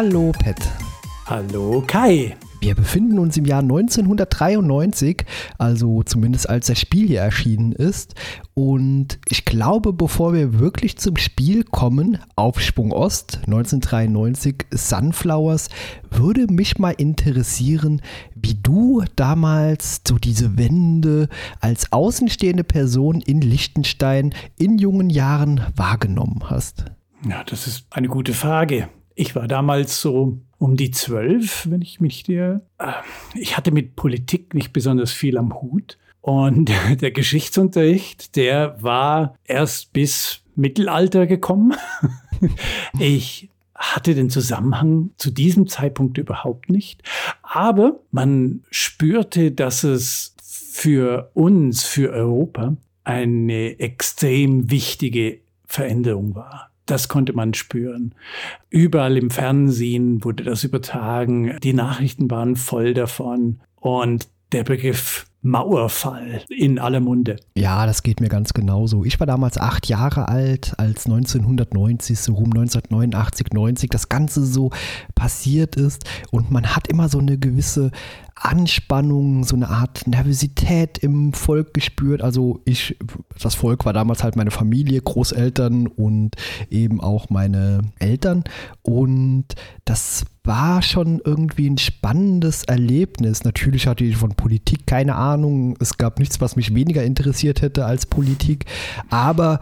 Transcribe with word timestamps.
Hallo 0.00 0.30
Pet. 0.30 0.56
Hallo 1.26 1.82
Kai. 1.84 2.36
Wir 2.60 2.76
befinden 2.76 3.18
uns 3.18 3.36
im 3.36 3.46
Jahr 3.46 3.62
1993, 3.62 5.24
also 5.58 6.04
zumindest 6.04 6.48
als 6.48 6.68
das 6.68 6.78
Spiel 6.78 7.08
hier 7.08 7.22
erschienen 7.22 7.72
ist. 7.72 8.14
Und 8.54 9.18
ich 9.26 9.44
glaube, 9.44 9.92
bevor 9.92 10.34
wir 10.34 10.60
wirklich 10.60 10.98
zum 10.98 11.16
Spiel 11.16 11.64
kommen, 11.64 12.18
Aufschwung 12.36 12.92
Ost 12.92 13.40
1993, 13.46 14.66
Sunflowers, 14.70 15.68
würde 16.12 16.46
mich 16.46 16.78
mal 16.78 16.94
interessieren, 16.96 18.00
wie 18.36 18.54
du 18.54 19.02
damals 19.16 20.02
so 20.06 20.16
diese 20.16 20.56
Wende 20.56 21.28
als 21.58 21.90
außenstehende 21.90 22.62
Person 22.62 23.20
in 23.20 23.40
Liechtenstein 23.40 24.32
in 24.56 24.78
jungen 24.78 25.10
Jahren 25.10 25.60
wahrgenommen 25.74 26.44
hast. 26.44 26.84
Ja, 27.28 27.42
das 27.42 27.66
ist 27.66 27.88
eine 27.90 28.06
gute 28.06 28.32
Frage. 28.32 28.88
Ich 29.18 29.34
war 29.34 29.48
damals 29.48 30.00
so 30.00 30.38
um 30.58 30.76
die 30.76 30.92
zwölf, 30.92 31.66
wenn 31.68 31.82
ich 31.82 32.00
mich 32.00 32.22
dir. 32.22 32.60
Äh, 32.78 32.92
ich 33.34 33.56
hatte 33.56 33.72
mit 33.72 33.96
Politik 33.96 34.54
nicht 34.54 34.72
besonders 34.72 35.10
viel 35.10 35.36
am 35.36 35.60
Hut. 35.60 35.98
Und 36.20 36.70
der 37.00 37.10
Geschichtsunterricht, 37.10 38.36
der 38.36 38.80
war 38.80 39.34
erst 39.42 39.92
bis 39.92 40.42
Mittelalter 40.54 41.26
gekommen. 41.26 41.74
Ich 43.00 43.50
hatte 43.74 44.14
den 44.14 44.30
Zusammenhang 44.30 45.10
zu 45.18 45.32
diesem 45.32 45.66
Zeitpunkt 45.66 46.18
überhaupt 46.18 46.70
nicht. 46.70 47.02
Aber 47.42 47.98
man 48.12 48.62
spürte, 48.70 49.50
dass 49.50 49.82
es 49.82 50.36
für 50.40 51.32
uns, 51.34 51.82
für 51.82 52.12
Europa, 52.12 52.76
eine 53.02 53.80
extrem 53.80 54.70
wichtige 54.70 55.40
Veränderung 55.66 56.36
war. 56.36 56.67
Das 56.88 57.08
konnte 57.08 57.34
man 57.34 57.52
spüren. 57.52 58.14
Überall 58.70 59.18
im 59.18 59.30
Fernsehen 59.30 60.24
wurde 60.24 60.42
das 60.42 60.64
übertragen. 60.64 61.58
Die 61.62 61.74
Nachrichten 61.74 62.30
waren 62.30 62.56
voll 62.56 62.94
davon. 62.94 63.60
Und 63.76 64.28
der 64.52 64.64
Begriff 64.64 65.26
Mauerfall 65.42 66.42
in 66.48 66.78
aller 66.78 67.00
Munde. 67.00 67.36
Ja, 67.54 67.86
das 67.86 68.02
geht 68.02 68.20
mir 68.20 68.28
ganz 68.28 68.54
genauso. 68.54 69.04
Ich 69.04 69.20
war 69.20 69.26
damals 69.26 69.56
acht 69.56 69.86
Jahre 69.86 70.28
alt, 70.28 70.74
als 70.78 71.06
1990, 71.06 72.18
so 72.18 72.32
rum 72.32 72.46
1989, 72.46 73.52
90 73.52 73.90
das 73.90 74.08
Ganze 74.08 74.44
so 74.44 74.70
passiert 75.14 75.76
ist. 75.76 76.04
Und 76.32 76.50
man 76.50 76.74
hat 76.74 76.88
immer 76.88 77.08
so 77.08 77.18
eine 77.18 77.38
gewisse 77.38 77.92
Anspannung, 78.40 79.44
so 79.44 79.56
eine 79.56 79.68
Art 79.68 80.06
Nervosität 80.06 80.98
im 80.98 81.32
Volk 81.32 81.74
gespürt. 81.74 82.22
Also 82.22 82.60
ich, 82.64 82.96
das 83.40 83.54
Volk 83.54 83.84
war 83.84 83.92
damals 83.92 84.22
halt 84.22 84.36
meine 84.36 84.50
Familie, 84.50 85.00
Großeltern 85.00 85.86
und 85.86 86.36
eben 86.70 87.00
auch 87.00 87.30
meine 87.30 87.80
Eltern. 87.98 88.44
Und 88.82 89.46
das 89.84 90.24
war 90.44 90.82
schon 90.82 91.20
irgendwie 91.24 91.68
ein 91.68 91.78
spannendes 91.78 92.64
Erlebnis. 92.64 93.44
Natürlich 93.44 93.86
hatte 93.86 94.04
ich 94.04 94.16
von 94.16 94.30
Politik 94.30 94.86
keine 94.86 95.16
Ahnung. 95.16 95.76
Es 95.80 95.96
gab 95.96 96.18
nichts, 96.18 96.40
was 96.40 96.56
mich 96.56 96.74
weniger 96.74 97.02
interessiert 97.02 97.60
hätte 97.60 97.84
als 97.84 98.06
Politik. 98.06 98.64
Aber 99.10 99.60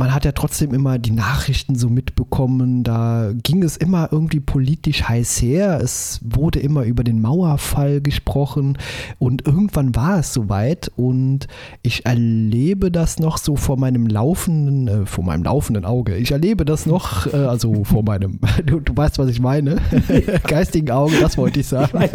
man 0.00 0.14
hat 0.14 0.24
ja 0.24 0.32
trotzdem 0.32 0.72
immer 0.72 0.98
die 0.98 1.10
Nachrichten 1.10 1.74
so 1.74 1.90
mitbekommen, 1.90 2.84
da 2.84 3.32
ging 3.34 3.62
es 3.62 3.76
immer 3.76 4.08
irgendwie 4.10 4.40
politisch 4.40 5.06
heiß 5.06 5.42
her, 5.42 5.78
es 5.82 6.20
wurde 6.22 6.58
immer 6.58 6.84
über 6.84 7.04
den 7.04 7.20
Mauerfall 7.20 8.00
gesprochen. 8.00 8.78
Und 9.18 9.46
irgendwann 9.46 9.94
war 9.94 10.20
es 10.20 10.32
soweit. 10.32 10.90
Und 10.96 11.48
ich 11.82 12.06
erlebe 12.06 12.90
das 12.90 13.18
noch 13.18 13.36
so 13.36 13.56
vor 13.56 13.76
meinem 13.76 14.06
laufenden, 14.06 14.88
äh, 14.88 15.06
vor 15.06 15.22
meinem 15.22 15.44
laufenden 15.44 15.84
Auge, 15.84 16.16
ich 16.16 16.32
erlebe 16.32 16.64
das 16.64 16.86
noch, 16.86 17.26
äh, 17.26 17.36
also 17.36 17.84
vor 17.84 18.02
meinem, 18.02 18.40
du, 18.64 18.80
du, 18.80 18.96
weißt, 18.96 19.18
was 19.18 19.28
ich 19.28 19.40
meine, 19.40 19.82
geistigen 20.46 20.90
Auge, 20.92 21.16
das 21.20 21.36
wollte 21.36 21.60
ich 21.60 21.66
sagen. 21.66 22.02
Ich 22.02 22.10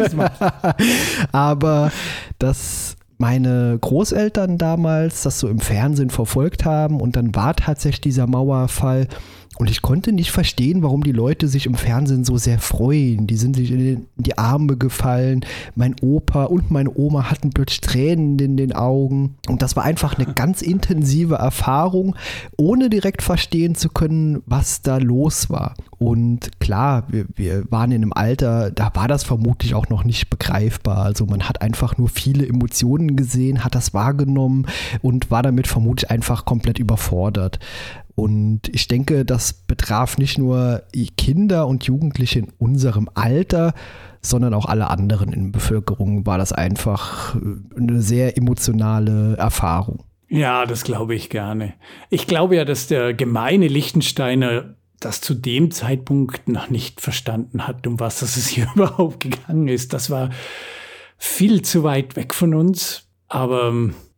Aber 1.32 1.92
das 2.40 2.95
meine 3.18 3.78
Großeltern 3.80 4.58
damals 4.58 5.22
das 5.22 5.40
so 5.40 5.48
im 5.48 5.60
Fernsehen 5.60 6.10
verfolgt 6.10 6.64
haben 6.64 7.00
und 7.00 7.16
dann 7.16 7.34
war 7.34 7.54
tatsächlich 7.56 8.00
dieser 8.02 8.26
Mauerfall 8.26 9.08
und 9.58 9.70
ich 9.70 9.80
konnte 9.80 10.12
nicht 10.12 10.30
verstehen, 10.30 10.82
warum 10.82 11.02
die 11.02 11.12
Leute 11.12 11.48
sich 11.48 11.66
im 11.66 11.74
Fernsehen 11.74 12.24
so 12.24 12.36
sehr 12.36 12.58
freuen. 12.58 13.26
Die 13.26 13.36
sind 13.36 13.56
sich 13.56 13.70
in 13.70 14.06
die 14.16 14.36
Arme 14.36 14.76
gefallen. 14.76 15.46
Mein 15.74 15.96
Opa 16.02 16.44
und 16.44 16.70
meine 16.70 16.94
Oma 16.94 17.30
hatten 17.30 17.50
plötzlich 17.50 17.80
Tränen 17.80 18.38
in 18.38 18.56
den 18.58 18.74
Augen. 18.74 19.36
Und 19.48 19.62
das 19.62 19.74
war 19.74 19.84
einfach 19.84 20.18
eine 20.18 20.32
ganz 20.34 20.60
intensive 20.60 21.36
Erfahrung, 21.36 22.16
ohne 22.58 22.90
direkt 22.90 23.22
verstehen 23.22 23.74
zu 23.74 23.88
können, 23.88 24.42
was 24.44 24.82
da 24.82 24.98
los 24.98 25.48
war. 25.48 25.74
Und 25.98 26.60
klar, 26.60 27.04
wir, 27.08 27.24
wir 27.34 27.64
waren 27.70 27.92
in 27.92 28.02
einem 28.02 28.12
Alter, 28.12 28.70
da 28.70 28.90
war 28.94 29.08
das 29.08 29.24
vermutlich 29.24 29.74
auch 29.74 29.88
noch 29.88 30.04
nicht 30.04 30.28
begreifbar. 30.28 30.98
Also 30.98 31.24
man 31.24 31.48
hat 31.48 31.62
einfach 31.62 31.96
nur 31.96 32.10
viele 32.10 32.46
Emotionen 32.46 33.16
gesehen, 33.16 33.64
hat 33.64 33.74
das 33.74 33.94
wahrgenommen 33.94 34.66
und 35.00 35.30
war 35.30 35.42
damit 35.42 35.66
vermutlich 35.66 36.10
einfach 36.10 36.44
komplett 36.44 36.78
überfordert. 36.78 37.58
Und 38.16 38.62
ich 38.72 38.88
denke, 38.88 39.26
das 39.26 39.52
betraf 39.52 40.16
nicht 40.16 40.38
nur 40.38 40.82
Kinder 41.18 41.68
und 41.68 41.84
Jugendliche 41.84 42.40
in 42.40 42.52
unserem 42.58 43.10
Alter, 43.14 43.74
sondern 44.22 44.54
auch 44.54 44.64
alle 44.64 44.88
anderen 44.88 45.32
in 45.34 45.44
der 45.44 45.58
Bevölkerung 45.58 46.26
war 46.26 46.38
das 46.38 46.52
einfach 46.52 47.36
äh, 47.36 47.40
eine 47.78 48.00
sehr 48.00 48.36
emotionale 48.36 49.36
Erfahrung. 49.36 50.02
Ja, 50.28 50.66
das 50.66 50.82
glaube 50.82 51.14
ich 51.14 51.28
gerne. 51.28 51.74
Ich 52.10 52.26
glaube 52.26 52.56
ja, 52.56 52.64
dass 52.64 52.88
der 52.88 53.14
gemeine 53.14 53.68
Lichtensteiner 53.68 54.74
das 54.98 55.20
zu 55.20 55.34
dem 55.34 55.70
Zeitpunkt 55.70 56.48
noch 56.48 56.70
nicht 56.70 57.02
verstanden 57.02 57.66
hat, 57.66 57.86
um 57.86 58.00
was 58.00 58.22
es 58.22 58.46
hier 58.48 58.66
überhaupt 58.74 59.20
gegangen 59.20 59.68
ist. 59.68 59.92
Das 59.92 60.08
war 60.10 60.30
viel 61.18 61.60
zu 61.62 61.84
weit 61.84 62.16
weg 62.16 62.34
von 62.34 62.54
uns. 62.54 63.08
Aber 63.28 63.74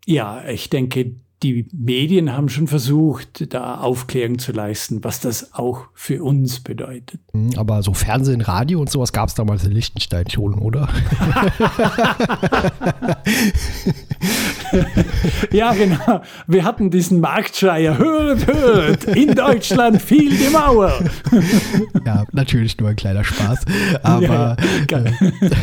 ja, 0.07 0.47
ich 0.49 0.71
denke, 0.71 1.17
die 1.43 1.67
Medien 1.73 2.33
haben 2.33 2.49
schon 2.49 2.67
versucht, 2.67 3.53
da 3.55 3.79
Aufklärung 3.79 4.39
zu 4.39 4.53
leisten, 4.53 5.05
was 5.05 5.21
das 5.21 5.55
auch 5.55 5.85
für 5.95 6.23
uns 6.23 6.61
bedeutet. 6.61 7.21
Hm, 7.33 7.51
aber 7.57 7.83
so 7.83 7.95
Fernsehen, 7.95 8.41
Radio 8.41 8.81
und 8.81 8.91
sowas 8.91 9.13
gab 9.13 9.29
es 9.29 9.35
damals 9.35 9.65
in 9.65 9.73
Liechtenstein 9.73 10.29
schon, 10.29 10.55
oder? 10.55 10.89
ja, 15.53 15.73
genau. 15.73 16.23
Wir 16.47 16.65
hatten 16.65 16.91
diesen 16.91 17.21
Marktschreier. 17.21 17.99
Hört, 17.99 18.47
hört, 18.47 19.05
in 19.05 19.35
Deutschland 19.35 20.01
fiel 20.01 20.37
die 20.37 20.51
Mauer. 20.51 20.93
ja, 22.05 22.25
natürlich 22.33 22.79
nur 22.79 22.91
ein 22.91 22.97
kleiner 22.97 23.25
Spaß. 23.25 23.61
Aber 24.03 24.57
ja, 24.91 24.99
äh, 24.99 25.13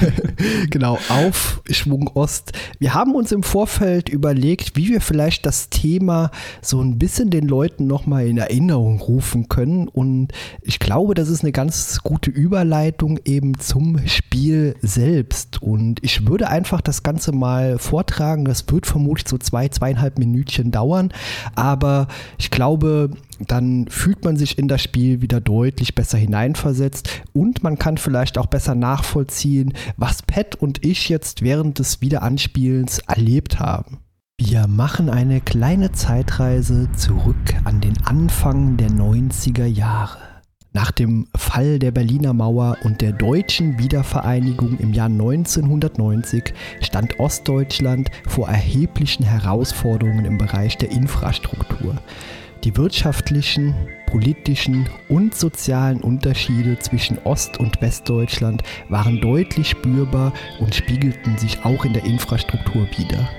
genau, 0.69 0.97
Aufschwung 1.09 2.09
Ost. 2.13 2.53
Wir 2.79 2.93
haben 2.93 3.16
uns 3.16 3.31
im 3.31 3.43
Vorfeld 3.43 4.09
überlegt, 4.09 4.75
wie 4.75 4.89
wir 4.89 5.01
vielleicht 5.01 5.45
das 5.45 5.69
Thema 5.69 6.31
so 6.61 6.81
ein 6.81 6.97
bisschen 6.97 7.29
den 7.29 7.47
Leuten 7.47 7.87
nochmal 7.87 8.27
in 8.27 8.37
Erinnerung 8.37 8.99
rufen 8.99 9.49
können. 9.49 9.87
Und 9.87 10.29
ich 10.61 10.79
glaube, 10.79 11.13
das 11.13 11.29
ist 11.29 11.43
eine 11.43 11.51
ganz 11.51 11.99
gute 12.03 12.29
Überleitung 12.29 13.19
eben 13.25 13.59
zum 13.59 13.99
Spiel 14.07 14.75
selbst. 14.81 15.61
Und 15.61 16.03
ich 16.03 16.27
würde 16.27 16.49
einfach 16.49 16.81
das 16.81 17.03
Ganze 17.03 17.31
mal 17.31 17.77
vortragen. 17.77 18.45
Das 18.45 18.63
wird 18.63 18.85
vermutlich 18.95 19.28
so 19.28 19.38
zwei, 19.38 19.67
zweieinhalb 19.67 20.17
Minütchen 20.17 20.72
dauern. 20.72 21.11
Aber 21.53 22.07
ich 22.38 22.50
glaube, 22.50 23.09
dann 23.45 23.89
fühlt 23.89 24.23
man 24.23 24.38
sich 24.38 24.57
in 24.57 24.69
das 24.69 24.81
Spiel 24.81 25.22
wieder 25.22 25.41
deutlich 25.41 25.95
besser 25.95 26.17
hineinversetzt 26.17 27.09
und 27.34 27.61
man 27.61 27.78
kann 27.78 27.97
vielleicht 27.97 28.37
auch 28.37 28.46
besser 28.46 28.73
nachvollziehen, 28.73 29.73
was 29.97 30.22
Pat 30.22 30.55
und 30.55 30.85
ich 30.85 31.09
jetzt 31.09 31.41
während 31.41 31.79
des 31.79 31.99
Wiederanspielens 31.99 32.99
erlebt 32.99 33.59
haben. 33.59 33.99
Wir 34.37 34.67
machen 34.67 35.09
eine 35.09 35.41
kleine 35.41 35.91
Zeitreise 35.91 36.90
zurück 36.93 37.53
an 37.66 37.81
den 37.81 37.97
Anfang 38.05 38.78
der 38.78 38.90
90er 38.90 39.66
Jahre. 39.66 40.24
Nach 40.75 40.91
dem 40.91 41.25
Fall 41.37 41.79
der 41.79 41.91
Berliner 41.91 42.33
Mauer 42.33 42.75
und 42.83 42.99
der 42.99 43.13
deutschen 43.13 43.79
Wiedervereinigung 43.79 44.77
im 44.79 44.91
Jahr 44.91 45.05
1990 45.05 46.53
stand 46.81 47.17
Ostdeutschland 47.17 48.11
vor 48.27 48.49
erheblichen 48.49 49.23
Herausforderungen 49.23 50.25
im 50.25 50.37
Bereich 50.37 50.77
der 50.77 50.91
Infrastruktur. 50.91 51.95
Die 52.66 52.75
wirtschaftlichen, 52.75 53.73
politischen 54.07 54.89
und 55.07 55.33
sozialen 55.33 56.01
Unterschiede 56.01 56.77
zwischen 56.79 57.19
Ost- 57.19 57.57
und 57.57 57.81
Westdeutschland 57.81 58.61
waren 58.89 59.22
deutlich 59.22 59.69
spürbar 59.69 60.33
und 60.59 60.75
spiegelten 60.75 61.37
sich 61.37 61.63
auch 61.63 61.85
in 61.85 61.93
der 61.93 62.03
Infrastruktur 62.03 62.85
wider. 62.97 63.29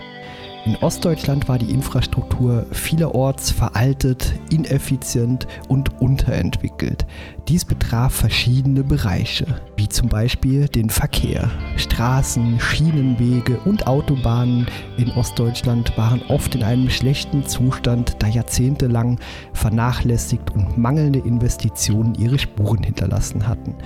In 0.66 0.74
Ostdeutschland 0.78 1.48
war 1.48 1.58
die 1.58 1.70
Infrastruktur 1.70 2.66
vielerorts 2.72 3.52
veraltet, 3.52 4.34
ineffizient 4.50 5.46
und 5.68 6.00
unterentwickelt. 6.02 7.06
Dies 7.46 7.64
betraf 7.64 8.12
verschiedene 8.12 8.82
Bereiche, 8.82 9.46
wie 9.76 9.88
zum 9.88 10.08
Beispiel 10.08 10.66
den 10.66 10.90
Verkehr. 10.90 11.48
Straßen, 11.76 12.58
Schienenwege 12.58 13.60
und 13.64 13.86
Autobahnen 13.86 14.66
in 14.96 15.12
Ostdeutschland 15.12 15.96
waren 15.96 16.20
oft 16.26 16.56
in 16.56 16.64
einem 16.64 16.90
schlechten 16.90 17.46
Zustand, 17.46 18.16
da 18.18 18.26
jahrzehntelang 18.26 19.20
vernachlässigt 19.52 20.50
und 20.50 20.76
mangelnde 20.76 21.20
Investitionen 21.20 22.16
ihre 22.16 22.40
Spuren 22.40 22.82
hinterlassen 22.82 23.46
hatten. 23.46 23.76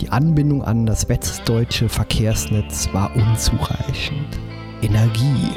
Die 0.00 0.10
Anbindung 0.10 0.62
an 0.62 0.86
das 0.86 1.08
westdeutsche 1.08 1.88
Verkehrsnetz 1.88 2.88
war 2.92 3.10
unzureichend. 3.16 4.38
Energie. 4.82 5.50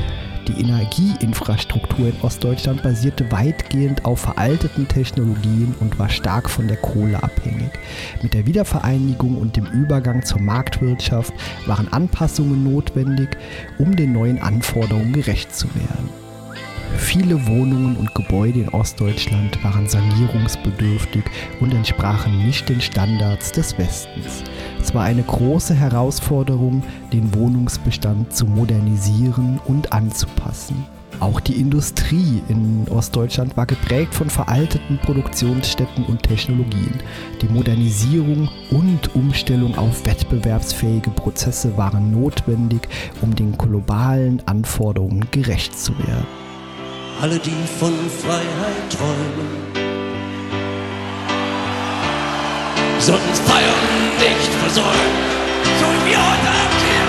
Die 0.52 0.62
Energieinfrastruktur 0.62 2.10
in 2.10 2.22
Ostdeutschland 2.22 2.84
basierte 2.84 3.32
weitgehend 3.32 4.04
auf 4.04 4.20
veralteten 4.20 4.88
Technologien 4.88 5.76
und 5.80 5.98
war 5.98 6.10
stark 6.10 6.50
von 6.50 6.68
der 6.68 6.78
Kohle 6.78 7.22
abhängig. 7.24 7.72
Mit 8.22 8.34
der 8.34 8.46
Wiedervereinigung 8.46 9.38
und 9.38 9.56
dem 9.56 9.66
Übergang 9.68 10.24
zur 10.26 10.42
Marktwirtschaft 10.42 11.34
waren 11.68 11.92
Anpassungen 11.94 12.64
notwendig, 12.64 13.30
um 13.78 13.96
den 13.96 14.12
neuen 14.12 14.40
Anforderungen 14.40 15.14
gerecht 15.14 15.56
zu 15.56 15.68
werden. 15.76 16.10
Viele 16.98 17.48
Wohnungen 17.48 17.96
und 17.96 18.14
Gebäude 18.14 18.62
in 18.62 18.70
Ostdeutschland 18.70 19.64
waren 19.64 19.88
sanierungsbedürftig 19.88 21.24
und 21.62 21.74
entsprachen 21.74 22.46
nicht 22.46 22.68
den 22.68 22.82
Standards 22.82 23.52
des 23.54 23.78
Westens. 23.78 24.44
Es 24.82 24.96
war 24.96 25.04
eine 25.04 25.24
große 25.24 25.76
Herausforderung, 25.76 26.84
den 27.14 27.34
Wohnungsbestand 27.36 28.36
zu 28.36 28.46
modernisieren 28.46 29.60
und 29.66 29.94
anzupassen. 29.94 30.86
Auch 31.20 31.40
die 31.40 31.60
Industrie 31.60 32.42
in 32.48 32.88
Ostdeutschland 32.90 33.56
war 33.56 33.68
geprägt 33.68 34.16
von 34.16 34.32
veralteten 34.32 34.98
Produktionsstätten 35.04 36.04
und 36.06 36.24
Technologien. 36.24 37.00
Die 37.44 37.48
Modernisierung 37.48 38.50
und 38.72 39.16
Umstellung 39.16 39.78
auf 39.78 40.04
wettbewerbsfähige 40.08 41.12
Prozesse 41.12 41.78
waren 41.78 42.12
notwendig, 42.12 42.88
um 43.22 43.36
den 43.36 43.56
globalen 43.56 44.42
Anforderungen 44.48 45.28
gerecht 45.30 45.78
zu 45.78 45.96
werden. 46.00 46.26
Alle, 47.22 47.38
die 47.38 47.52
von 47.80 47.94
Freiheit 48.10 48.90
träumen, 48.90 49.91
sollten 53.02 53.34
Feiern 53.34 53.74
nicht 54.20 54.54
versäumen, 54.62 55.16
so 55.80 55.86
wie 55.86 56.12
wir 56.12 56.20
heute 56.20 56.50
Abend 56.62 56.82
hier, 56.86 57.08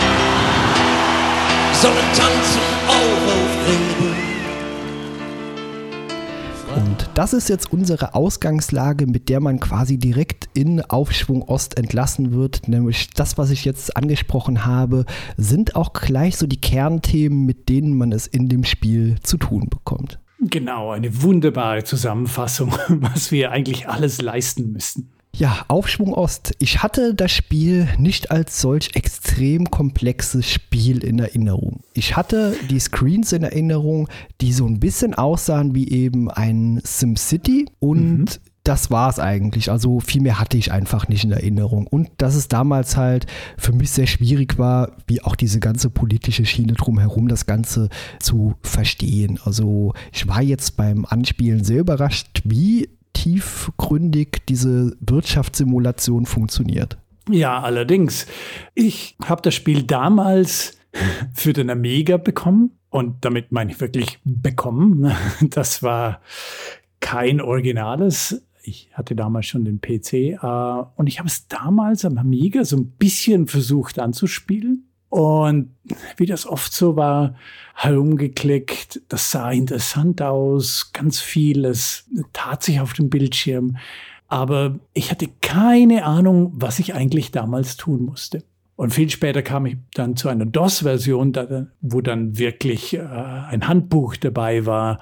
sollen 1.74 2.08
tanzen 2.16 2.62
auch 2.88 3.22
auf 3.28 3.52
Reben. 3.68 4.12
Und 6.74 7.10
das 7.12 7.34
ist 7.34 7.50
jetzt 7.50 7.70
unsere 7.70 8.14
Ausgangslage, 8.14 9.06
mit 9.06 9.28
der 9.28 9.40
man 9.40 9.60
quasi 9.60 9.98
direkt 9.98 10.48
in 10.54 10.80
Aufschwung 10.80 11.42
Ost 11.42 11.76
entlassen 11.76 12.32
wird. 12.32 12.68
Nämlich 12.68 13.10
das, 13.10 13.36
was 13.36 13.50
ich 13.50 13.66
jetzt 13.66 13.94
angesprochen 13.94 14.64
habe, 14.64 15.04
sind 15.36 15.76
auch 15.76 15.92
gleich 15.92 16.38
so 16.38 16.46
die 16.46 16.60
Kernthemen, 16.60 17.44
mit 17.44 17.68
denen 17.68 17.98
man 17.98 18.12
es 18.12 18.26
in 18.26 18.48
dem 18.48 18.64
Spiel 18.64 19.16
zu 19.22 19.36
tun 19.36 19.68
bekommt. 19.68 20.18
Genau, 20.40 20.90
eine 20.90 21.22
wunderbare 21.22 21.84
Zusammenfassung, 21.84 22.72
was 22.88 23.30
wir 23.30 23.50
eigentlich 23.50 23.90
alles 23.90 24.22
leisten 24.22 24.72
müssen. 24.72 25.11
Ja, 25.34 25.64
Aufschwung 25.68 26.12
Ost. 26.12 26.52
Ich 26.58 26.82
hatte 26.82 27.14
das 27.14 27.32
Spiel 27.32 27.88
nicht 27.96 28.30
als 28.30 28.60
solch 28.60 28.90
extrem 28.94 29.70
komplexes 29.70 30.50
Spiel 30.50 31.02
in 31.02 31.18
Erinnerung. 31.18 31.80
Ich 31.94 32.16
hatte 32.16 32.54
die 32.68 32.78
Screens 32.78 33.32
in 33.32 33.42
Erinnerung, 33.42 34.08
die 34.42 34.52
so 34.52 34.66
ein 34.66 34.78
bisschen 34.78 35.14
aussahen 35.14 35.74
wie 35.74 35.88
eben 35.88 36.30
ein 36.30 36.82
SimCity 36.84 37.66
und 37.80 38.18
mhm. 38.18 38.24
das 38.62 38.90
war 38.90 39.08
es 39.08 39.18
eigentlich. 39.18 39.70
Also 39.70 40.00
viel 40.00 40.20
mehr 40.20 40.38
hatte 40.38 40.58
ich 40.58 40.70
einfach 40.70 41.08
nicht 41.08 41.24
in 41.24 41.32
Erinnerung. 41.32 41.86
Und 41.86 42.10
dass 42.18 42.34
es 42.34 42.48
damals 42.48 42.98
halt 42.98 43.24
für 43.56 43.72
mich 43.72 43.90
sehr 43.90 44.06
schwierig 44.06 44.58
war, 44.58 44.92
wie 45.06 45.22
auch 45.22 45.34
diese 45.34 45.60
ganze 45.60 45.88
politische 45.88 46.44
Schiene 46.44 46.74
drumherum, 46.74 47.28
das 47.28 47.46
Ganze 47.46 47.88
zu 48.20 48.54
verstehen. 48.60 49.40
Also 49.46 49.94
ich 50.12 50.28
war 50.28 50.42
jetzt 50.42 50.76
beim 50.76 51.06
Anspielen 51.06 51.64
sehr 51.64 51.80
überrascht, 51.80 52.42
wie 52.44 52.90
tiefgründig 53.12 54.42
diese 54.48 54.96
Wirtschaftssimulation 55.00 56.26
funktioniert. 56.26 56.98
Ja, 57.28 57.60
allerdings. 57.60 58.26
Ich 58.74 59.16
habe 59.24 59.42
das 59.42 59.54
Spiel 59.54 59.84
damals 59.84 60.78
für 61.34 61.52
den 61.52 61.70
Amiga 61.70 62.16
bekommen 62.16 62.72
und 62.90 63.24
damit 63.24 63.52
meine 63.52 63.72
ich 63.72 63.80
wirklich 63.80 64.18
bekommen. 64.24 65.12
Das 65.40 65.82
war 65.82 66.20
kein 67.00 67.40
Originales. 67.40 68.42
Ich 68.62 68.90
hatte 68.92 69.16
damals 69.16 69.46
schon 69.46 69.64
den 69.64 69.80
PC 69.80 70.12
äh, 70.12 70.84
und 70.96 71.08
ich 71.08 71.18
habe 71.18 71.28
es 71.28 71.48
damals 71.48 72.04
am 72.04 72.16
Amiga 72.16 72.64
so 72.64 72.76
ein 72.76 72.90
bisschen 72.92 73.48
versucht 73.48 73.98
anzuspielen. 73.98 74.91
Und 75.12 75.74
wie 76.16 76.24
das 76.24 76.46
oft 76.46 76.72
so 76.72 76.96
war, 76.96 77.34
herumgeklickt, 77.74 79.02
das 79.10 79.30
sah 79.30 79.50
interessant 79.50 80.22
aus, 80.22 80.90
ganz 80.94 81.20
vieles 81.20 82.08
tat 82.32 82.62
sich 82.62 82.80
auf 82.80 82.94
dem 82.94 83.10
Bildschirm. 83.10 83.76
Aber 84.28 84.78
ich 84.94 85.10
hatte 85.10 85.28
keine 85.42 86.06
Ahnung, 86.06 86.52
was 86.54 86.78
ich 86.78 86.94
eigentlich 86.94 87.30
damals 87.30 87.76
tun 87.76 88.06
musste. 88.06 88.42
Und 88.74 88.94
viel 88.94 89.10
später 89.10 89.42
kam 89.42 89.66
ich 89.66 89.76
dann 89.92 90.16
zu 90.16 90.30
einer 90.30 90.46
DOS-Version, 90.46 91.68
wo 91.82 92.00
dann 92.00 92.38
wirklich 92.38 92.94
äh, 92.94 93.00
ein 93.02 93.68
Handbuch 93.68 94.16
dabei 94.16 94.64
war. 94.64 94.98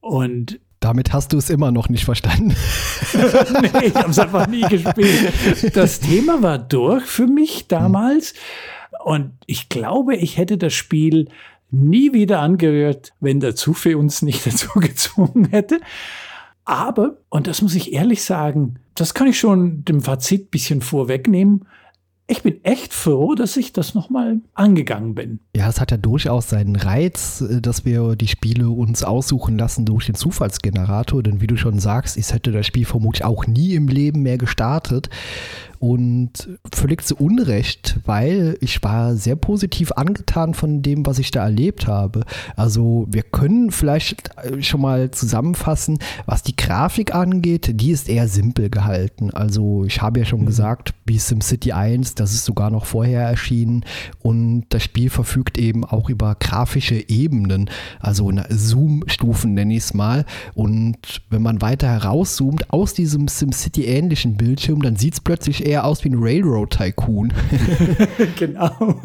Und 0.00 0.58
damit 0.80 1.12
hast 1.12 1.32
du 1.32 1.38
es 1.38 1.48
immer 1.48 1.70
noch 1.70 1.88
nicht 1.88 2.06
verstanden. 2.06 2.56
nee, 3.62 3.86
ich 3.86 3.94
habe 3.94 4.10
es 4.10 4.18
einfach 4.18 4.48
nie 4.48 4.62
gespielt. 4.62 5.32
Das 5.76 6.00
Thema 6.00 6.42
war 6.42 6.58
durch 6.58 7.04
für 7.04 7.28
mich 7.28 7.68
damals. 7.68 8.34
Und 9.04 9.32
ich 9.46 9.68
glaube, 9.68 10.16
ich 10.16 10.36
hätte 10.36 10.58
das 10.58 10.72
Spiel 10.72 11.28
nie 11.70 12.12
wieder 12.12 12.40
angerührt, 12.40 13.12
wenn 13.20 13.40
der 13.40 13.54
Zufall 13.54 13.96
uns 13.96 14.22
nicht 14.22 14.46
dazu 14.46 14.68
gezwungen 14.78 15.48
hätte. 15.50 15.80
Aber, 16.64 17.18
und 17.28 17.46
das 17.46 17.62
muss 17.62 17.74
ich 17.74 17.92
ehrlich 17.92 18.22
sagen, 18.22 18.76
das 18.94 19.14
kann 19.14 19.26
ich 19.26 19.38
schon 19.38 19.84
dem 19.84 20.00
Fazit 20.00 20.46
ein 20.46 20.50
bisschen 20.50 20.80
vorwegnehmen, 20.80 21.66
ich 22.28 22.42
bin 22.42 22.64
echt 22.64 22.94
froh, 22.94 23.34
dass 23.34 23.56
ich 23.56 23.72
das 23.72 23.94
nochmal 23.94 24.40
angegangen 24.54 25.14
bin. 25.14 25.40
Ja, 25.54 25.68
es 25.68 25.80
hat 25.80 25.90
ja 25.90 25.96
durchaus 25.96 26.48
seinen 26.48 26.76
Reiz, 26.76 27.42
äh, 27.42 27.60
dass 27.60 27.84
wir 27.84 28.16
die 28.16 28.28
Spiele 28.28 28.70
uns 28.70 29.02
aussuchen 29.02 29.58
lassen 29.58 29.84
durch 29.84 30.06
den 30.06 30.14
Zufallsgenerator. 30.14 31.22
Denn 31.22 31.40
wie 31.40 31.46
du 31.46 31.56
schon 31.56 31.78
sagst, 31.78 32.16
ich 32.16 32.32
hätte 32.32 32.52
das 32.52 32.66
Spiel 32.66 32.86
vermutlich 32.86 33.24
auch 33.24 33.46
nie 33.46 33.74
im 33.74 33.88
Leben 33.88 34.22
mehr 34.22 34.38
gestartet. 34.38 35.10
Und 35.82 36.48
völlig 36.72 37.04
zu 37.04 37.16
Unrecht, 37.16 37.98
weil 38.04 38.56
ich 38.60 38.84
war 38.84 39.16
sehr 39.16 39.34
positiv 39.34 39.90
angetan 39.90 40.54
von 40.54 40.80
dem, 40.80 41.04
was 41.06 41.18
ich 41.18 41.32
da 41.32 41.42
erlebt 41.42 41.88
habe. 41.88 42.22
Also 42.54 43.08
wir 43.10 43.24
können 43.24 43.72
vielleicht 43.72 44.30
schon 44.60 44.80
mal 44.80 45.10
zusammenfassen, 45.10 45.98
was 46.24 46.44
die 46.44 46.54
Grafik 46.54 47.16
angeht, 47.16 47.80
die 47.80 47.90
ist 47.90 48.08
eher 48.08 48.28
simpel 48.28 48.70
gehalten. 48.70 49.32
Also 49.32 49.84
ich 49.84 50.00
habe 50.00 50.20
ja 50.20 50.24
schon 50.24 50.42
mhm. 50.42 50.46
gesagt, 50.46 50.94
wie 51.04 51.18
SimCity 51.18 51.72
1, 51.72 52.14
das 52.14 52.32
ist 52.32 52.44
sogar 52.44 52.70
noch 52.70 52.86
vorher 52.86 53.22
erschienen 53.22 53.84
und 54.20 54.66
das 54.68 54.84
Spiel 54.84 55.10
verfügt 55.10 55.58
eben 55.58 55.84
auch 55.84 56.08
über 56.08 56.36
grafische 56.38 57.08
Ebenen, 57.08 57.68
also 57.98 58.30
Zoom-Stufen 58.50 59.54
nenne 59.54 59.74
ich 59.74 59.82
es 59.82 59.94
mal. 59.94 60.26
Und 60.54 61.22
wenn 61.28 61.42
man 61.42 61.60
weiter 61.60 61.88
herauszoomt 61.88 62.72
aus 62.72 62.94
diesem 62.94 63.26
SimCity-ähnlichen 63.26 64.36
Bildschirm, 64.36 64.80
dann 64.80 64.94
sieht 64.94 65.14
es 65.14 65.20
plötzlich 65.20 65.66
eher 65.66 65.71
eher 65.72 65.84
aus 65.84 66.04
wie 66.04 66.10
ein 66.10 66.22
Railroad 66.22 66.70
Tycoon. 66.70 67.32
genau. 68.38 69.00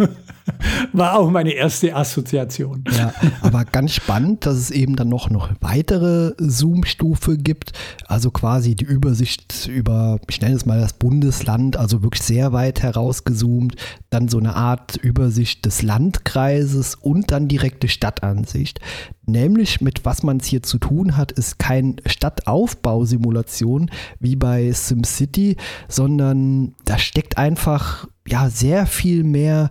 War 0.93 1.17
auch 1.17 1.29
meine 1.29 1.51
erste 1.51 1.95
Assoziation. 1.95 2.83
Ja, 2.95 3.13
aber 3.41 3.65
ganz 3.65 3.93
spannend, 3.93 4.45
dass 4.45 4.55
es 4.55 4.71
eben 4.71 4.95
dann 4.95 5.09
noch 5.09 5.29
eine 5.29 5.39
weitere 5.61 6.33
Zoom-Stufe 6.37 7.37
gibt. 7.37 7.73
Also 8.07 8.31
quasi 8.31 8.75
die 8.75 8.85
Übersicht 8.85 9.67
über, 9.67 10.19
ich 10.29 10.41
nenne 10.41 10.55
es 10.55 10.65
mal 10.65 10.79
das 10.79 10.93
Bundesland, 10.93 11.77
also 11.77 12.03
wirklich 12.03 12.23
sehr 12.23 12.53
weit 12.53 12.83
herausgezoomt. 12.83 13.75
Dann 14.09 14.27
so 14.27 14.37
eine 14.37 14.55
Art 14.55 14.95
Übersicht 14.97 15.65
des 15.65 15.81
Landkreises 15.81 16.95
und 16.95 17.31
dann 17.31 17.47
direkte 17.47 17.87
Stadtansicht. 17.87 18.79
Nämlich 19.25 19.81
mit 19.81 20.05
was 20.05 20.23
man 20.23 20.37
es 20.37 20.45
hier 20.45 20.63
zu 20.63 20.77
tun 20.77 21.17
hat, 21.17 21.33
ist 21.33 21.59
kein 21.59 21.97
Stadtaufbausimulation 22.05 23.91
wie 24.19 24.37
bei 24.37 24.71
SimCity, 24.71 25.57
sondern 25.89 26.75
da 26.85 26.97
steckt 26.97 27.37
einfach 27.37 28.07
ja 28.25 28.49
sehr 28.49 28.85
viel 28.85 29.25
mehr 29.25 29.69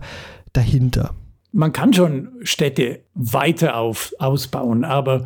dahinter. 0.57 1.15
Man 1.53 1.71
kann 1.71 1.93
schon 1.93 2.29
Städte 2.43 3.03
weiter 3.13 3.77
auf, 3.77 4.13
ausbauen, 4.19 4.83
aber 4.83 5.25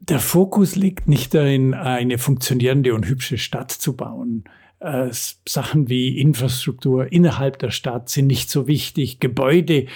der 0.00 0.20
Fokus 0.20 0.76
liegt 0.76 1.08
nicht 1.08 1.34
darin, 1.34 1.74
eine 1.74 2.18
funktionierende 2.18 2.94
und 2.94 3.06
hübsche 3.06 3.38
Stadt 3.38 3.72
zu 3.72 3.96
bauen. 3.96 4.44
Äh, 4.78 5.08
Sachen 5.48 5.88
wie 5.88 6.18
Infrastruktur 6.20 7.10
innerhalb 7.10 7.58
der 7.58 7.70
Stadt 7.70 8.08
sind 8.08 8.26
nicht 8.26 8.50
so 8.50 8.66
wichtig. 8.66 9.18
Gebäude 9.20 9.86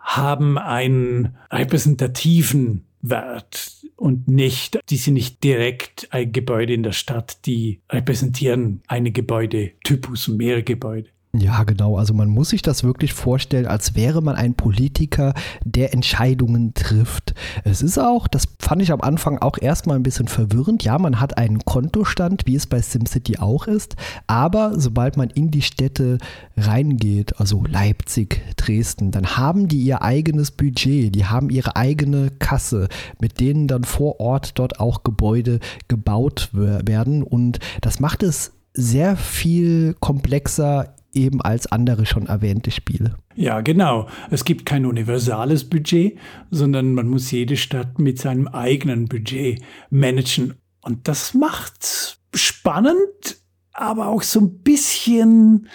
haben 0.00 0.58
einen 0.58 1.36
repräsentativen 1.50 2.84
Wert 3.02 3.76
und 3.96 4.28
nicht, 4.28 4.80
die 4.90 4.96
sind 4.96 5.14
nicht 5.14 5.42
direkt 5.44 6.08
ein 6.10 6.32
Gebäude 6.32 6.74
in 6.74 6.82
der 6.82 6.92
Stadt, 6.92 7.46
die 7.46 7.80
repräsentieren 7.90 8.82
eine 8.88 9.12
Gebäudetypus 9.12 10.28
und 10.28 10.36
mehrere 10.38 10.62
Gebäude. 10.62 11.08
Ja, 11.32 11.62
genau. 11.62 11.96
Also 11.96 12.12
man 12.12 12.28
muss 12.28 12.48
sich 12.48 12.60
das 12.60 12.82
wirklich 12.82 13.12
vorstellen, 13.12 13.66
als 13.66 13.94
wäre 13.94 14.20
man 14.20 14.34
ein 14.34 14.54
Politiker, 14.54 15.32
der 15.64 15.94
Entscheidungen 15.94 16.74
trifft. 16.74 17.34
Es 17.62 17.82
ist 17.82 17.98
auch, 17.98 18.26
das 18.26 18.48
fand 18.58 18.82
ich 18.82 18.90
am 18.90 19.00
Anfang 19.00 19.38
auch 19.38 19.56
erstmal 19.56 19.94
ein 19.94 20.02
bisschen 20.02 20.26
verwirrend. 20.26 20.82
Ja, 20.82 20.98
man 20.98 21.20
hat 21.20 21.38
einen 21.38 21.60
Kontostand, 21.64 22.46
wie 22.46 22.56
es 22.56 22.66
bei 22.66 22.82
SimCity 22.82 23.38
auch 23.38 23.68
ist. 23.68 23.94
Aber 24.26 24.80
sobald 24.80 25.16
man 25.16 25.30
in 25.30 25.52
die 25.52 25.62
Städte 25.62 26.18
reingeht, 26.56 27.38
also 27.38 27.62
Leipzig, 27.64 28.42
Dresden, 28.56 29.12
dann 29.12 29.36
haben 29.36 29.68
die 29.68 29.82
ihr 29.82 30.02
eigenes 30.02 30.50
Budget, 30.50 31.14
die 31.14 31.26
haben 31.26 31.48
ihre 31.48 31.76
eigene 31.76 32.30
Kasse, 32.40 32.88
mit 33.20 33.38
denen 33.38 33.68
dann 33.68 33.84
vor 33.84 34.18
Ort 34.18 34.58
dort 34.58 34.80
auch 34.80 35.04
Gebäude 35.04 35.60
gebaut 35.86 36.48
werden. 36.52 37.22
Und 37.22 37.60
das 37.82 38.00
macht 38.00 38.24
es 38.24 38.50
sehr 38.74 39.16
viel 39.16 39.94
komplexer 40.00 40.94
eben 41.12 41.40
als 41.40 41.70
andere 41.70 42.06
schon 42.06 42.26
erwähnte 42.26 42.70
Spiele. 42.70 43.16
Ja, 43.34 43.60
genau. 43.60 44.08
Es 44.30 44.44
gibt 44.44 44.66
kein 44.66 44.86
universales 44.86 45.68
Budget, 45.68 46.18
sondern 46.50 46.94
man 46.94 47.08
muss 47.08 47.30
jede 47.30 47.56
Stadt 47.56 47.98
mit 47.98 48.18
seinem 48.18 48.48
eigenen 48.48 49.06
Budget 49.06 49.62
managen. 49.90 50.54
Und 50.82 51.08
das 51.08 51.34
macht 51.34 52.18
spannend, 52.34 53.38
aber 53.72 54.08
auch 54.08 54.22
so 54.22 54.40
ein 54.40 54.58
bisschen 54.58 55.68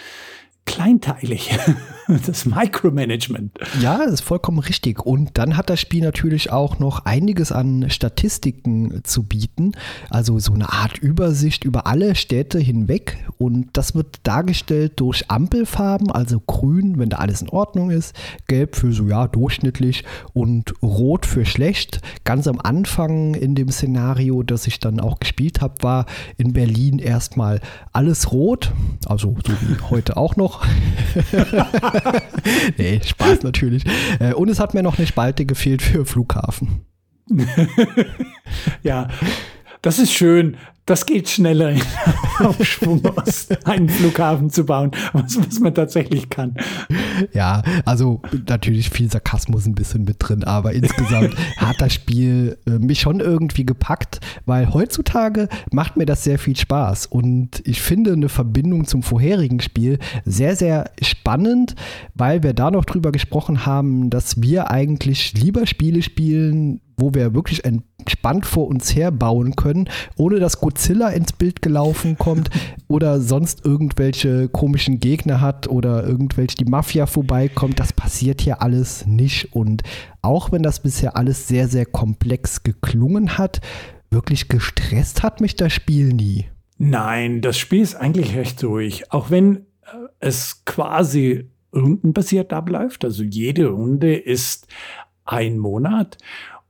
kleinteilig. 0.64 1.50
Das 2.26 2.46
Micromanagement. 2.46 3.52
Ja, 3.80 3.98
das 3.98 4.14
ist 4.14 4.20
vollkommen 4.20 4.58
richtig. 4.58 5.04
Und 5.04 5.38
dann 5.38 5.56
hat 5.56 5.70
das 5.70 5.80
Spiel 5.80 6.02
natürlich 6.02 6.50
auch 6.50 6.78
noch 6.78 7.04
einiges 7.04 7.52
an 7.52 7.90
Statistiken 7.90 9.00
zu 9.04 9.24
bieten. 9.24 9.72
Also 10.08 10.38
so 10.38 10.52
eine 10.52 10.72
Art 10.72 10.98
Übersicht 10.98 11.64
über 11.64 11.86
alle 11.86 12.14
Städte 12.14 12.58
hinweg. 12.58 13.18
Und 13.38 13.68
das 13.72 13.94
wird 13.94 14.20
dargestellt 14.22 14.94
durch 14.96 15.30
Ampelfarben, 15.30 16.10
also 16.10 16.40
grün, 16.40 16.98
wenn 16.98 17.10
da 17.10 17.18
alles 17.18 17.42
in 17.42 17.48
Ordnung 17.48 17.90
ist, 17.90 18.14
gelb 18.46 18.76
für 18.76 18.92
so 18.92 19.08
ja 19.08 19.26
durchschnittlich 19.26 20.04
und 20.32 20.74
rot 20.82 21.26
für 21.26 21.44
schlecht. 21.44 22.00
Ganz 22.24 22.46
am 22.46 22.60
Anfang 22.60 23.34
in 23.34 23.54
dem 23.54 23.70
Szenario, 23.70 24.42
das 24.42 24.66
ich 24.66 24.78
dann 24.78 25.00
auch 25.00 25.20
gespielt 25.20 25.60
habe, 25.60 25.74
war 25.82 26.06
in 26.36 26.52
Berlin 26.52 26.98
erstmal 26.98 27.60
alles 27.92 28.32
rot. 28.32 28.72
Also 29.06 29.36
so 29.44 29.52
wie 29.52 29.80
heute 29.90 30.16
auch 30.16 30.36
noch. 30.36 30.64
nee, 32.76 33.00
Spaß 33.04 33.42
natürlich. 33.42 33.84
Äh, 34.18 34.34
und 34.34 34.48
es 34.48 34.60
hat 34.60 34.74
mir 34.74 34.82
noch 34.82 34.98
eine 34.98 35.06
Spalte 35.06 35.46
gefehlt 35.46 35.82
für 35.82 36.04
Flughafen. 36.04 36.84
ja, 38.82 39.08
das 39.82 39.98
ist 39.98 40.12
schön 40.12 40.56
das 40.86 41.04
geht 41.04 41.28
schneller 41.28 41.70
in 41.70 41.82
Aufschwung 42.38 43.04
aus, 43.04 43.48
einen 43.64 43.88
Flughafen 43.88 44.50
zu 44.50 44.64
bauen, 44.64 44.92
was, 45.12 45.36
was 45.36 45.58
man 45.58 45.74
tatsächlich 45.74 46.30
kann. 46.30 46.56
Ja, 47.32 47.62
also 47.84 48.20
natürlich 48.48 48.90
viel 48.90 49.10
Sarkasmus 49.10 49.66
ein 49.66 49.74
bisschen 49.74 50.04
mit 50.04 50.16
drin, 50.18 50.44
aber 50.44 50.72
insgesamt 50.72 51.34
hat 51.56 51.80
das 51.80 51.94
Spiel 51.94 52.58
äh, 52.66 52.78
mich 52.78 53.00
schon 53.00 53.20
irgendwie 53.20 53.64
gepackt, 53.64 54.20
weil 54.44 54.72
heutzutage 54.72 55.48
macht 55.70 55.96
mir 55.96 56.06
das 56.06 56.24
sehr 56.24 56.38
viel 56.38 56.56
Spaß. 56.56 57.06
Und 57.06 57.62
ich 57.64 57.80
finde 57.80 58.12
eine 58.12 58.28
Verbindung 58.28 58.86
zum 58.86 59.02
vorherigen 59.02 59.60
Spiel 59.60 59.98
sehr, 60.24 60.56
sehr 60.56 60.90
spannend, 61.02 61.74
weil 62.14 62.42
wir 62.42 62.52
da 62.52 62.70
noch 62.70 62.84
drüber 62.84 63.12
gesprochen 63.12 63.66
haben, 63.66 64.10
dass 64.10 64.42
wir 64.42 64.70
eigentlich 64.70 65.34
lieber 65.34 65.66
Spiele 65.66 66.02
spielen, 66.02 66.80
wo 66.96 67.14
wir 67.14 67.34
wirklich 67.34 67.64
entspannt 67.64 68.46
vor 68.46 68.66
uns 68.68 68.94
her 68.94 69.10
bauen 69.10 69.56
können, 69.56 69.88
ohne 70.16 70.38
dass 70.38 70.60
Godzilla 70.60 71.08
ins 71.10 71.32
Bild 71.32 71.62
gelaufen 71.62 72.16
kommt 72.18 72.50
oder 72.88 73.20
sonst 73.20 73.64
irgendwelche 73.64 74.48
komischen 74.48 75.00
Gegner 75.00 75.40
hat 75.40 75.68
oder 75.68 76.06
irgendwelche 76.06 76.56
die 76.56 76.64
Mafia 76.64 77.06
vorbeikommt. 77.06 77.80
Das 77.80 77.92
passiert 77.92 78.40
hier 78.40 78.62
alles 78.62 79.06
nicht. 79.06 79.54
Und 79.54 79.82
auch 80.22 80.52
wenn 80.52 80.62
das 80.62 80.80
bisher 80.80 81.16
alles 81.16 81.48
sehr, 81.48 81.68
sehr 81.68 81.86
komplex 81.86 82.62
geklungen 82.62 83.38
hat, 83.38 83.60
wirklich 84.10 84.48
gestresst 84.48 85.22
hat 85.22 85.40
mich 85.40 85.56
das 85.56 85.72
Spiel 85.72 86.12
nie. 86.12 86.46
Nein, 86.78 87.40
das 87.40 87.58
Spiel 87.58 87.82
ist 87.82 87.94
eigentlich 87.94 88.36
recht 88.36 88.62
ruhig. 88.64 89.12
Auch 89.12 89.30
wenn 89.30 89.56
äh, 89.56 89.60
es 90.20 90.64
quasi 90.64 91.50
rundenbasiert 91.74 92.52
abläuft. 92.52 93.04
Also 93.04 93.22
jede 93.22 93.66
Runde 93.66 94.16
ist 94.16 94.66
ein 95.24 95.58
Monat 95.58 96.18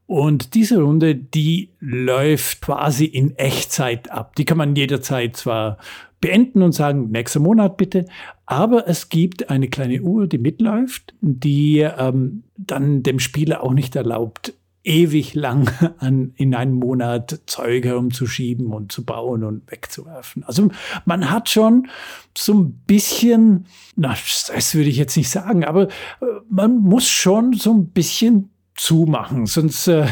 und 0.07 0.55
diese 0.55 0.81
Runde, 0.81 1.15
die 1.15 1.71
läuft 1.81 2.63
quasi 2.63 3.05
in 3.05 3.37
Echtzeit 3.37 4.11
ab. 4.11 4.37
Die 4.37 4.45
kann 4.45 4.59
man 4.59 4.77
jederzeit 4.77 5.37
zwar 5.37 5.79
beenden 6.21 6.63
und 6.63 6.73
sagen, 6.73 7.11
nächster 7.11 7.41
Monat 7.41 7.77
bitte, 7.77 8.07
aber 8.47 8.89
es 8.89 9.09
gibt 9.09 9.51
eine 9.51 9.69
kleine 9.69 10.01
Uhr, 10.01 10.27
die 10.27 10.39
mitläuft, 10.39 11.15
die 11.21 11.81
ähm, 11.81 12.45
dann 12.57 13.03
dem 13.03 13.19
Spieler 13.19 13.63
auch 13.63 13.75
nicht 13.75 13.97
erlaubt, 13.97 14.55
ewig 14.85 15.35
lang 15.35 15.69
an, 15.99 16.33
in 16.37 16.55
einem 16.55 16.75
Monat 16.75 17.41
Zeug 17.47 17.85
herumzuschieben 17.85 18.69
und 18.69 18.93
zu 18.93 19.05
bauen 19.05 19.43
und 19.43 19.71
wegzuwerfen. 19.71 20.45
Also 20.45 20.69
man 21.05 21.31
hat 21.31 21.49
schon 21.49 21.89
so 22.37 22.55
ein 22.55 22.73
bisschen, 22.87 23.67
na, 23.97 24.17
das 24.55 24.75
würde 24.75 24.89
ich 24.89 24.97
jetzt 24.97 25.17
nicht 25.17 25.31
sagen, 25.31 25.65
aber 25.65 25.89
äh, 25.89 26.27
man 26.49 26.79
muss 26.79 27.09
schon 27.09 27.53
so 27.53 27.75
ein 27.75 27.89
bisschen 27.89 28.51
zumachen, 28.77 29.47
sonst 29.47 29.89
äh, 29.89 30.07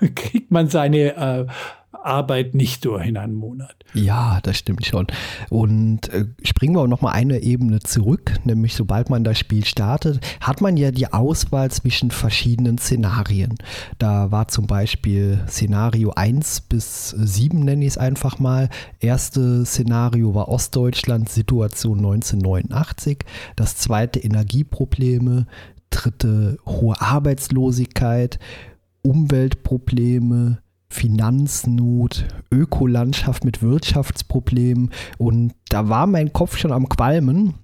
kriegt 0.14 0.50
man 0.50 0.68
seine 0.68 1.16
äh, 1.16 1.46
Arbeit 2.04 2.54
nicht 2.54 2.84
durch 2.84 3.06
in 3.06 3.16
einem 3.16 3.34
Monat. 3.34 3.74
Ja, 3.94 4.40
das 4.42 4.58
stimmt 4.58 4.86
schon. 4.86 5.06
Und 5.50 6.08
äh, 6.08 6.26
springen 6.42 6.74
wir 6.74 6.80
auch 6.80 6.88
noch 6.88 7.00
mal 7.00 7.12
eine 7.12 7.40
Ebene 7.40 7.80
zurück, 7.80 8.32
nämlich 8.44 8.74
sobald 8.74 9.10
man 9.10 9.24
das 9.24 9.38
Spiel 9.38 9.64
startet, 9.64 10.20
hat 10.40 10.60
man 10.60 10.76
ja 10.76 10.90
die 10.90 11.12
Auswahl 11.12 11.70
zwischen 11.70 12.10
verschiedenen 12.10 12.78
Szenarien. 12.78 13.54
Da 13.98 14.30
war 14.30 14.48
zum 14.48 14.66
Beispiel 14.66 15.40
Szenario 15.48 16.12
1 16.12 16.62
bis 16.62 17.10
7, 17.10 17.60
nenne 17.60 17.84
ich 17.84 17.92
es 17.92 17.98
einfach 17.98 18.38
mal. 18.38 18.68
Erste 19.00 19.64
Szenario 19.64 20.34
war 20.34 20.48
Ostdeutschland, 20.48 21.28
Situation 21.28 21.98
1989. 21.98 23.18
Das 23.56 23.76
zweite 23.76 24.18
Energieprobleme, 24.20 25.46
dritte 25.92 26.58
hohe 26.66 27.00
Arbeitslosigkeit, 27.00 28.38
Umweltprobleme, 29.02 30.58
Finanznot, 30.88 32.26
Ökolandschaft 32.50 33.44
mit 33.44 33.62
Wirtschaftsproblemen 33.62 34.90
und 35.16 35.54
da 35.68 35.88
war 35.88 36.06
mein 36.06 36.32
Kopf 36.32 36.58
schon 36.58 36.72
am 36.72 36.88
Qualmen. 36.88 37.54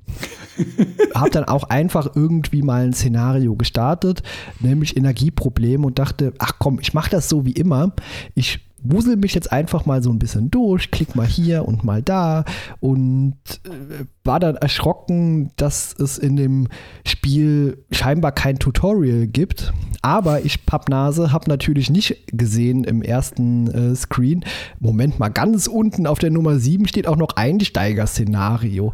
Hab 1.15 1.31
dann 1.33 1.45
auch 1.45 1.65
einfach 1.65 2.17
irgendwie 2.17 2.63
mal 2.63 2.85
ein 2.85 2.95
Szenario 2.95 3.55
gestartet, 3.55 4.23
nämlich 4.61 4.97
Energieprobleme 4.97 5.87
und 5.87 5.99
dachte, 5.99 6.33
ach 6.39 6.53
komm, 6.59 6.79
ich 6.81 6.95
mache 6.95 7.11
das 7.11 7.29
so 7.29 7.45
wie 7.45 7.53
immer. 7.53 7.93
Ich 8.35 8.68
wusel 8.83 9.17
mich 9.17 9.35
jetzt 9.35 9.53
einfach 9.53 9.87
mal 9.87 10.03
so 10.03 10.11
ein 10.11 10.19
bisschen 10.19 10.51
durch, 10.51 10.91
klick 10.91 11.17
mal 11.17 11.27
hier 11.27 11.67
und 11.67 11.85
mal 11.85 12.03
da 12.03 12.45
und 12.81 13.37
äh, 13.65 14.05
war 14.25 14.41
dann 14.41 14.57
erschrocken, 14.57 15.51
dass 15.57 15.95
es 15.99 16.19
in 16.19 16.37
dem 16.37 16.69
Spiel 17.07 17.85
scheinbar 17.91 18.33
kein 18.33 18.59
Tutorial 18.59 19.27
gibt. 19.27 19.73
Aber 20.03 20.45
ich, 20.45 20.65
Pappnase, 20.65 21.33
habe 21.33 21.49
natürlich 21.49 21.91
nicht 21.91 22.25
gesehen 22.33 22.85
im 22.85 23.03
ersten 23.03 23.67
äh, 23.69 23.97
Screen. 23.97 24.45
Moment 24.79 25.19
mal, 25.19 25.29
ganz 25.29 25.67
unten 25.67 26.07
auf 26.07 26.19
der 26.19 26.31
Nummer 26.31 26.59
7 26.59 26.87
steht 26.87 27.09
auch 27.09 27.17
noch 27.17 27.37
Einsteiger-Szenario. 27.37 28.93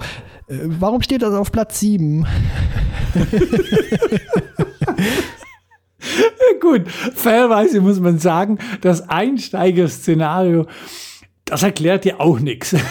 Äh, 0.49 0.59
warum 0.65 1.03
steht 1.03 1.23
das 1.23 1.35
auf 1.35 1.53
Platz 1.53 1.81
7? 1.81 2.27
Gut, 6.65 6.89
fairerweise 6.89 7.83
muss 7.83 8.01
man 8.01 8.19
sagen, 8.19 8.59
das 8.81 9.07
Einsteiger-Szenario, 9.09 10.67
das 11.45 11.63
erklärt 11.63 12.07
ja 12.07 12.21
auch 12.21 12.41
nichts. 12.41 12.75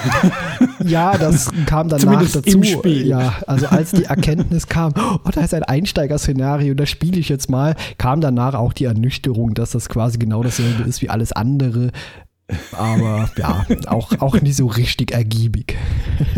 Ja, 0.86 1.18
das 1.18 1.50
kam 1.65 1.88
danach 1.88 2.03
Zumindest 2.03 2.36
dazu. 2.36 2.58
Im 2.58 2.63
Spiel. 2.65 3.08
Ja, 3.08 3.36
also 3.48 3.68
als 3.68 3.92
die 3.92 4.03
Erkenntnis 4.03 4.68
kam, 4.68 4.94
oh, 4.98 5.30
da 5.32 5.42
ist 5.42 5.53
ein 5.53 5.63
Einsteiger-Szenario, 5.63 6.74
das 6.74 6.89
spiele 6.89 7.20
ich 7.20 7.30
jetzt 7.30 7.50
mal, 7.50 7.75
kam 7.98 8.20
danach 8.20 8.53
auch 8.53 8.74
die 8.74 8.84
Ernüchterung, 8.84 9.53
dass 9.53 9.72
das 9.72 9.88
quasi 9.88 10.18
genau 10.18 10.44
dasselbe 10.44 10.84
ist 10.84 11.01
wie 11.01 11.10
alles 11.10 11.32
andere. 11.32 11.92
Aber 12.74 13.32
ja, 13.38 13.66
auch, 13.88 14.12
auch 14.20 14.42
nicht 14.42 14.56
so 14.56 14.68
richtig 14.68 15.12
ergiebig. 15.12 15.78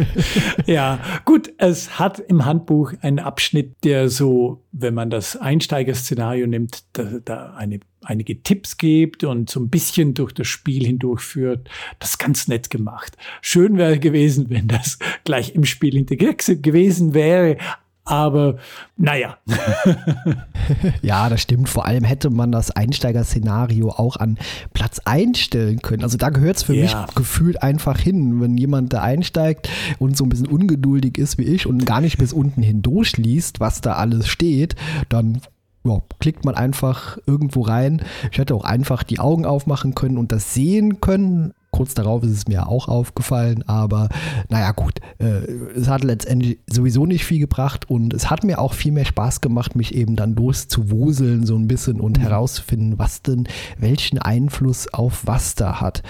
ja, 0.66 1.00
gut, 1.26 1.52
es 1.58 1.98
hat 1.98 2.20
im 2.20 2.46
Handbuch 2.46 2.94
einen 3.02 3.20
Abschnitt, 3.20 3.76
der 3.84 4.10
so, 4.10 4.64
wenn 4.72 4.94
man 4.94 5.10
das 5.10 5.36
Einsteigerszenario 5.36 6.46
nimmt, 6.46 6.84
da, 6.94 7.04
da 7.24 7.54
eine, 7.56 7.80
einige 8.04 8.42
Tipps 8.44 8.78
gibt 8.78 9.24
und 9.24 9.50
so 9.50 9.60
ein 9.60 9.70
bisschen 9.70 10.14
durch 10.14 10.34
das 10.34 10.48
Spiel 10.48 10.86
hindurchführt. 10.86 11.70
Das 12.00 12.12
ist 12.12 12.18
ganz 12.20 12.48
nett 12.48 12.70
gemacht. 12.70 13.18
Schön 13.42 13.78
wäre 13.78 13.98
gewesen, 13.98 14.50
wenn 14.50 14.68
das 14.68 15.00
gleich 15.24 15.56
im 15.56 15.66
Spiel 15.66 15.98
integriert 15.98 16.46
gewesen 16.62 17.14
wäre. 17.16 17.58
Aber 18.06 18.58
naja. 18.98 19.38
ja, 21.02 21.28
das 21.28 21.42
stimmt. 21.42 21.70
Vor 21.70 21.86
allem 21.86 22.04
hätte 22.04 22.30
man 22.30 22.52
das 22.52 22.70
Einsteiger-Szenario 22.70 23.90
auch 23.90 24.18
an 24.18 24.38
Platz 24.74 25.02
einstellen 25.06 25.82
können. 25.82 26.04
Also 26.04 26.18
da 26.18 26.30
gehört 26.30 26.58
es 26.58 26.64
für 26.64 26.76
ja. 26.76 26.84
mich 26.84 27.16
gefühlt 27.16 27.64
einfach 27.64 27.98
hin. 28.00 28.40
Wenn 28.42 28.58
jemand 28.58 28.94
da 28.94 29.02
einsteigt 29.02 29.70
und 29.98 30.16
so 30.16 30.24
ein 30.24 30.30
bisschen 30.30 30.48
ungeduldig 30.48 31.18
ist 31.18 31.40
wie 31.40 31.44
ich 31.44 31.66
und 31.66 31.86
gar 31.86 32.00
nicht 32.00 32.20
bis 32.20 32.32
unten 32.32 32.62
hin 32.62 32.84
durchliest, 32.84 33.60
was 33.60 33.82
da 33.82 33.94
alles 33.94 34.28
steht, 34.28 34.76
dann 35.10 35.42
ja, 35.84 36.00
klickt 36.20 36.46
man 36.46 36.56
einfach 36.56 37.18
irgendwo 37.26 37.62
rein. 37.62 38.02
Ich 38.32 38.38
hätte 38.38 38.56
auch 38.56 38.66
einfach 38.66 39.04
die 39.04 39.20
Augen 39.20 39.46
aufmachen 39.46 39.96
können 39.96 40.18
und 40.18 40.32
das 40.32 40.54
sehen 40.54 41.02
können. 41.02 41.54
Kurz 41.75 41.94
darauf 41.94 42.24
ist 42.24 42.32
es 42.32 42.48
mir 42.48 42.70
auch 42.70 42.88
aufgefallen, 42.88 43.62
aber 43.67 44.08
naja, 44.48 44.72
gut. 44.72 45.01
Äh, 45.20 45.41
es 45.75 45.89
hat 45.89 46.05
letztendlich 46.05 46.60
sowieso 46.67 47.05
nicht 47.05 47.25
viel 47.25 47.39
gebracht 47.39 47.89
und 47.89 48.13
es 48.13 48.29
hat 48.29 48.46
mir 48.46 48.60
auch 48.60 48.72
viel 48.72 48.94
mehr 48.94 49.03
Spaß 49.03 49.41
gemacht, 49.41 49.75
mich 49.75 49.94
eben 49.94 50.15
dann 50.15 50.36
loszuwuseln, 50.36 51.46
so 51.46 51.58
ein 51.58 51.67
bisschen 51.67 52.00
und 52.00 52.17
mhm. 52.17 52.22
herauszufinden, 52.22 52.98
was 52.98 53.24
denn 53.24 53.50
welchen 53.77 54.20
Einfluss 54.20 54.94
auf 54.94 55.24
was 55.25 55.55
da 55.55 55.82
hat. 55.82 56.01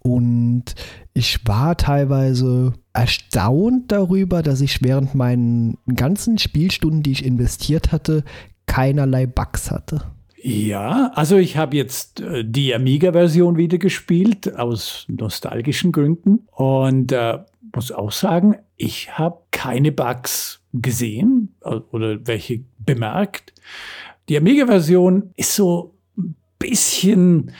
Und 0.00 0.74
ich 1.12 1.46
war 1.46 1.76
teilweise 1.76 2.72
erstaunt 2.94 3.92
darüber, 3.92 4.42
dass 4.42 4.62
ich 4.62 4.80
während 4.80 5.14
meinen 5.14 5.76
ganzen 5.94 6.38
Spielstunden, 6.38 7.02
die 7.02 7.12
ich 7.12 7.26
investiert 7.26 7.92
hatte, 7.92 8.24
keinerlei 8.64 9.26
Bugs 9.26 9.70
hatte. 9.70 10.00
Ja, 10.46 11.10
also 11.14 11.38
ich 11.38 11.56
habe 11.56 11.74
jetzt 11.74 12.20
äh, 12.20 12.44
die 12.44 12.74
Amiga-Version 12.74 13.56
wieder 13.56 13.78
gespielt, 13.78 14.54
aus 14.56 15.06
nostalgischen 15.08 15.90
Gründen. 15.90 16.46
Und 16.52 17.12
äh, 17.12 17.38
muss 17.74 17.90
auch 17.90 18.12
sagen, 18.12 18.56
ich 18.76 19.16
habe 19.16 19.38
keine 19.52 19.90
Bugs 19.90 20.60
gesehen 20.74 21.54
äh, 21.62 21.76
oder 21.92 22.26
welche 22.26 22.60
bemerkt. 22.78 23.54
Die 24.28 24.36
Amiga-Version 24.36 25.30
ist 25.34 25.54
so 25.54 25.94
ein 26.18 26.36
bisschen 26.58 27.52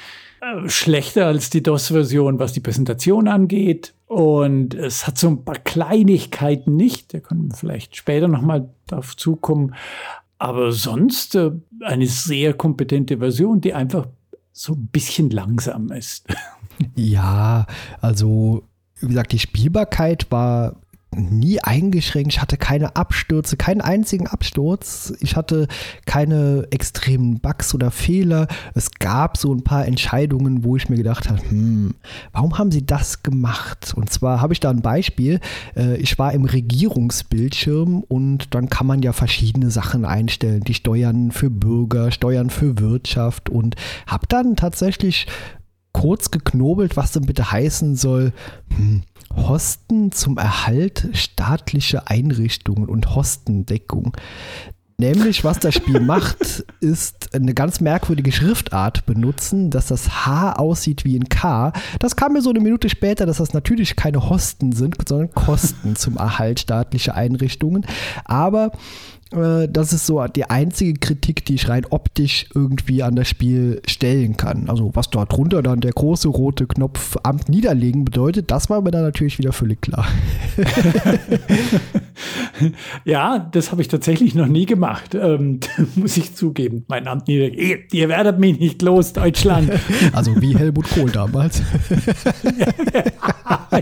äh, 0.43 0.69
schlechter 0.69 1.25
als 1.25 1.49
die 1.49 1.63
DOS-Version, 1.63 2.39
was 2.39 2.53
die 2.53 2.61
Präsentation 2.61 3.29
angeht. 3.29 3.95
Und 4.09 4.75
es 4.75 5.07
hat 5.07 5.17
so 5.17 5.29
ein 5.29 5.43
paar 5.43 5.57
Kleinigkeiten 5.57 6.77
nicht. 6.77 7.15
Da 7.15 7.21
können 7.21 7.51
wir 7.51 7.57
vielleicht 7.57 7.97
später 7.97 8.29
nochmal 8.29 8.69
darauf 8.87 9.17
zukommen. 9.17 9.75
Aber 10.39 10.73
sonst 10.73 11.35
äh, 11.35 11.53
eine 11.81 12.07
sehr 12.07 12.55
kompetente 12.55 13.19
Version, 13.19 13.61
die 13.61 13.75
einfach 13.75 14.07
so 14.53 14.75
ein 14.75 14.87
bisschen 14.89 15.31
langsam 15.31 15.91
ist. 15.91 16.27
Ja, 16.97 17.67
also 18.01 18.65
wie 18.99 19.07
gesagt, 19.07 19.31
die 19.31 19.39
Spielbarkeit 19.39 20.27
war 20.33 20.75
nie 21.15 21.61
eingeschränkt. 21.61 22.33
Ich 22.33 22.41
hatte 22.41 22.57
keine 22.57 22.97
Abstürze, 22.97 23.57
keinen 23.57 23.81
einzigen 23.81 24.27
Absturz. 24.27 25.13
Ich 25.21 25.37
hatte 25.37 25.69
keine 26.07 26.67
extremen 26.71 27.41
Bugs 27.41 27.75
oder 27.75 27.91
Fehler. 27.91 28.49
Es 28.75 28.91
gab 28.93 29.37
so 29.37 29.53
ein 29.53 29.65
paar 29.65 29.87
Entscheidungen, 29.87 30.65
wo 30.65 30.77
ich 30.77 30.89
mir 30.89 30.97
gedacht 30.97 31.29
habe, 31.29 31.41
hm, 31.49 31.95
warum 32.33 32.59
haben 32.59 32.71
sie 32.71 32.85
das 32.85 33.23
gemacht? 33.23 33.95
Und 33.97 34.11
zwar 34.11 34.41
habe 34.41 34.53
ich 34.53 34.61
da 34.61 34.71
ein 34.71 34.83
Beispiel. 34.83 35.41
Äh, 35.77 35.97
ich 35.97 36.19
war 36.19 36.33
im 36.33 36.45
Regierungsbildschirm 36.45 38.05
und 38.09 38.55
dann 38.55 38.69
kann 38.69 38.87
man 38.87 39.03
ja 39.03 39.13
verschiedene 39.13 39.71
Sachen 39.71 40.05
einstellen. 40.05 40.63
Die 40.65 40.75
Steuern 40.75 41.31
für 41.31 41.51
Bürger, 41.51 42.11
Steuern 42.11 42.51
für 42.51 42.79
Wirtschaft 42.79 43.49
und 43.49 43.77
habe 44.07 44.27
dann 44.29 44.57
tatsächlich 44.57 45.27
kurz 46.05 46.31
geknobelt, 46.31 46.99
was 46.99 47.13
denn 47.13 47.25
bitte 47.25 47.51
heißen 47.51 47.97
soll. 47.97 48.35
Hm, 48.77 49.05
Hosten 49.35 50.13
zum 50.13 50.37
Erhalt 50.37 51.09
staatlicher 51.15 52.11
Einrichtungen 52.11 52.91
und 52.91 53.15
Hostendeckung. 53.15 54.15
Nämlich, 54.99 55.45
was 55.45 55.61
das 55.61 55.75
Spiel 55.75 56.01
macht, 56.05 56.67
ist 56.81 57.35
eine 57.35 57.55
ganz 57.55 57.81
merkwürdige 57.81 58.33
Schriftart 58.33 59.07
benutzen, 59.07 59.71
dass 59.71 59.87
das 59.87 60.27
H 60.27 60.53
aussieht 60.53 61.07
wie 61.07 61.17
ein 61.17 61.31
K. 61.31 61.73
Das 62.01 62.17
kam 62.17 62.35
mir 62.35 62.43
so 62.43 62.51
eine 62.51 62.61
Minute 62.61 62.91
später, 62.91 63.25
dass 63.25 63.39
das 63.39 63.55
natürlich 63.55 63.97
keine 63.97 64.29
Hosten 64.29 64.73
sind, 64.73 65.09
sondern 65.09 65.33
Kosten 65.33 65.97
zum 65.97 66.19
Erhalt 66.19 66.61
staatlicher 66.61 67.15
Einrichtungen. 67.15 67.87
Aber 68.27 68.73
das 69.31 69.93
ist 69.93 70.07
so 70.07 70.25
die 70.27 70.45
einzige 70.45 70.95
Kritik, 70.95 71.45
die 71.45 71.55
ich 71.55 71.69
rein 71.69 71.87
optisch 71.91 72.47
irgendwie 72.55 73.03
an 73.03 73.17
das 73.17 73.29
Spiel 73.29 73.83
stellen 73.87 74.37
kann. 74.37 74.69
Also 74.69 74.91
was 74.95 75.11
dort 75.11 75.33
drunter 75.33 75.63
dann 75.63 75.81
der 75.81 75.93
große 75.93 76.29
rote 76.29 76.67
Knopf 76.67 77.17
Amt 77.23 77.49
niederlegen 77.49 78.05
bedeutet, 78.05 78.51
das 78.51 78.71
war 78.71 78.81
mir 78.81 78.91
dann 78.91 79.03
natürlich 79.03 79.39
wieder 79.39 79.53
völlig 79.53 79.81
klar. 79.81 80.07
ja, 83.05 83.39
das 83.39 83.73
habe 83.73 83.83
ich 83.83 83.89
tatsächlich 83.89 84.35
noch 84.35 84.47
nie 84.47 84.67
gemacht, 84.67 85.15
ähm, 85.15 85.61
muss 85.97 86.17
ich 86.17 86.35
zugeben. 86.35 86.85
Mein 86.89 87.09
Amt 87.09 87.29
niederlegen. 87.29 87.59
Ihr, 87.59 87.79
ihr 87.93 88.09
werdet 88.09 88.39
mich 88.39 88.59
nicht 88.61 88.83
los, 88.83 89.13
Deutschland. 89.13 89.71
Also 90.13 90.41
wie 90.41 90.57
Helmut 90.57 90.89
Kohl 90.91 91.11
damals. 91.11 91.63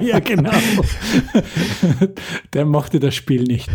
ja, 0.00 0.18
genau. 0.20 0.50
Der 2.54 2.64
mochte 2.64 3.00
das 3.00 3.14
Spiel 3.14 3.42
nicht. 3.42 3.68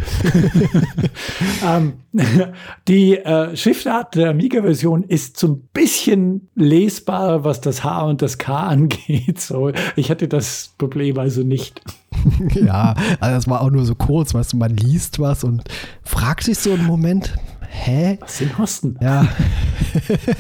Ähm, 1.64 1.94
die 2.88 3.18
äh, 3.18 3.56
Schriftart 3.56 4.16
der 4.16 4.32
Amiga-Version 4.32 5.04
ist 5.04 5.38
so 5.38 5.48
ein 5.48 5.62
bisschen 5.74 6.50
lesbar, 6.56 7.44
was 7.44 7.62
das 7.62 7.84
H 7.84 8.04
und 8.04 8.22
das 8.22 8.38
K 8.38 8.56
angeht. 8.68 9.40
So, 9.40 9.72
ich 9.96 10.10
hatte 10.10 10.28
das 10.28 10.74
Problem 10.78 11.18
also 11.18 11.44
nicht. 11.44 11.82
ja, 12.54 12.96
also 13.20 13.36
das 13.36 13.48
war 13.48 13.62
auch 13.62 13.70
nur 13.70 13.86
so 13.86 13.96
kurz, 13.96 14.34
weißt 14.34 14.54
du, 14.54 14.58
man 14.58 14.76
liest 14.76 15.20
was 15.20 15.44
und 15.44 15.64
fragt 16.04 16.44
sich 16.44 16.58
so 16.58 16.74
einen 16.74 16.86
Moment, 16.86 17.36
hä? 17.86 18.18
Was 18.22 18.38
sind 18.38 18.58
Hosten? 18.58 18.98
Ja. 19.02 19.28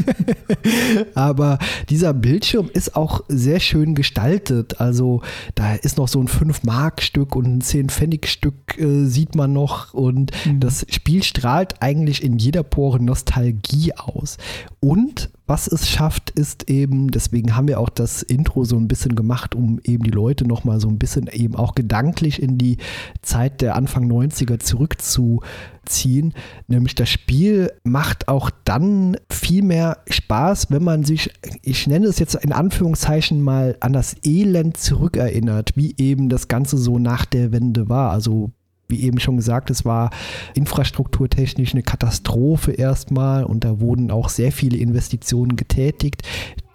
Aber 1.16 1.60
dieser 1.90 2.14
Bildschirm 2.14 2.70
ist 2.74 2.96
auch 2.96 3.22
sehr 3.28 3.60
schön 3.60 3.96
gestaltet. 3.96 4.80
Also 4.82 5.22
da 5.56 5.76
ist 5.76 5.98
noch 5.98 6.08
so 6.08 6.20
ein 6.20 6.28
5-Mark-Stück 6.28 7.36
und 7.36 7.46
ein 7.46 7.62
10-Pfennig-Stück 7.62 8.78
äh, 8.78 9.06
sieht 9.06 9.36
man 9.36 9.54
noch. 9.54 9.94
Und 9.94 10.32
mhm. 10.46 10.60
das 10.60 10.86
Spiel 10.90 11.24
strahlt 11.24 11.82
eigentlich 11.82 12.24
in 12.24 12.38
jeder 12.38 12.64
Pore 12.64 13.02
Nostalgie 13.02 13.94
aus. 13.94 14.38
Und 14.80 15.30
was 15.48 15.68
es 15.68 15.88
schafft, 15.88 16.30
ist 16.32 16.70
eben, 16.70 17.10
deswegen 17.10 17.56
haben 17.56 17.70
wir 17.70 17.80
auch 17.80 17.90
das 17.90 18.22
Intro 18.22 18.66
so 18.66 18.76
ein 18.76 18.90
bisschen 18.90 19.16
gemacht, 19.16 19.56
um 19.56 19.80
eben 19.84 20.04
die 20.04 20.12
Leute 20.12 20.46
nochmal 20.46 20.82
so 20.82 20.90
ein 20.90 21.00
bisschen 21.00 21.28
eben 21.28 21.56
auch 21.56 21.74
gedanklich 21.74 22.42
in 22.42 22.58
die 22.58 22.78
Zeit 23.22 23.62
der 23.62 23.78
Anfang 23.78 24.12
90er 24.12 24.60
zurückzuziehen. 24.60 26.34
Nämlich 26.68 26.96
das 26.96 27.10
Spiel 27.10 27.72
macht 27.86 28.28
auch 28.28 28.52
dann 28.66 29.16
viel 29.32 29.64
mehr 29.64 30.00
Spaß, 30.10 30.70
wenn 30.70 30.84
man 30.84 31.06
sich, 31.06 31.32
ich 31.62 31.88
nenne 31.88 32.08
es 32.08 32.20
jetzt 32.20 32.36
in 32.36 32.52
Anführungszeichen 32.52 33.42
mal, 33.42 33.78
an 33.80 33.94
das 33.94 34.18
Elend 34.26 34.76
zurückerinnert, 34.76 35.78
wie 35.78 35.96
eben 35.98 36.28
das 36.28 36.50
Ganze 36.50 36.78
so 36.78 37.00
nach 37.00 37.26
der 37.26 37.54
Wende 37.54 37.88
war. 37.88 38.12
Also 38.12 38.52
wie 38.90 39.04
eben 39.04 39.20
schon 39.20 39.38
gesagt, 39.38 39.70
es 39.70 39.86
war 39.86 40.12
infrastrukturtechnisch 40.54 41.74
eine 41.74 41.84
Katastrophe 41.84 42.72
erstmal 42.72 43.44
und 43.44 43.64
da 43.64 43.80
wurden 43.80 44.12
auch 44.12 44.30
sehr 44.30 44.52
viele 44.52 44.78
Investitionen 44.78 45.56
getätigt, 45.56 46.22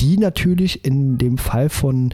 die 0.01 0.19
natürlich 0.19 0.85
in 0.85 1.19
dem 1.19 1.39
Fall 1.39 1.69
von 1.69 2.13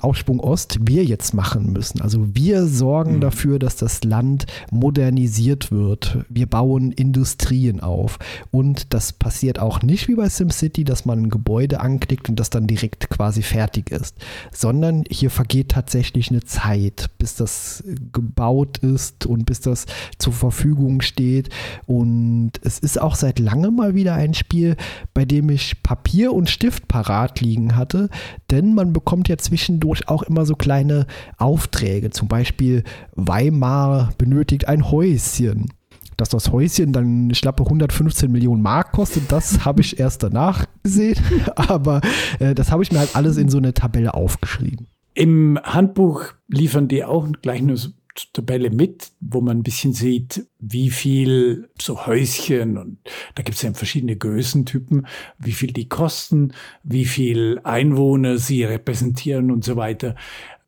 Aufschwung 0.00 0.40
Ost 0.40 0.78
wir 0.82 1.04
jetzt 1.04 1.34
machen 1.34 1.72
müssen. 1.72 2.00
Also 2.00 2.34
wir 2.34 2.66
sorgen 2.66 3.16
mhm. 3.16 3.20
dafür, 3.20 3.58
dass 3.58 3.76
das 3.76 4.04
Land 4.04 4.46
modernisiert 4.70 5.70
wird. 5.70 6.18
Wir 6.28 6.46
bauen 6.46 6.92
Industrien 6.92 7.80
auf. 7.80 8.18
Und 8.50 8.92
das 8.94 9.12
passiert 9.12 9.58
auch 9.58 9.82
nicht 9.82 10.08
wie 10.08 10.14
bei 10.14 10.28
SimCity, 10.28 10.84
dass 10.84 11.04
man 11.04 11.24
ein 11.24 11.28
Gebäude 11.28 11.80
anklickt 11.80 12.28
und 12.28 12.38
das 12.38 12.50
dann 12.50 12.66
direkt 12.66 13.10
quasi 13.10 13.42
fertig 13.42 13.90
ist, 13.90 14.16
sondern 14.52 15.04
hier 15.10 15.30
vergeht 15.30 15.70
tatsächlich 15.70 16.30
eine 16.30 16.42
Zeit, 16.42 17.10
bis 17.18 17.34
das 17.34 17.84
gebaut 18.12 18.78
ist 18.78 19.26
und 19.26 19.44
bis 19.46 19.60
das 19.60 19.86
zur 20.18 20.32
Verfügung 20.32 21.00
steht. 21.02 21.50
Und 21.86 22.52
es 22.62 22.78
ist 22.78 23.00
auch 23.00 23.14
seit 23.14 23.38
langem 23.38 23.76
mal 23.76 23.94
wieder 23.94 24.14
ein 24.14 24.34
Spiel, 24.34 24.76
bei 25.14 25.24
dem 25.24 25.48
ich 25.50 25.82
Papier 25.82 26.32
und 26.32 26.50
Stift 26.50 26.88
parat 26.88 27.40
liegen 27.40 27.76
hatte, 27.76 28.08
denn 28.50 28.74
man 28.74 28.92
bekommt 28.92 29.28
ja 29.28 29.38
zwischen 29.38 29.71
zwischendurch 29.72 30.08
auch 30.08 30.22
immer 30.22 30.44
so 30.44 30.54
kleine 30.54 31.06
Aufträge. 31.38 32.10
Zum 32.10 32.28
Beispiel 32.28 32.84
Weimar 33.14 34.10
benötigt 34.18 34.68
ein 34.68 34.90
Häuschen. 34.90 35.68
Dass 36.16 36.28
das 36.28 36.52
Häuschen 36.52 36.92
dann 36.92 37.34
schlappe 37.34 37.64
115 37.64 38.30
Millionen 38.30 38.62
Mark 38.62 38.92
kostet, 38.92 39.32
das 39.32 39.58
habe 39.64 39.80
ich 39.80 39.98
erst 39.98 40.22
danach 40.22 40.66
gesehen. 40.82 41.16
Aber 41.56 42.00
äh, 42.38 42.54
das 42.54 42.70
habe 42.70 42.82
ich 42.82 42.92
mir 42.92 42.98
halt 42.98 43.16
alles 43.16 43.36
in 43.38 43.48
so 43.48 43.58
eine 43.58 43.72
Tabelle 43.72 44.14
aufgeschrieben. 44.14 44.86
Im 45.14 45.58
Handbuch 45.62 46.24
liefern 46.48 46.88
die 46.88 47.04
auch 47.04 47.28
gleich 47.42 47.62
nur 47.62 47.76
so 47.76 47.90
Tabelle 48.32 48.70
mit, 48.70 49.12
wo 49.20 49.40
man 49.40 49.58
ein 49.58 49.62
bisschen 49.62 49.92
sieht, 49.92 50.46
wie 50.58 50.90
viel 50.90 51.68
so 51.80 52.06
Häuschen 52.06 52.76
und 52.78 52.98
da 53.34 53.42
gibt 53.42 53.56
es 53.56 53.62
ja 53.62 53.72
verschiedene 53.72 54.16
Größentypen, 54.16 55.06
wie 55.38 55.52
viel 55.52 55.72
die 55.72 55.88
kosten, 55.88 56.52
wie 56.82 57.04
viel 57.04 57.60
Einwohner 57.64 58.38
sie 58.38 58.64
repräsentieren 58.64 59.50
und 59.50 59.64
so 59.64 59.76
weiter. 59.76 60.14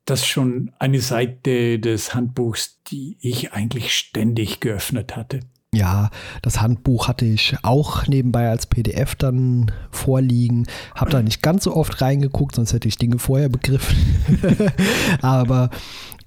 das 0.05 0.21
ist 0.21 0.27
schon 0.27 0.71
eine 0.79 1.01
Seite 1.01 1.79
des 1.79 2.15
Handbuchs, 2.15 2.81
die 2.89 3.17
ich 3.21 3.53
eigentlich 3.53 3.97
ständig 3.97 4.61
geöffnet 4.61 5.17
hatte. 5.17 5.41
Ja, 5.75 6.11
das 6.41 6.61
Handbuch 6.61 7.09
hatte 7.09 7.25
ich 7.25 7.57
auch 7.63 8.07
nebenbei 8.07 8.49
als 8.49 8.67
PDF 8.67 9.17
dann 9.17 9.73
vorliegen. 9.91 10.67
Habe 10.95 11.11
da 11.11 11.21
nicht 11.21 11.43
ganz 11.43 11.65
so 11.65 11.75
oft 11.75 12.01
reingeguckt, 12.01 12.55
sonst 12.55 12.73
hätte 12.73 12.87
ich 12.87 12.97
Dinge 12.97 13.19
vorher 13.19 13.49
begriffen. 13.49 13.97
Aber 15.21 15.71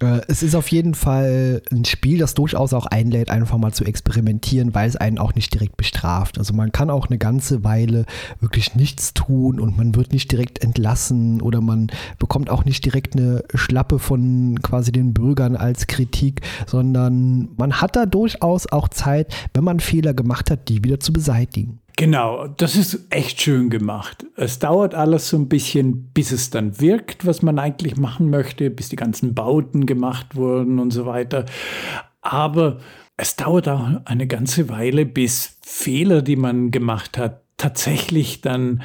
es 0.00 0.44
ist 0.44 0.54
auf 0.54 0.68
jeden 0.68 0.94
Fall 0.94 1.60
ein 1.72 1.84
Spiel, 1.84 2.18
das 2.18 2.34
durchaus 2.34 2.72
auch 2.72 2.86
einlädt, 2.86 3.30
einfach 3.30 3.58
mal 3.58 3.72
zu 3.72 3.84
experimentieren, 3.84 4.74
weil 4.74 4.88
es 4.88 4.96
einen 4.96 5.18
auch 5.18 5.34
nicht 5.34 5.52
direkt 5.52 5.76
bestraft. 5.76 6.38
Also 6.38 6.54
man 6.54 6.70
kann 6.70 6.88
auch 6.88 7.08
eine 7.08 7.18
ganze 7.18 7.64
Weile 7.64 8.04
wirklich 8.40 8.76
nichts 8.76 9.12
tun 9.12 9.58
und 9.58 9.76
man 9.76 9.96
wird 9.96 10.12
nicht 10.12 10.30
direkt 10.30 10.62
entlassen 10.62 11.42
oder 11.42 11.60
man 11.60 11.88
bekommt 12.18 12.48
auch 12.48 12.64
nicht 12.64 12.84
direkt 12.84 13.16
eine 13.16 13.42
Schlappe 13.54 13.98
von 13.98 14.60
quasi 14.62 14.92
den 14.92 15.14
Bürgern 15.14 15.56
als 15.56 15.88
Kritik, 15.88 16.42
sondern 16.66 17.48
man 17.56 17.80
hat 17.80 17.96
da 17.96 18.06
durchaus 18.06 18.70
auch 18.70 18.88
Zeit, 18.88 19.34
wenn 19.54 19.64
man 19.64 19.80
Fehler 19.80 20.14
gemacht 20.14 20.50
hat, 20.50 20.68
die 20.68 20.84
wieder 20.84 21.00
zu 21.00 21.12
beseitigen. 21.12 21.80
Genau, 21.98 22.46
das 22.46 22.76
ist 22.76 23.08
echt 23.10 23.40
schön 23.40 23.70
gemacht. 23.70 24.24
Es 24.36 24.60
dauert 24.60 24.94
alles 24.94 25.30
so 25.30 25.36
ein 25.36 25.48
bisschen, 25.48 26.12
bis 26.12 26.30
es 26.30 26.48
dann 26.48 26.80
wirkt, 26.80 27.26
was 27.26 27.42
man 27.42 27.58
eigentlich 27.58 27.96
machen 27.96 28.30
möchte, 28.30 28.70
bis 28.70 28.88
die 28.88 28.94
ganzen 28.94 29.34
Bauten 29.34 29.84
gemacht 29.84 30.36
wurden 30.36 30.78
und 30.78 30.92
so 30.92 31.06
weiter. 31.06 31.44
Aber 32.20 32.78
es 33.16 33.34
dauert 33.34 33.68
auch 33.68 33.90
eine 34.04 34.28
ganze 34.28 34.68
Weile, 34.68 35.06
bis 35.06 35.58
Fehler, 35.62 36.22
die 36.22 36.36
man 36.36 36.70
gemacht 36.70 37.18
hat, 37.18 37.42
tatsächlich 37.56 38.42
dann 38.42 38.82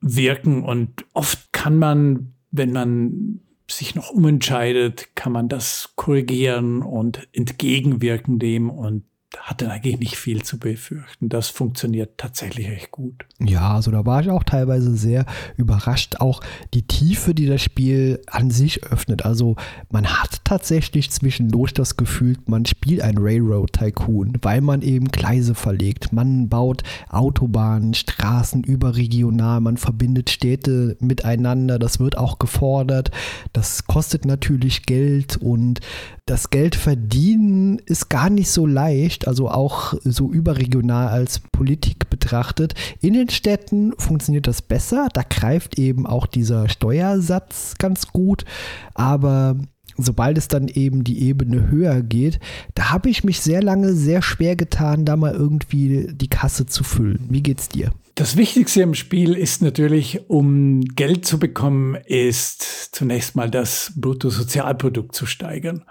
wirken. 0.00 0.62
Und 0.62 1.04
oft 1.12 1.52
kann 1.52 1.76
man, 1.76 2.34
wenn 2.52 2.70
man 2.70 3.40
sich 3.68 3.96
noch 3.96 4.10
umentscheidet, 4.10 5.16
kann 5.16 5.32
man 5.32 5.48
das 5.48 5.94
korrigieren 5.96 6.82
und 6.82 7.26
entgegenwirken 7.32 8.38
dem 8.38 8.70
und 8.70 9.02
hat 9.40 9.60
dann 9.60 9.70
eigentlich 9.70 9.98
nicht 9.98 10.16
viel 10.16 10.42
zu 10.42 10.58
befürchten. 10.58 11.28
Das 11.28 11.48
funktioniert 11.48 12.18
tatsächlich 12.18 12.68
echt 12.68 12.90
gut. 12.90 13.26
Ja, 13.38 13.74
also 13.74 13.90
da 13.90 14.06
war 14.06 14.20
ich 14.20 14.30
auch 14.30 14.44
teilweise 14.44 14.96
sehr 14.96 15.26
überrascht. 15.56 16.16
Auch 16.20 16.40
die 16.72 16.86
Tiefe, 16.86 17.34
die 17.34 17.46
das 17.46 17.62
Spiel 17.62 18.20
an 18.26 18.50
sich 18.50 18.84
öffnet. 18.84 19.24
Also 19.24 19.56
man 19.90 20.06
hat 20.06 20.40
tatsächlich 20.44 21.10
zwischendurch 21.10 21.74
das 21.74 21.96
Gefühl, 21.96 22.36
man 22.46 22.64
spielt 22.66 23.02
ein 23.02 23.18
Railroad 23.18 23.72
Tycoon, 23.72 24.38
weil 24.42 24.60
man 24.60 24.82
eben 24.82 25.08
Gleise 25.08 25.54
verlegt. 25.54 26.12
Man 26.12 26.48
baut 26.48 26.82
Autobahnen, 27.08 27.94
Straßen 27.94 28.64
überregional, 28.64 29.60
man 29.60 29.76
verbindet 29.76 30.30
Städte 30.30 30.96
miteinander. 31.00 31.78
Das 31.78 32.00
wird 32.00 32.16
auch 32.16 32.38
gefordert. 32.38 33.10
Das 33.52 33.84
kostet 33.84 34.24
natürlich 34.24 34.84
Geld 34.84 35.36
und 35.36 35.80
das 36.26 36.48
Geld 36.48 36.74
verdienen 36.74 37.78
ist 37.84 38.08
gar 38.08 38.30
nicht 38.30 38.50
so 38.50 38.66
leicht, 38.66 39.28
also 39.28 39.50
auch 39.50 39.94
so 40.04 40.32
überregional 40.32 41.08
als 41.08 41.38
Politik 41.38 42.08
betrachtet. 42.08 42.74
In 43.00 43.12
den 43.12 43.28
Städten 43.28 43.92
funktioniert 43.98 44.46
das 44.46 44.62
besser, 44.62 45.08
da 45.12 45.22
greift 45.22 45.78
eben 45.78 46.06
auch 46.06 46.26
dieser 46.26 46.68
Steuersatz 46.70 47.74
ganz 47.78 48.08
gut, 48.08 48.46
aber 48.94 49.56
sobald 49.98 50.38
es 50.38 50.48
dann 50.48 50.68
eben 50.68 51.04
die 51.04 51.22
Ebene 51.24 51.68
höher 51.68 52.00
geht, 52.00 52.40
da 52.74 52.90
habe 52.90 53.10
ich 53.10 53.22
mich 53.22 53.40
sehr 53.40 53.62
lange 53.62 53.92
sehr 53.92 54.22
schwer 54.22 54.56
getan, 54.56 55.04
da 55.04 55.16
mal 55.16 55.34
irgendwie 55.34 56.08
die 56.10 56.28
Kasse 56.28 56.64
zu 56.64 56.84
füllen. 56.84 57.26
Wie 57.28 57.42
geht's 57.42 57.68
dir? 57.68 57.92
Das 58.14 58.36
Wichtigste 58.36 58.82
im 58.82 58.94
Spiel 58.94 59.34
ist 59.34 59.60
natürlich, 59.60 60.30
um 60.30 60.82
Geld 60.82 61.26
zu 61.26 61.40
bekommen, 61.40 61.96
ist 61.96 62.62
zunächst 62.94 63.34
mal 63.34 63.50
das 63.50 63.92
Bruttosozialprodukt 63.96 65.16
zu 65.16 65.26
steigern. 65.26 65.84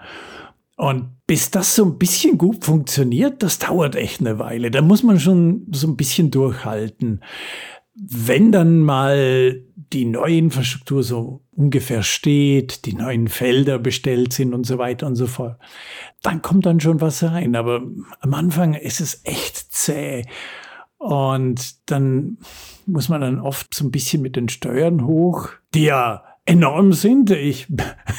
Und 0.76 1.10
bis 1.26 1.50
das 1.50 1.76
so 1.76 1.84
ein 1.84 1.98
bisschen 1.98 2.38
gut 2.38 2.64
funktioniert, 2.64 3.42
das 3.42 3.58
dauert 3.58 3.94
echt 3.94 4.20
eine 4.20 4.38
Weile. 4.38 4.70
Da 4.70 4.80
muss 4.80 5.02
man 5.02 5.20
schon 5.20 5.66
so 5.70 5.86
ein 5.86 5.96
bisschen 5.96 6.30
durchhalten. 6.30 7.22
Wenn 7.94 8.50
dann 8.50 8.80
mal 8.80 9.62
die 9.92 10.06
neue 10.06 10.38
Infrastruktur 10.38 11.02
so 11.02 11.42
ungefähr 11.52 12.02
steht, 12.02 12.86
die 12.86 12.94
neuen 12.94 13.28
Felder 13.28 13.78
bestellt 13.78 14.32
sind 14.32 14.54
und 14.54 14.66
so 14.66 14.78
weiter 14.78 15.06
und 15.06 15.14
so 15.14 15.26
fort, 15.26 15.58
dann 16.22 16.42
kommt 16.42 16.64
dann 16.66 16.80
schon 16.80 17.02
was 17.02 17.22
rein. 17.22 17.54
Aber 17.54 17.82
am 18.20 18.34
Anfang 18.34 18.74
ist 18.74 19.00
es 19.00 19.20
echt 19.24 19.72
zäh. 19.72 20.24
Und 20.98 21.90
dann 21.90 22.38
muss 22.86 23.08
man 23.08 23.20
dann 23.20 23.40
oft 23.40 23.74
so 23.74 23.84
ein 23.84 23.90
bisschen 23.90 24.22
mit 24.22 24.36
den 24.36 24.48
Steuern 24.48 25.06
hoch, 25.06 25.50
die 25.74 25.84
ja 25.84 26.24
enorm 26.44 26.92
sind. 26.92 27.30
Ich 27.30 27.66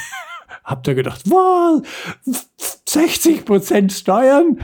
habe 0.63 0.81
da 0.83 0.93
gedacht, 0.93 1.23
wow, 1.29 1.81
60 2.95 3.43
Prozent 3.43 3.91
Steuern. 3.91 4.57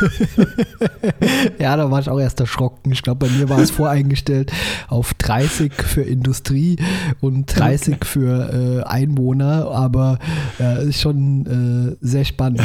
ja, 1.58 1.76
da 1.76 1.90
war 1.90 2.00
ich 2.00 2.08
auch 2.08 2.18
erst 2.18 2.40
erschrocken. 2.40 2.90
Ich 2.90 3.02
glaube, 3.02 3.26
bei 3.26 3.32
mir 3.32 3.50
war 3.50 3.58
es 3.58 3.70
voreingestellt 3.70 4.50
auf 4.88 5.12
30 5.12 5.74
für 5.74 6.00
Industrie 6.00 6.76
und 7.20 7.44
30 7.54 8.02
für 8.02 8.80
äh, 8.80 8.82
Einwohner, 8.84 9.70
aber 9.70 10.18
äh, 10.58 10.88
ist 10.88 11.02
schon 11.02 11.92
äh, 11.92 11.96
sehr 12.00 12.24
spannend. 12.24 12.62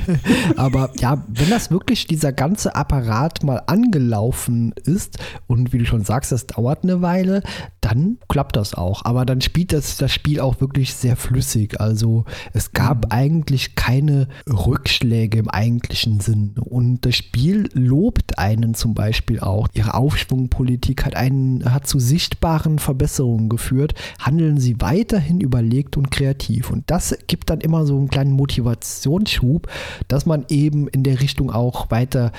aber 0.56 0.90
ja, 0.98 1.22
wenn 1.28 1.50
das 1.50 1.70
wirklich 1.70 2.08
dieser 2.08 2.32
ganze 2.32 2.74
Apparat 2.74 3.44
mal 3.44 3.62
angelaufen 3.66 4.74
ist 4.84 5.18
und 5.46 5.72
wie 5.72 5.78
du 5.78 5.86
schon 5.86 6.02
sagst, 6.02 6.32
das 6.32 6.48
dauert 6.48 6.82
eine 6.82 7.00
Weile, 7.00 7.44
dann 7.80 8.18
klappt 8.28 8.56
das 8.56 8.74
auch. 8.74 9.04
Aber 9.04 9.24
dann 9.24 9.40
spielt 9.40 9.72
das, 9.72 9.98
das 9.98 10.12
Spiel 10.12 10.40
auch 10.40 10.60
wirklich 10.60 10.94
sehr 10.94 11.14
flüssig. 11.14 11.80
Also 11.80 12.24
es 12.52 12.72
gab 12.72 13.06
mhm. 13.06 13.12
eigentlich 13.12 13.76
keine 13.76 14.26
Rückschläge 14.48 15.38
im 15.38 15.48
eigentlichen 15.48 16.20
Sinn. 16.20 16.54
Und 16.58 17.04
das 17.04 17.16
Spiel 17.16 17.68
lobt 17.72 18.38
einen 18.38 18.74
zum 18.74 18.94
Beispiel 18.94 19.40
auch. 19.40 19.68
Ihre 19.74 19.94
Aufschwungpolitik 19.94 21.04
hat, 21.04 21.16
einen, 21.16 21.70
hat 21.72 21.86
zu 21.86 21.98
sichtbaren 21.98 22.78
Verbesserungen 22.78 23.48
geführt. 23.48 23.94
Handeln 24.18 24.58
sie 24.58 24.80
weiterhin 24.80 25.40
überlegt 25.40 25.96
und 25.96 26.10
kreativ. 26.10 26.70
Und 26.70 26.84
das 26.90 27.16
gibt 27.26 27.50
dann 27.50 27.60
immer 27.60 27.86
so 27.86 27.96
einen 27.96 28.08
kleinen 28.08 28.32
Motivationsschub, 28.32 29.68
dass 30.08 30.26
man 30.26 30.44
eben 30.48 30.88
in 30.88 31.02
der 31.02 31.20
Richtung 31.20 31.50
auch 31.50 31.90
weiter 31.90 32.32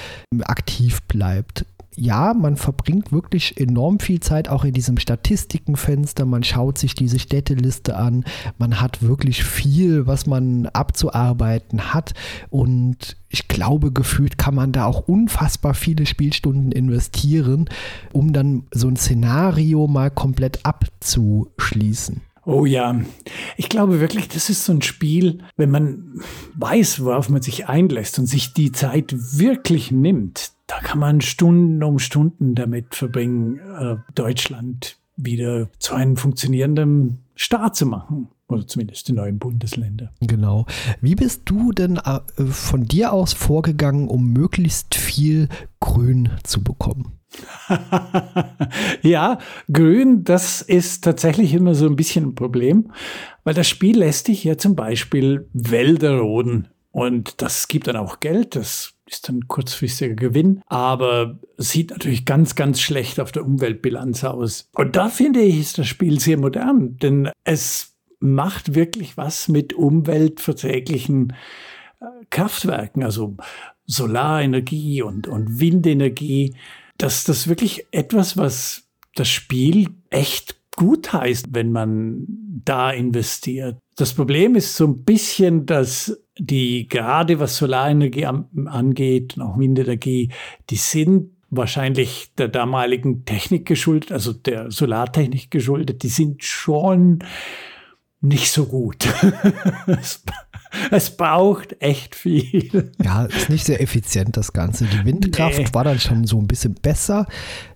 aktiv 0.46 1.02
bleibt 1.04 1.66
ja, 2.00 2.34
man 2.34 2.56
verbringt 2.56 3.12
wirklich 3.12 3.60
enorm 3.60 4.00
viel 4.00 4.22
Zeit 4.22 4.48
auch 4.48 4.64
in 4.64 4.74
diesem 4.74 4.98
Statistikenfenster. 4.98 6.26
Man 6.26 6.44
schaut 6.44 6.78
sich 6.78 6.96
diese 6.96 7.20
Städteliste 7.20 7.98
an. 7.98 8.24
Man 8.58 8.80
hat 8.80 9.02
wirklich 9.04 9.44
viel, 9.44 10.08
was 10.08 10.26
man 10.26 10.68
abzuarbeiten 10.68 11.94
hat. 11.94 12.14
Und 12.50 13.18
ich 13.28 13.50
glaube, 13.50 13.92
gefühlt 13.92 14.38
kann 14.38 14.56
man 14.56 14.72
da 14.72 14.86
auch 14.86 15.08
unfassbar 15.08 15.74
viele 15.74 16.06
Spielstunden 16.06 16.72
investieren, 16.72 17.70
um 18.14 18.32
dann 18.32 18.64
so 18.72 18.88
ein 18.88 18.96
Szenario 18.96 19.88
mal 19.88 20.10
komplett 20.10 20.66
abzuschließen. 20.66 22.22
Oh 22.46 22.66
ja, 22.66 23.00
ich 23.58 23.68
glaube 23.68 24.00
wirklich, 24.00 24.30
das 24.30 24.50
ist 24.50 24.64
so 24.64 24.72
ein 24.72 24.82
Spiel, 24.82 25.40
wenn 25.58 25.70
man 25.70 26.22
weiß, 26.56 27.04
worauf 27.04 27.30
man 27.30 27.42
sich 27.42 27.68
einlässt 27.68 28.18
und 28.18 28.26
sich 28.26 28.54
die 28.54 28.72
Zeit 28.72 29.14
wirklich 29.38 29.92
nimmt, 29.92 30.54
da 30.70 30.80
kann 30.80 31.00
man 31.00 31.20
Stunden 31.20 31.84
um 31.84 32.00
Stunden 32.00 32.54
damit 32.54 32.94
verbringen, 32.94 33.60
äh, 33.60 33.96
Deutschland 34.14 34.98
wieder 35.16 35.70
zu 35.80 35.96
einem 35.96 36.16
funktionierenden 36.16 37.20
Staat 37.36 37.76
zu 37.76 37.86
machen. 37.86 38.30
Oder 38.48 38.66
zumindest 38.66 39.08
die 39.08 39.14
neuen 39.14 39.38
Bundesländer. 39.38 40.12
Genau. 40.22 40.66
Wie 41.02 41.14
bist 41.14 41.44
du 41.46 41.72
denn 41.72 41.98
äh, 41.98 42.20
von 42.50 42.86
dir 42.86 43.14
aus 43.14 43.34
vorgegangen, 43.34 44.08
um 44.08 44.32
möglichst 44.32 44.96
viel 44.96 45.50
Grün 45.80 46.30
zu 46.44 46.64
bekommen? 46.64 47.20
ja, 49.04 49.38
Grün, 49.72 50.24
das 50.24 50.64
ist 50.64 51.04
tatsächlich 51.04 51.54
immer 51.54 51.76
so 51.76 51.86
ein 51.86 51.96
bisschen 51.96 52.30
ein 52.30 52.36
Problem, 52.36 52.92
weil 53.44 53.54
das 53.54 53.68
Spiel 53.68 54.00
lässt 54.00 54.28
dich 54.28 54.44
ja 54.44 54.58
zum 54.58 54.76
Beispiel 54.76 55.48
Wälder 55.54 56.18
roden. 56.18 56.70
Und 56.92 57.44
das 57.44 57.68
gibt 57.68 57.88
dann 57.88 57.98
auch 57.98 58.20
Geld, 58.20 58.56
das 58.56 58.96
ist 59.10 59.28
dann 59.28 59.48
kurzfristiger 59.48 60.16
Gewinn, 60.16 60.62
aber 60.68 61.40
sieht 61.58 61.92
natürlich 61.92 62.26
ganz, 62.26 62.56
ganz 62.56 62.80
schlecht 62.80 63.20
auf 63.20 63.32
der 63.32 63.46
Umweltbilanz 63.46 64.24
aus. 64.24 64.70
Und 64.74 64.96
da 64.96 65.10
finde 65.10 65.42
ich, 65.42 65.60
ist 65.60 65.78
das 65.78 65.88
Spiel 65.88 66.20
sehr 66.20 66.38
modern, 66.38 66.98
denn 66.98 67.30
es 67.44 67.96
macht 68.20 68.76
wirklich 68.76 69.18
was 69.18 69.48
mit 69.48 69.74
umweltverträglichen 69.74 71.34
äh, 72.00 72.06
Kraftwerken, 72.30 73.04
also 73.04 73.36
Solarenergie 73.86 75.02
und, 75.02 75.28
und 75.28 75.60
Windenergie. 75.60 76.56
Das, 76.98 77.24
das 77.24 77.40
ist 77.40 77.48
wirklich 77.48 77.88
etwas, 77.92 78.38
was 78.38 78.84
das 79.16 79.30
Spiel 79.30 79.90
echt 80.10 80.58
gut 80.76 81.12
heißt, 81.12 81.48
wenn 81.52 81.72
man 81.72 82.26
da 82.64 82.92
investiert. 82.92 83.78
Das 83.96 84.14
Problem 84.14 84.56
ist 84.56 84.76
so 84.76 84.88
ein 84.88 85.04
bisschen, 85.04 85.66
dass 85.66 86.18
die 86.40 86.88
gerade 86.88 87.40
was 87.40 87.58
Solarenergie 87.58 88.26
angeht 88.26 89.38
und 89.38 89.44
auch 89.44 89.58
Windenergie, 89.60 90.32
die 90.70 90.76
sind 90.76 91.32
wahrscheinlich 91.50 92.32
der 92.38 92.48
damaligen 92.48 93.26
Technik 93.26 93.66
geschuldet, 93.66 94.12
also 94.12 94.34
der 94.34 94.72
Solartechnik 94.72 95.52
geschuldet, 95.52 96.04
die 96.04 96.10
sind 96.10 96.44
schon 96.44 97.20
nicht 98.22 98.52
so 98.52 98.66
gut. 98.66 99.08
es, 99.88 100.24
es, 100.92 101.16
braucht 101.16 101.82
echt 101.82 102.16
viel. 102.16 102.92
Ja, 103.02 103.26
ist 103.26 103.50
nicht 103.50 103.66
sehr 103.66 103.82
effizient, 103.82 104.36
das 104.36 104.54
Ganze. 104.54 104.86
Die 104.86 105.06
Windkraft 105.06 105.58
nee. 105.58 105.68
war 105.72 105.86
dann 105.86 106.00
schon 106.00 106.26
so 106.26 106.38
ein 106.38 106.48
bisschen 106.48 106.76
besser. 106.76 107.28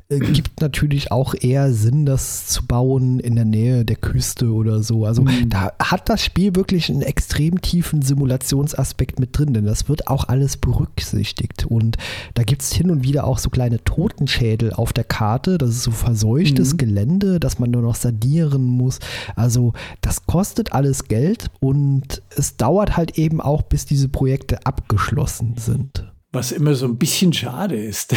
Äh, 0.10 0.20
gibt 0.20 0.62
natürlich 0.62 1.12
auch 1.12 1.34
eher 1.40 1.74
Sinn, 1.74 2.06
das 2.06 2.48
zu 2.48 2.66
bauen 2.66 3.20
in 3.20 3.36
der 3.36 3.46
Nähe 3.46 3.86
der 3.86 3.96
Küste 3.96 4.52
oder 4.52 4.84
so. 4.84 5.06
Also 5.06 5.24
mhm. 5.24 5.50
da 5.50 5.72
hat 5.80 6.10
das 6.10 6.24
Spiel 6.24 6.56
wirklich 6.56 6.90
einen 6.90 7.02
extrem 7.02 7.62
tiefen 7.62 8.02
Simulationsaspekt 8.02 9.20
mit 9.20 9.38
drin, 9.38 9.54
denn 9.54 9.66
das 9.66 9.88
wird 9.88 10.08
auch 10.08 10.28
alles 10.28 10.58
berücksichtigt. 10.58 11.66
Und 11.66 11.98
da 12.34 12.44
gibt 12.44 12.62
es 12.62 12.74
hin 12.74 12.92
und 12.92 13.04
wieder 13.04 13.26
auch 13.26 13.38
so 13.38 13.50
kleine 13.50 13.84
Totenschädel 13.84 14.74
auf 14.74 14.94
der 14.94 15.06
Karte. 15.06 15.58
Das 15.58 15.70
ist 15.70 15.84
so 15.84 15.92
verseuchtes 15.92 16.74
mhm. 16.74 16.78
Gelände, 16.78 17.40
das 17.40 17.60
man 17.60 17.72
nur 17.72 17.82
noch 17.82 17.96
sadieren 17.96 18.64
muss. 18.64 19.00
Also 19.36 19.74
das 20.02 20.26
kostet 20.26 20.74
alles 20.74 21.06
Geld 21.08 21.50
und 21.60 22.22
es 22.36 22.58
dauert 22.58 22.98
halt 22.98 23.18
eben 23.18 23.42
auch, 23.42 23.62
bis 23.62 23.86
diese 23.86 24.10
Projekte 24.10 24.66
abgeschlossen 24.66 25.56
sind. 25.58 26.13
Was 26.34 26.52
immer 26.52 26.74
so 26.74 26.88
ein 26.88 26.98
bisschen 26.98 27.32
schade 27.32 27.76
ist, 27.76 28.16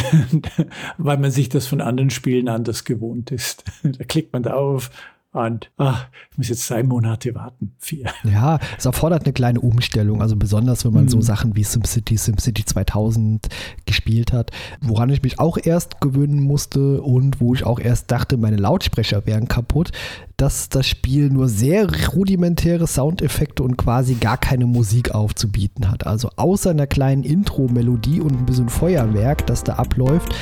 weil 0.97 1.17
man 1.17 1.31
sich 1.31 1.49
das 1.49 1.67
von 1.67 1.81
anderen 1.81 2.09
Spielen 2.09 2.49
anders 2.49 2.83
gewohnt 2.83 3.31
ist. 3.31 3.63
Da 3.83 4.03
klickt 4.03 4.33
man 4.33 4.43
drauf, 4.43 4.91
und 5.37 5.69
ach, 5.77 6.07
ich 6.31 6.37
muss 6.37 6.49
jetzt 6.49 6.65
zwei 6.65 6.81
Monate 6.81 7.35
warten. 7.35 7.73
Vier. 7.77 8.05
Ja, 8.23 8.59
es 8.77 8.85
erfordert 8.85 9.25
eine 9.25 9.33
kleine 9.33 9.61
Umstellung. 9.61 10.21
Also 10.21 10.35
besonders, 10.35 10.83
wenn 10.83 10.93
man 10.93 11.05
mhm. 11.05 11.09
so 11.09 11.21
Sachen 11.21 11.55
wie 11.55 11.63
SimCity, 11.63 12.17
SimCity 12.17 12.65
2000 12.65 13.47
gespielt 13.85 14.33
hat, 14.33 14.51
woran 14.81 15.09
ich 15.09 15.21
mich 15.21 15.39
auch 15.39 15.57
erst 15.61 16.01
gewöhnen 16.01 16.39
musste 16.39 17.01
und 17.01 17.39
wo 17.39 17.53
ich 17.53 17.65
auch 17.65 17.79
erst 17.79 18.11
dachte, 18.11 18.37
meine 18.37 18.57
Lautsprecher 18.57 19.25
wären 19.25 19.47
kaputt, 19.47 19.91
dass 20.37 20.69
das 20.69 20.87
Spiel 20.87 21.31
nur 21.31 21.49
sehr 21.49 21.87
rudimentäre 22.13 22.85
Soundeffekte 22.85 23.63
und 23.63 23.75
quasi 23.75 24.13
gar 24.13 24.37
keine 24.37 24.67
Musik 24.67 25.15
aufzubieten 25.15 25.89
hat. 25.89 26.05
Also 26.05 26.29
außer 26.35 26.69
einer 26.69 26.85
kleinen 26.85 27.23
Intro-Melodie 27.23 28.21
und 28.21 28.33
ein 28.33 28.45
bisschen 28.45 28.69
Feuerwerk, 28.69 29.47
das 29.47 29.63
da 29.63 29.73
abläuft, 29.73 30.35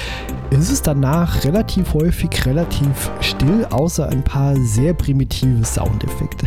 ist 0.50 0.70
es 0.70 0.82
danach 0.82 1.46
relativ 1.46 1.94
häufig 1.94 2.46
relativ 2.46 3.10
still, 3.22 3.66
außer 3.70 4.10
ein 4.10 4.22
paar 4.22 4.58
sehr 4.58 4.94
primitive 4.94 5.64
Soundeffekte. 5.64 6.46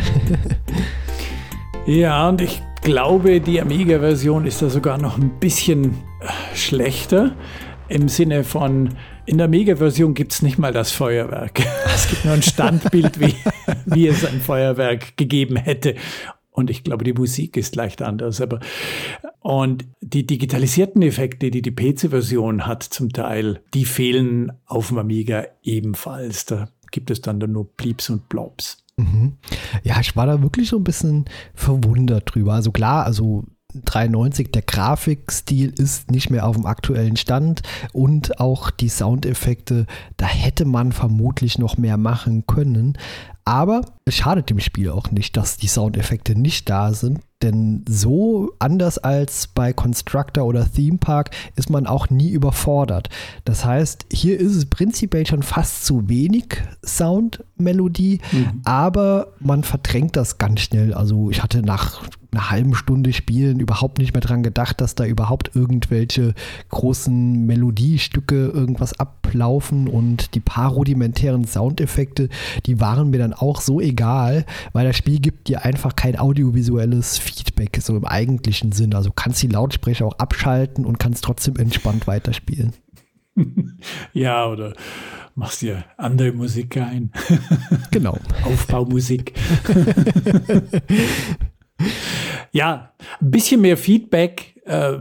ja, 1.87 2.29
und 2.29 2.41
ich 2.41 2.61
glaube, 2.83 3.41
die 3.41 3.59
Amiga-Version 3.59 4.45
ist 4.45 4.61
da 4.61 4.69
sogar 4.69 4.99
noch 4.99 5.17
ein 5.17 5.31
bisschen 5.39 5.95
schlechter 6.53 7.31
im 7.89 8.07
Sinne 8.07 8.43
von, 8.43 8.89
in 9.25 9.37
der 9.37 9.47
Mega-Version 9.47 10.13
gibt 10.13 10.33
es 10.33 10.41
nicht 10.41 10.57
mal 10.57 10.73
das 10.73 10.91
Feuerwerk. 10.91 11.61
Es 11.93 12.07
gibt 12.07 12.23
nur 12.23 12.33
ein 12.33 12.41
Standbild, 12.41 13.19
wie, 13.19 13.35
wie 13.85 14.07
es 14.07 14.25
ein 14.25 14.39
Feuerwerk 14.39 15.17
gegeben 15.17 15.57
hätte. 15.57 15.95
Und 16.51 16.69
ich 16.69 16.83
glaube, 16.83 17.03
die 17.03 17.13
Musik 17.13 17.57
ist 17.57 17.75
leicht 17.75 18.01
anders. 18.01 18.41
Aber 18.41 18.59
und 19.39 19.85
die 20.01 20.25
digitalisierten 20.25 21.01
Effekte, 21.01 21.51
die 21.51 21.61
die 21.61 21.71
PC-Version 21.71 22.65
hat, 22.65 22.83
zum 22.83 23.11
Teil, 23.11 23.61
die 23.73 23.85
fehlen 23.85 24.51
auf 24.65 24.89
dem 24.89 24.97
Amiga 24.97 25.45
ebenfalls. 25.63 26.45
Da 26.45 26.69
gibt 26.91 27.11
es 27.11 27.21
dann 27.21 27.39
nur 27.39 27.65
Bleeps 27.65 28.09
und 28.09 28.29
Blobs. 28.29 28.83
Mhm. 28.97 29.37
Ja, 29.83 29.99
ich 29.99 30.15
war 30.15 30.25
da 30.25 30.41
wirklich 30.41 30.69
so 30.69 30.77
ein 30.77 30.83
bisschen 30.83 31.25
verwundert 31.53 32.33
drüber. 32.33 32.53
Also 32.53 32.71
klar, 32.71 33.05
also 33.05 33.45
93, 33.73 34.51
der 34.51 34.63
Grafikstil 34.63 35.73
ist 35.77 36.09
nicht 36.09 36.29
mehr 36.31 36.47
auf 36.47 36.55
dem 36.55 36.65
aktuellen 36.65 37.17
Stand 37.17 37.61
und 37.93 38.39
auch 38.39 38.71
die 38.71 38.89
Soundeffekte, 38.89 39.85
da 40.17 40.25
hätte 40.25 40.65
man 40.65 40.91
vermutlich 40.91 41.59
noch 41.59 41.77
mehr 41.77 41.97
machen 41.97 42.45
können. 42.47 42.97
Aber 43.45 43.81
es 44.05 44.15
schadet 44.15 44.49
dem 44.49 44.59
Spiel 44.59 44.89
auch 44.91 45.11
nicht, 45.11 45.35
dass 45.35 45.57
die 45.57 45.67
Soundeffekte 45.67 46.37
nicht 46.37 46.69
da 46.69 46.93
sind, 46.93 47.19
denn 47.41 47.83
so 47.87 48.51
anders 48.59 48.97
als 48.97 49.47
bei 49.47 49.71
Constructor 49.71 50.45
oder 50.45 50.71
Theme 50.71 50.97
Park 50.97 51.31
ist 51.55 51.69
man 51.69 51.87
auch 51.87 52.09
nie 52.09 52.29
überfordert. 52.29 53.09
Das 53.45 53.65
heißt, 53.65 54.07
hier 54.11 54.39
ist 54.39 54.55
es 54.55 54.65
prinzipiell 54.65 55.25
schon 55.25 55.41
fast 55.41 55.85
zu 55.85 56.09
wenig 56.09 56.61
Soundmelodie, 56.85 58.19
mhm. 58.31 58.61
aber 58.65 59.33
man 59.39 59.63
verdrängt 59.63 60.15
das 60.15 60.37
ganz 60.37 60.61
schnell. 60.61 60.93
Also 60.93 61.31
ich 61.31 61.41
hatte 61.41 61.61
nach 61.63 62.03
einer 62.31 62.49
halben 62.49 62.75
Stunde 62.75 63.13
Spielen 63.13 63.59
überhaupt 63.59 63.97
nicht 63.97 64.13
mehr 64.13 64.21
dran 64.21 64.43
gedacht, 64.43 64.81
dass 64.81 64.95
da 64.95 65.05
überhaupt 65.05 65.55
irgendwelche 65.55 66.33
großen 66.69 67.45
Melodiestücke 67.45 68.47
irgendwas 68.47 68.99
ablaufen 68.99 69.87
und 69.87 70.35
die 70.35 70.39
paar 70.39 70.71
rudimentären 70.71 71.45
Soundeffekte, 71.45 72.29
die 72.65 72.79
waren 72.79 73.09
mir 73.09 73.17
dann 73.19 73.33
auch 73.33 73.61
so 73.61 73.81
egal, 73.81 74.45
weil 74.73 74.85
das 74.85 74.97
Spiel 74.97 75.19
gibt 75.19 75.47
dir 75.47 75.65
einfach 75.65 75.95
kein 75.95 76.19
audiovisuelles 76.19 77.17
Feedback, 77.17 77.79
so 77.81 77.95
im 77.95 78.05
eigentlichen 78.05 78.71
Sinn. 78.71 78.93
Also 78.93 79.11
kannst 79.11 79.41
die 79.41 79.47
Lautsprecher 79.47 80.05
auch 80.05 80.19
abschalten 80.19 80.85
und 80.85 80.99
kannst 80.99 81.23
trotzdem 81.23 81.55
entspannt 81.55 82.07
weiterspielen. 82.07 82.73
Ja, 84.13 84.47
oder 84.47 84.73
machst 85.35 85.61
dir 85.61 85.85
andere 85.97 86.33
Musik 86.33 86.75
ein. 86.77 87.11
Genau. 87.91 88.17
Aufbaumusik. 88.43 89.33
ja, 92.51 92.93
ein 93.21 93.31
bisschen 93.31 93.61
mehr 93.61 93.77
Feedback, 93.77 94.55
äh, 94.65 94.97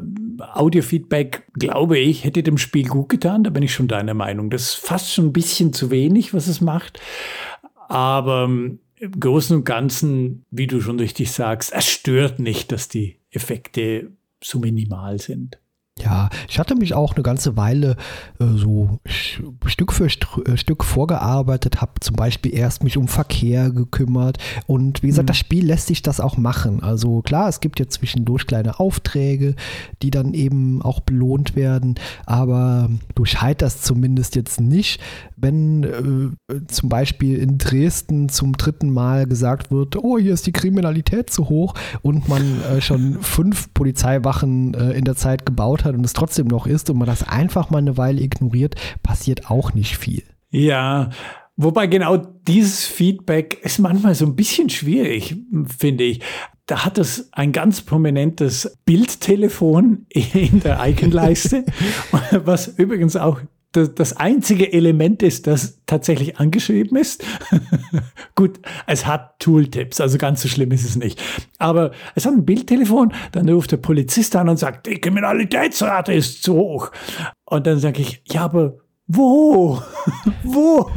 Audio-Feedback, 0.54 1.46
glaube 1.54 1.98
ich, 1.98 2.24
hätte 2.24 2.42
dem 2.42 2.58
Spiel 2.58 2.86
gut 2.88 3.08
getan. 3.08 3.44
Da 3.44 3.50
bin 3.50 3.62
ich 3.62 3.74
schon 3.74 3.88
deiner 3.88 4.14
Meinung. 4.14 4.50
Das 4.50 4.62
ist 4.62 4.74
fast 4.74 5.12
schon 5.12 5.26
ein 5.26 5.32
bisschen 5.32 5.72
zu 5.72 5.90
wenig, 5.90 6.32
was 6.32 6.46
es 6.46 6.60
macht. 6.60 7.00
Aber 7.88 8.44
ähm, 8.44 8.80
im 8.96 9.18
Großen 9.18 9.56
und 9.56 9.64
Ganzen, 9.64 10.44
wie 10.50 10.66
du 10.66 10.80
schon 10.80 10.98
richtig 10.98 11.32
sagst, 11.32 11.72
es 11.72 11.86
stört 11.86 12.38
nicht, 12.38 12.72
dass 12.72 12.88
die 12.88 13.18
Effekte 13.30 14.10
so 14.42 14.58
minimal 14.58 15.18
sind. 15.18 15.58
Ja, 16.02 16.28
ich 16.48 16.58
hatte 16.58 16.74
mich 16.74 16.94
auch 16.94 17.14
eine 17.14 17.22
ganze 17.22 17.56
Weile 17.56 17.96
äh, 18.40 18.46
so 18.54 18.98
Stück 19.06 19.92
für 19.92 20.08
St 20.08 20.26
äh, 20.46 20.56
Stück 20.56 20.84
vorgearbeitet, 20.84 21.80
habe 21.80 21.92
zum 22.00 22.16
Beispiel 22.16 22.54
erst 22.54 22.84
mich 22.84 22.96
um 22.96 23.08
Verkehr 23.08 23.70
gekümmert 23.70 24.38
und 24.66 25.02
wie 25.02 25.08
gesagt, 25.08 25.24
mhm. 25.24 25.28
das 25.28 25.36
Spiel 25.38 25.66
lässt 25.66 25.86
sich 25.86 26.02
das 26.02 26.20
auch 26.20 26.36
machen. 26.36 26.82
Also 26.82 27.22
klar, 27.22 27.48
es 27.48 27.60
gibt 27.60 27.80
ja 27.80 27.88
zwischendurch 27.88 28.46
kleine 28.46 28.80
Aufträge, 28.80 29.54
die 30.02 30.10
dann 30.10 30.34
eben 30.34 30.82
auch 30.82 31.00
belohnt 31.00 31.56
werden, 31.56 31.96
aber 32.26 32.90
du 33.14 33.24
scheiterst 33.24 33.84
zumindest 33.84 34.36
jetzt 34.36 34.60
nicht, 34.60 35.00
wenn 35.36 35.84
äh, 35.84 36.66
zum 36.66 36.88
Beispiel 36.88 37.38
in 37.38 37.58
Dresden 37.58 38.28
zum 38.28 38.56
dritten 38.56 38.90
Mal 38.90 39.26
gesagt 39.26 39.70
wird, 39.70 39.96
oh, 39.96 40.18
hier 40.18 40.34
ist 40.34 40.46
die 40.46 40.52
Kriminalität 40.52 41.30
zu 41.30 41.48
hoch 41.48 41.74
und 42.02 42.28
man 42.28 42.62
äh, 42.62 42.80
schon 42.80 43.20
fünf 43.20 43.72
Polizeiwachen 43.74 44.74
äh, 44.74 44.92
in 44.92 45.04
der 45.04 45.16
Zeit 45.16 45.46
gebaut 45.46 45.84
hat 45.84 45.87
und 45.94 46.04
es 46.04 46.12
trotzdem 46.12 46.46
noch 46.46 46.66
ist 46.66 46.90
und 46.90 46.98
man 46.98 47.06
das 47.06 47.26
einfach 47.26 47.70
mal 47.70 47.78
eine 47.78 47.96
Weile 47.96 48.20
ignoriert, 48.20 48.74
passiert 49.02 49.50
auch 49.50 49.74
nicht 49.74 49.96
viel. 49.96 50.22
Ja, 50.50 51.10
Wobei 51.60 51.88
genau 51.88 52.16
dieses 52.16 52.86
Feedback 52.86 53.58
ist 53.64 53.80
manchmal 53.80 54.14
so 54.14 54.24
ein 54.24 54.36
bisschen 54.36 54.70
schwierig, 54.70 55.34
finde 55.76 56.04
ich. 56.04 56.20
Da 56.66 56.84
hat 56.84 56.98
es 56.98 57.32
ein 57.32 57.50
ganz 57.50 57.80
prominentes 57.80 58.78
Bildtelefon 58.84 60.06
in 60.08 60.60
der 60.60 60.78
Iconleiste, 60.86 61.64
was 62.44 62.68
übrigens 62.68 63.16
auch 63.16 63.40
das, 63.86 64.16
einzige 64.16 64.72
Element 64.72 65.22
ist, 65.22 65.46
das 65.46 65.78
tatsächlich 65.86 66.38
angeschrieben 66.38 66.96
ist. 66.96 67.24
Gut, 68.34 68.58
es 68.86 69.06
hat 69.06 69.38
Tooltips, 69.38 70.00
also 70.00 70.18
ganz 70.18 70.42
so 70.42 70.48
schlimm 70.48 70.72
ist 70.72 70.84
es 70.84 70.96
nicht. 70.96 71.20
Aber 71.58 71.92
es 72.14 72.26
hat 72.26 72.34
ein 72.34 72.44
Bildtelefon, 72.44 73.12
dann 73.32 73.48
ruft 73.48 73.72
der 73.72 73.76
Polizist 73.76 74.34
an 74.36 74.48
und 74.48 74.58
sagt, 74.58 74.86
die 74.86 75.00
Kriminalitätsrate 75.00 76.12
ist 76.12 76.42
zu 76.42 76.54
hoch. 76.54 76.90
Und 77.44 77.66
dann 77.66 77.78
sage 77.78 78.02
ich, 78.02 78.22
ja, 78.26 78.44
aber 78.44 78.78
wo? 79.08 79.82
Wo? 80.44 80.90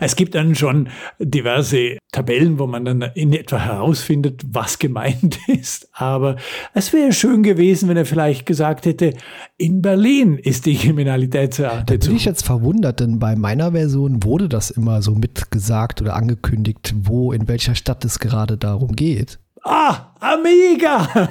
es 0.00 0.16
gibt 0.16 0.34
dann 0.34 0.54
schon 0.54 0.88
diverse 1.18 1.98
Tabellen, 2.12 2.58
wo 2.58 2.66
man 2.66 2.84
dann 2.84 3.02
in 3.14 3.32
etwa 3.34 3.58
herausfindet, 3.58 4.42
was 4.46 4.78
gemeint 4.78 5.38
ist. 5.48 5.88
Aber 5.92 6.36
es 6.72 6.92
wäre 6.94 7.12
schön 7.12 7.42
gewesen, 7.42 7.88
wenn 7.88 7.96
er 7.96 8.06
vielleicht 8.06 8.46
gesagt 8.46 8.86
hätte, 8.86 9.12
in 9.58 9.82
Berlin 9.82 10.38
ist 10.38 10.64
die 10.64 10.76
Kriminalitätsrate. 10.76 11.98
Da 11.98 12.06
bin 12.06 12.16
ich 12.16 12.24
jetzt 12.24 12.46
verwundert, 12.46 13.00
denn 13.00 13.18
bei 13.18 13.36
meiner 13.36 13.72
Version 13.72 14.24
wurde 14.24 14.48
das 14.48 14.70
immer 14.70 15.02
so 15.02 15.14
mitgesagt 15.14 16.00
oder 16.00 16.16
angekündigt, 16.16 16.94
wo, 17.02 17.32
in 17.32 17.48
welcher 17.48 17.74
Stadt 17.74 18.04
es 18.06 18.18
gerade 18.18 18.56
darum 18.56 18.96
geht. 18.96 19.38
Ah, 19.62 20.14
Amiga! 20.20 21.28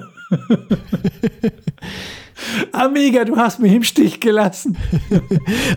Amiga, 2.72 3.24
du 3.24 3.36
hast 3.36 3.60
mich 3.60 3.72
im 3.72 3.82
Stich 3.82 4.20
gelassen. 4.20 4.76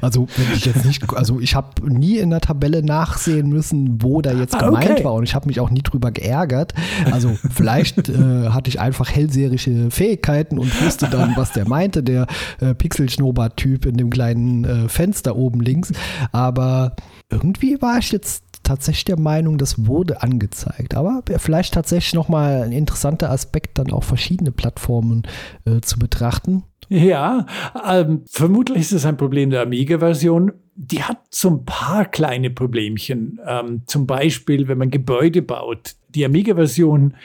Also, 0.01 0.27
wenn 0.37 0.55
ich 0.55 0.65
jetzt 0.65 0.85
nicht, 0.85 1.03
also 1.13 1.39
ich 1.39 1.55
habe 1.55 1.89
nie 1.89 2.17
in 2.17 2.29
der 2.29 2.41
Tabelle 2.41 2.83
nachsehen 2.83 3.49
müssen, 3.49 4.01
wo 4.01 4.21
da 4.21 4.31
jetzt 4.31 4.55
ah, 4.55 4.65
gemeint 4.65 4.91
okay. 4.91 5.03
war 5.03 5.13
und 5.13 5.23
ich 5.23 5.35
habe 5.35 5.47
mich 5.47 5.59
auch 5.59 5.69
nie 5.69 5.81
drüber 5.81 6.11
geärgert. 6.11 6.73
Also, 7.11 7.37
vielleicht 7.51 8.09
äh, 8.09 8.49
hatte 8.49 8.69
ich 8.69 8.79
einfach 8.79 9.09
hellseherische 9.09 9.91
Fähigkeiten 9.91 10.57
und 10.57 10.83
wusste 10.83 11.07
dann, 11.09 11.35
was 11.35 11.51
der 11.51 11.67
meinte, 11.67 12.03
der 12.03 12.27
äh, 12.59 12.73
Pixel-Schnurrbart-Typ 12.73 13.85
in 13.85 13.97
dem 13.97 14.09
kleinen 14.09 14.63
äh, 14.63 14.89
Fenster 14.89 15.35
oben 15.35 15.59
links. 15.59 15.91
Aber 16.31 16.95
irgendwie 17.29 17.81
war 17.81 17.99
ich 17.99 18.11
jetzt 18.11 18.43
tatsächlich 18.69 19.05
der 19.05 19.19
Meinung, 19.19 19.57
das 19.57 19.87
wurde 19.87 20.21
angezeigt. 20.21 20.93
Aber 20.95 21.23
vielleicht 21.37 21.73
tatsächlich 21.73 22.13
nochmal 22.13 22.61
ein 22.61 22.71
interessanter 22.71 23.31
Aspekt, 23.31 23.79
dann 23.79 23.91
auch 23.91 24.03
verschiedene 24.03 24.51
Plattformen 24.51 25.23
äh, 25.65 25.81
zu 25.81 25.97
betrachten. 25.97 26.63
Ja, 26.87 27.47
ähm, 27.87 28.23
vermutlich 28.29 28.79
ist 28.79 28.91
es 28.91 29.05
ein 29.05 29.17
Problem 29.17 29.49
der 29.49 29.63
Amiga-Version. 29.63 30.51
Die 30.75 31.03
hat 31.03 31.17
so 31.31 31.49
ein 31.49 31.65
paar 31.65 32.05
kleine 32.05 32.51
Problemchen. 32.51 33.39
Ähm, 33.45 33.81
zum 33.87 34.05
Beispiel, 34.05 34.67
wenn 34.67 34.77
man 34.77 34.91
Gebäude 34.91 35.41
baut. 35.41 35.95
Die 36.09 36.23
Amiga-Version 36.23 37.15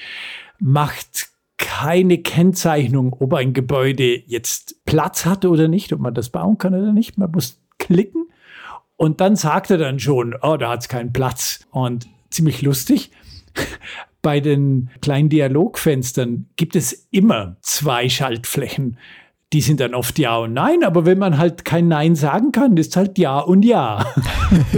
macht 0.58 1.28
keine 1.58 2.18
Kennzeichnung, 2.18 3.14
ob 3.20 3.34
ein 3.34 3.52
Gebäude 3.52 4.16
jetzt 4.26 4.82
Platz 4.86 5.26
hatte 5.26 5.50
oder 5.50 5.68
nicht, 5.68 5.92
ob 5.92 6.00
man 6.00 6.14
das 6.14 6.30
bauen 6.30 6.56
kann 6.56 6.74
oder 6.74 6.92
nicht. 6.92 7.18
Man 7.18 7.30
muss 7.30 7.60
klicken 7.78 8.23
und 9.04 9.20
dann 9.20 9.36
sagt 9.36 9.70
er 9.70 9.76
dann 9.76 10.00
schon, 10.00 10.34
oh, 10.40 10.56
da 10.56 10.70
hat 10.70 10.80
es 10.80 10.88
keinen 10.88 11.12
Platz. 11.12 11.60
Und 11.70 12.08
ziemlich 12.30 12.62
lustig. 12.62 13.10
Bei 14.22 14.40
den 14.40 14.88
kleinen 15.02 15.28
Dialogfenstern 15.28 16.46
gibt 16.56 16.74
es 16.74 17.06
immer 17.10 17.56
zwei 17.60 18.08
Schaltflächen 18.08 18.96
die 19.54 19.60
sind 19.60 19.78
dann 19.78 19.94
oft 19.94 20.18
Ja 20.18 20.38
und 20.38 20.52
Nein, 20.52 20.82
aber 20.82 21.06
wenn 21.06 21.18
man 21.18 21.38
halt 21.38 21.64
kein 21.64 21.86
Nein 21.86 22.16
sagen 22.16 22.50
kann, 22.50 22.76
ist 22.76 22.96
halt 22.96 23.18
Ja 23.18 23.38
und 23.38 23.64
Ja. 23.64 24.04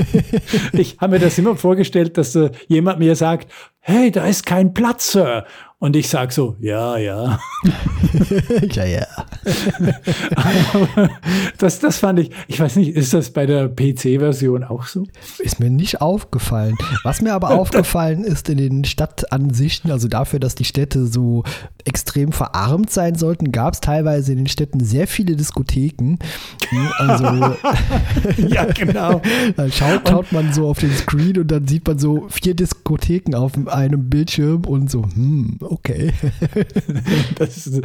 ich 0.72 0.98
habe 1.00 1.14
mir 1.14 1.18
das 1.18 1.38
immer 1.38 1.56
vorgestellt, 1.56 2.18
dass 2.18 2.36
äh, 2.36 2.50
jemand 2.68 2.98
mir 2.98 3.16
sagt, 3.16 3.50
hey, 3.86 4.10
da 4.10 4.26
ist 4.26 4.44
kein 4.44 4.74
Platz, 4.74 5.12
Sir. 5.12 5.46
Und 5.78 5.94
ich 5.94 6.08
sage 6.08 6.32
so, 6.32 6.56
ja, 6.58 6.96
ja. 6.96 7.38
ja, 8.72 8.84
ja. 8.86 9.06
das, 11.58 11.80
das 11.80 11.98
fand 11.98 12.18
ich, 12.18 12.30
ich 12.48 12.58
weiß 12.58 12.76
nicht, 12.76 12.96
ist 12.96 13.12
das 13.12 13.30
bei 13.30 13.44
der 13.44 13.68
PC-Version 13.68 14.64
auch 14.64 14.84
so? 14.86 15.06
Ist 15.38 15.60
mir 15.60 15.68
nicht 15.68 16.00
aufgefallen. 16.00 16.76
Was 17.04 17.20
mir 17.20 17.34
aber 17.34 17.50
aufgefallen 17.60 18.24
ist 18.24 18.48
in 18.48 18.56
den 18.56 18.84
Stadtansichten, 18.86 19.90
also 19.90 20.08
dafür, 20.08 20.40
dass 20.40 20.54
die 20.54 20.64
Städte 20.64 21.06
so 21.06 21.44
extrem 21.84 22.32
verarmt 22.32 22.88
sein 22.90 23.14
sollten, 23.14 23.52
gab 23.52 23.74
es 23.74 23.80
teilweise 23.80 24.32
in 24.32 24.38
den 24.38 24.48
Städten 24.48 24.80
sehr 24.80 25.06
viele 25.06 25.36
Diskotheken. 25.36 26.16
Also, 26.96 27.54
ja, 28.48 28.64
genau. 28.64 29.20
Dann 29.56 29.70
schaut, 29.70 30.08
schaut 30.08 30.32
man 30.32 30.54
so 30.54 30.68
auf 30.68 30.78
den 30.78 30.92
Screen 30.92 31.38
und 31.38 31.48
dann 31.48 31.68
sieht 31.68 31.86
man 31.86 31.98
so 31.98 32.26
vier 32.30 32.54
Diskotheken 32.54 33.36
auf 33.36 33.52
einem 33.76 34.08
Bildschirm 34.08 34.64
und 34.64 34.90
so, 34.90 35.04
hm, 35.04 35.58
okay. 35.60 36.12
Das 37.36 37.66
ist 37.66 37.82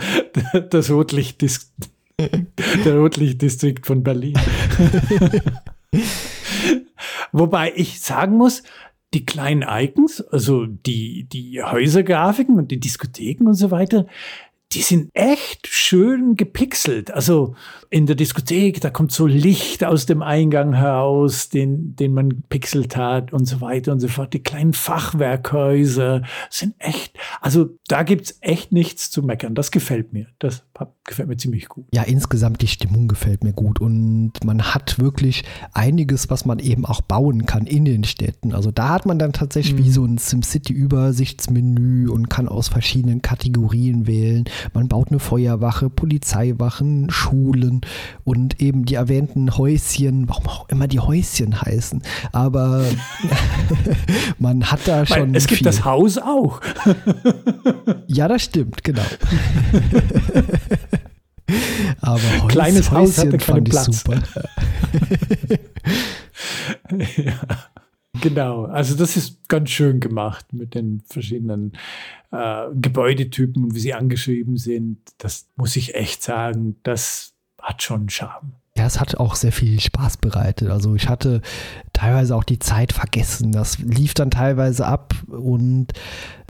das 0.69 0.89
Rotlicht 0.89 1.43
der 2.85 2.95
Rotlichtdistrikt 2.95 3.85
von 3.85 4.03
Berlin. 4.03 4.37
Wobei 7.31 7.73
ich 7.75 7.99
sagen 7.99 8.37
muss, 8.37 8.63
die 9.13 9.25
kleinen 9.25 9.65
Icons, 9.67 10.21
also 10.21 10.65
die, 10.65 11.25
die 11.25 11.61
Häusergrafiken 11.61 12.57
und 12.57 12.71
die 12.71 12.79
Diskotheken 12.79 13.47
und 13.47 13.55
so 13.55 13.71
weiter, 13.71 14.05
die 14.73 14.81
sind 14.81 15.09
echt 15.13 15.67
schön 15.67 16.35
gepixelt. 16.35 17.11
Also 17.11 17.55
in 17.89 18.05
der 18.05 18.15
Diskothek, 18.15 18.79
da 18.79 18.89
kommt 18.89 19.11
so 19.11 19.27
Licht 19.27 19.83
aus 19.83 20.05
dem 20.05 20.21
Eingang 20.21 20.73
heraus, 20.73 21.49
den, 21.49 21.95
den 21.95 22.13
man 22.13 22.43
pixelt 22.49 22.95
hat 22.95 23.33
und 23.33 23.45
so 23.45 23.59
weiter 23.59 23.91
und 23.91 23.99
so 23.99 24.07
fort. 24.07 24.33
Die 24.33 24.43
kleinen 24.43 24.73
Fachwerkhäuser 24.73 26.21
sind 26.49 26.75
echt, 26.79 27.17
also 27.41 27.77
da 27.87 28.03
gibt 28.03 28.25
es 28.25 28.37
echt 28.39 28.71
nichts 28.71 29.11
zu 29.11 29.23
meckern. 29.23 29.55
Das 29.55 29.71
gefällt 29.71 30.13
mir. 30.13 30.27
Das 30.39 30.63
gefällt 31.03 31.29
mir 31.29 31.37
ziemlich 31.37 31.67
gut. 31.67 31.85
Ja, 31.93 32.03
insgesamt 32.03 32.61
die 32.61 32.67
Stimmung 32.67 33.07
gefällt 33.07 33.43
mir 33.43 33.53
gut 33.53 33.81
und 33.81 34.33
man 34.43 34.61
hat 34.61 34.99
wirklich 34.99 35.43
einiges, 35.73 36.29
was 36.29 36.45
man 36.45 36.59
eben 36.59 36.85
auch 36.85 37.01
bauen 37.01 37.45
kann 37.45 37.65
in 37.65 37.85
den 37.85 38.03
Städten. 38.03 38.53
Also 38.53 38.71
da 38.71 38.89
hat 38.89 39.05
man 39.05 39.19
dann 39.19 39.33
tatsächlich 39.33 39.79
mhm. 39.79 39.85
wie 39.85 39.91
so 39.91 40.05
ein 40.05 40.17
SimCity-Übersichtsmenü 40.17 42.09
und 42.09 42.29
kann 42.29 42.47
aus 42.47 42.67
verschiedenen 42.67 43.21
Kategorien 43.21 44.07
wählen. 44.07 44.45
Man 44.73 44.87
baut 44.87 45.09
eine 45.09 45.19
Feuerwache, 45.19 45.89
Polizeiwachen, 45.89 47.09
Schulen 47.09 47.81
und 48.23 48.61
eben 48.61 48.85
die 48.85 48.95
erwähnten 48.95 49.57
Häuschen, 49.57 50.29
warum 50.29 50.47
auch 50.47 50.69
immer 50.69 50.87
die 50.87 50.99
Häuschen 50.99 51.61
heißen. 51.61 52.01
Aber 52.31 52.85
man 54.39 54.71
hat 54.71 54.87
da 54.87 55.05
schon. 55.05 55.29
Weil 55.29 55.35
es 55.35 55.47
gibt 55.47 55.59
viel. 55.59 55.65
das 55.65 55.83
Haus 55.85 56.17
auch. 56.17 56.61
ja, 58.07 58.27
das 58.27 58.43
stimmt, 58.43 58.83
genau. 58.83 59.01
Aber 62.01 62.43
Häus, 62.43 62.51
Kleines 62.51 62.91
Haus 62.91 63.17
hatte 63.17 63.37
keinen 63.37 63.63
Platz. 63.65 63.85
super. 63.85 64.21
ja. 67.17 67.39
Genau, 68.21 68.65
also 68.65 68.95
das 68.95 69.17
ist 69.17 69.47
ganz 69.47 69.69
schön 69.69 69.99
gemacht 69.99 70.53
mit 70.53 70.75
den 70.75 71.01
verschiedenen 71.07 71.73
äh, 72.31 72.67
Gebäudetypen 72.73 73.63
und 73.63 73.75
wie 73.75 73.79
sie 73.79 73.93
angeschrieben 73.93 74.57
sind. 74.57 74.99
Das 75.17 75.47
muss 75.55 75.75
ich 75.75 75.95
echt 75.95 76.21
sagen, 76.21 76.77
das 76.83 77.33
hat 77.61 77.83
schon 77.83 78.09
Charme. 78.09 78.53
Ja, 78.77 78.85
es 78.85 79.01
hat 79.01 79.15
auch 79.17 79.35
sehr 79.35 79.51
viel 79.51 79.81
Spaß 79.81 80.17
bereitet. 80.17 80.69
Also 80.69 80.95
ich 80.95 81.09
hatte 81.09 81.41
teilweise 81.91 82.35
auch 82.35 82.45
die 82.45 82.59
Zeit 82.59 82.93
vergessen. 82.93 83.51
Das 83.51 83.79
lief 83.79 84.13
dann 84.13 84.31
teilweise 84.31 84.85
ab 84.87 85.13
und 85.27 85.87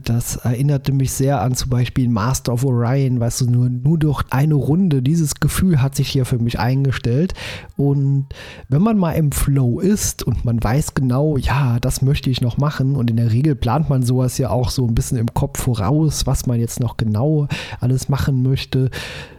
das 0.04 0.36
erinnerte 0.36 0.92
mich 0.92 1.12
sehr 1.12 1.40
an 1.40 1.54
zum 1.54 1.70
Beispiel 1.70 2.08
Master 2.08 2.52
of 2.52 2.64
Orion, 2.64 3.20
weißt 3.20 3.42
du, 3.42 3.50
nur, 3.50 3.68
nur 3.68 3.98
durch 3.98 4.22
eine 4.30 4.54
Runde. 4.54 5.02
Dieses 5.02 5.36
Gefühl 5.36 5.82
hat 5.82 5.96
sich 5.96 6.08
hier 6.08 6.24
für 6.24 6.38
mich 6.38 6.58
eingestellt. 6.60 7.34
Und 7.76 8.26
wenn 8.68 8.82
man 8.82 8.98
mal 8.98 9.12
im 9.12 9.32
Flow 9.32 9.80
ist 9.80 10.22
und 10.22 10.44
man 10.44 10.62
weiß 10.62 10.94
genau, 10.94 11.36
ja, 11.36 11.78
das 11.80 12.02
möchte 12.02 12.30
ich 12.30 12.40
noch 12.40 12.56
machen 12.56 12.94
und 12.96 13.10
in 13.10 13.16
der 13.16 13.32
Regel 13.32 13.56
plant 13.56 13.88
man 13.90 14.02
sowas 14.04 14.38
ja 14.38 14.50
auch 14.50 14.70
so 14.70 14.86
ein 14.86 14.94
bisschen 14.94 15.18
im 15.18 15.34
Kopf 15.34 15.60
voraus, 15.60 16.26
was 16.26 16.46
man 16.46 16.60
jetzt 16.60 16.80
noch 16.80 16.96
genau 16.96 17.48
alles 17.80 18.08
machen 18.08 18.42
möchte. 18.42 18.90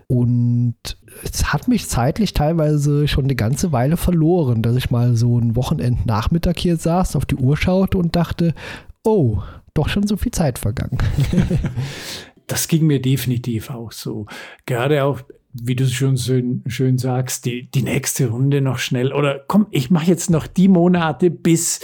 Und 0.08 0.76
es 1.24 1.54
hat 1.54 1.68
mich 1.68 1.88
zeitlich 1.88 2.34
teilweise 2.34 3.08
schon 3.08 3.26
eine 3.26 3.36
ganze 3.36 3.72
Weile 3.72 3.98
verloren, 3.98 4.62
dass 4.62 4.76
ich 4.76 4.92
mal 4.92 5.16
so 5.16 5.38
einen 5.38 5.56
Wochenendnachmittag 5.56 6.56
hier 6.58 6.78
saß, 6.78 7.16
auf 7.16 7.26
die 7.26 7.36
Uhr 7.36 7.58
schaute 7.58 7.98
und 7.98 8.16
dachte, 8.16 8.54
oh, 9.04 9.42
doch 9.74 9.90
schon 9.90 10.08
so 10.08 10.18
viel 10.18 10.32
Zeit 10.32 10.60
vergangen. 10.60 10.98
das 12.48 12.68
ging 12.68 12.86
mir 12.86 13.02
definitiv 13.02 13.70
auch 13.70 13.92
so. 13.92 14.28
Gerade 14.66 15.04
auch, 15.04 15.22
wie 15.54 15.76
du 15.76 15.88
schon 15.88 16.18
schön, 16.18 16.64
schön 16.68 16.98
sagst, 16.98 17.46
die, 17.46 17.70
die 17.70 17.84
nächste 17.84 18.28
Runde 18.28 18.62
noch 18.62 18.80
schnell. 18.80 19.14
Oder 19.14 19.44
komm, 19.48 19.68
ich 19.72 19.90
mache 19.90 20.08
jetzt 20.08 20.30
noch 20.30 20.48
die 20.48 20.68
Monate, 20.68 21.30
bis 21.30 21.80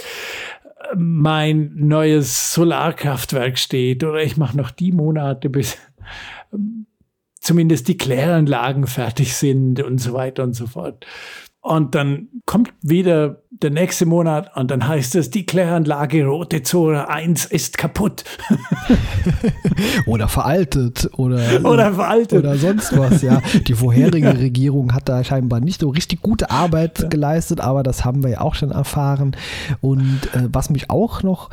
mein 0.96 1.72
neues 1.74 2.52
Solarkraftwerk 2.52 3.58
steht. 3.58 4.04
Oder 4.04 4.22
ich 4.22 4.36
mache 4.36 4.56
noch 4.56 4.70
die 4.70 4.92
Monate, 4.92 5.48
bis 5.48 5.78
zumindest 7.40 7.88
die 7.88 7.96
Kläranlagen 7.96 8.86
fertig 8.86 9.34
sind 9.34 9.82
und 9.82 9.98
so 9.98 10.12
weiter 10.12 10.42
und 10.42 10.54
so 10.54 10.66
fort. 10.66 11.06
Und 11.62 11.94
dann 11.94 12.28
kommt 12.46 12.72
wieder 12.80 13.42
der 13.50 13.68
nächste 13.68 14.06
Monat 14.06 14.56
und 14.56 14.70
dann 14.70 14.88
heißt 14.88 15.14
es, 15.16 15.28
die 15.28 15.44
Kläranlage 15.44 16.24
Rote 16.24 16.62
Zora 16.62 17.04
1 17.04 17.44
ist 17.44 17.76
kaputt. 17.76 18.24
oder 20.06 20.28
veraltet 20.28 21.10
oder, 21.18 21.38
oder 21.64 21.92
veraltet. 21.92 22.38
Oder 22.38 22.56
sonst 22.56 22.96
was, 22.96 23.20
ja. 23.20 23.42
Die 23.66 23.74
vorherige 23.74 24.26
ja. 24.28 24.32
Regierung 24.32 24.94
hat 24.94 25.10
da 25.10 25.22
scheinbar 25.22 25.60
nicht 25.60 25.82
so 25.82 25.90
richtig 25.90 26.22
gute 26.22 26.50
Arbeit 26.50 27.00
ja. 27.00 27.08
geleistet, 27.08 27.60
aber 27.60 27.82
das 27.82 28.06
haben 28.06 28.22
wir 28.22 28.30
ja 28.30 28.40
auch 28.40 28.54
schon 28.54 28.70
erfahren. 28.70 29.36
Und 29.82 30.20
äh, 30.32 30.48
was 30.50 30.70
mich 30.70 30.88
auch 30.88 31.22
noch 31.22 31.50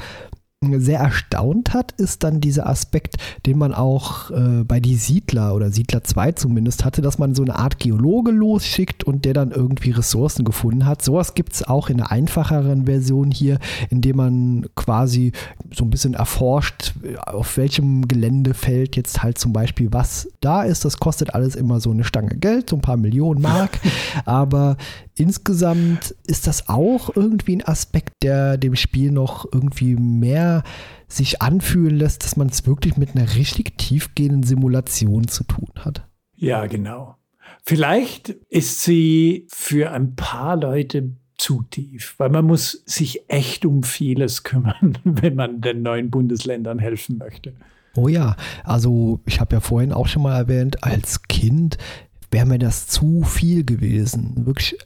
sehr 0.63 1.00
erstaunt 1.00 1.76
hat, 1.76 1.91
ist 1.93 2.24
dann 2.24 2.41
dieser 2.41 2.67
Aspekt, 2.67 3.17
den 3.46 3.60
man 3.60 3.76
auch 3.76 4.32
äh, 4.32 4.63
bei 4.63 4.80
die 4.80 4.96
Siedler 4.96 5.54
oder 5.54 5.72
Siedler 5.72 6.04
2 6.04 6.32
zumindest 6.32 6.84
hatte, 6.84 7.04
dass 7.04 7.20
man 7.20 7.36
so 7.36 7.43
eine 7.43 7.60
Art 7.60 7.78
Geologe 7.78 8.32
losschickt 8.32 9.04
und 9.04 9.24
der 9.24 9.36
dann 9.36 9.52
irgendwie 9.52 9.91
Ressourcen 9.91 10.46
gefunden 10.46 10.88
hat. 10.88 11.04
Sowas 11.04 11.36
gibt 11.36 11.54
es 11.54 11.67
auch 11.67 11.89
in 11.89 12.02
einer 12.02 12.12
einfacheren 12.12 12.86
Version 12.86 13.30
hier, 13.30 13.60
indem 13.91 14.17
man 14.17 14.65
quasi 14.76 15.32
so 15.72 15.86
ein 15.86 15.91
bisschen 15.91 16.15
erforscht, 16.15 16.96
auf 17.28 17.56
welchem 17.58 18.08
Geländefeld 18.08 18.96
jetzt 18.96 19.22
halt 19.22 19.38
zum 19.38 19.54
Beispiel 19.54 19.93
was 19.93 20.28
da 20.39 20.63
ist. 20.63 20.86
Das 20.86 20.98
kostet 20.98 21.36
alles 21.36 21.56
immer 21.56 21.80
so 21.80 21.91
eine 21.91 22.04
Stange 22.04 22.36
Geld, 22.36 22.72
so 22.72 22.78
ein 22.78 22.82
paar 22.82 22.98
Millionen 22.98 23.41
Mark. 23.41 23.80
Aber 24.26 24.78
insgesamt 25.19 26.15
ist 26.25 26.47
das 26.47 26.69
auch 26.69 27.15
irgendwie 27.15 27.57
ein 27.57 27.65
Aspekt, 27.65 28.13
der 28.24 28.57
dem 28.57 28.76
Spiel 28.76 29.11
noch 29.11 29.45
irgendwie 29.51 29.95
mehr 29.95 30.63
sich 31.07 31.41
anfühlen 31.41 31.97
lässt, 31.97 32.24
dass 32.24 32.38
man 32.38 32.47
es 32.47 32.65
wirklich 32.65 32.97
mit 32.97 33.15
einer 33.15 33.36
richtig 33.36 33.78
tiefgehenden 33.78 34.43
Simulation 34.43 35.28
zu 35.28 35.43
tun 35.43 35.72
hat. 35.78 36.07
Ja, 36.36 36.65
genau. 36.68 37.15
Vielleicht 37.63 38.30
ist 38.49 38.84
sie 38.84 39.47
für 39.49 39.91
ein 39.91 40.15
paar 40.15 40.55
Leute 40.55 41.15
zu 41.38 41.63
tief, 41.63 42.15
weil 42.18 42.30
man 42.30 42.45
muss 42.45 42.84
sich 42.86 43.30
echt 43.30 43.65
um 43.65 43.84
vieles 43.84 44.43
kümmern, 44.43 44.97
wenn 45.03 45.36
man 45.36 45.61
den 45.61 45.82
neuen 45.82 46.09
Bundesländern 46.09 46.80
helfen 46.80 47.18
möchte. 47.18 47.53
Oh 47.95 48.07
ja, 48.07 48.36
also 48.63 49.20
ich 49.26 49.39
habe 49.39 49.55
ja 49.55 49.59
vorhin 49.59 49.91
auch 49.91 50.07
schon 50.07 50.22
mal 50.22 50.38
erwähnt, 50.38 50.84
als 50.84 51.24
Kind 51.24 51.78
wäre 52.30 52.45
mir 52.45 52.59
das 52.59 52.88
zu 52.88 53.24
viel 53.24 53.65
gewesen. 53.65 54.45
Wirklich 54.45 54.78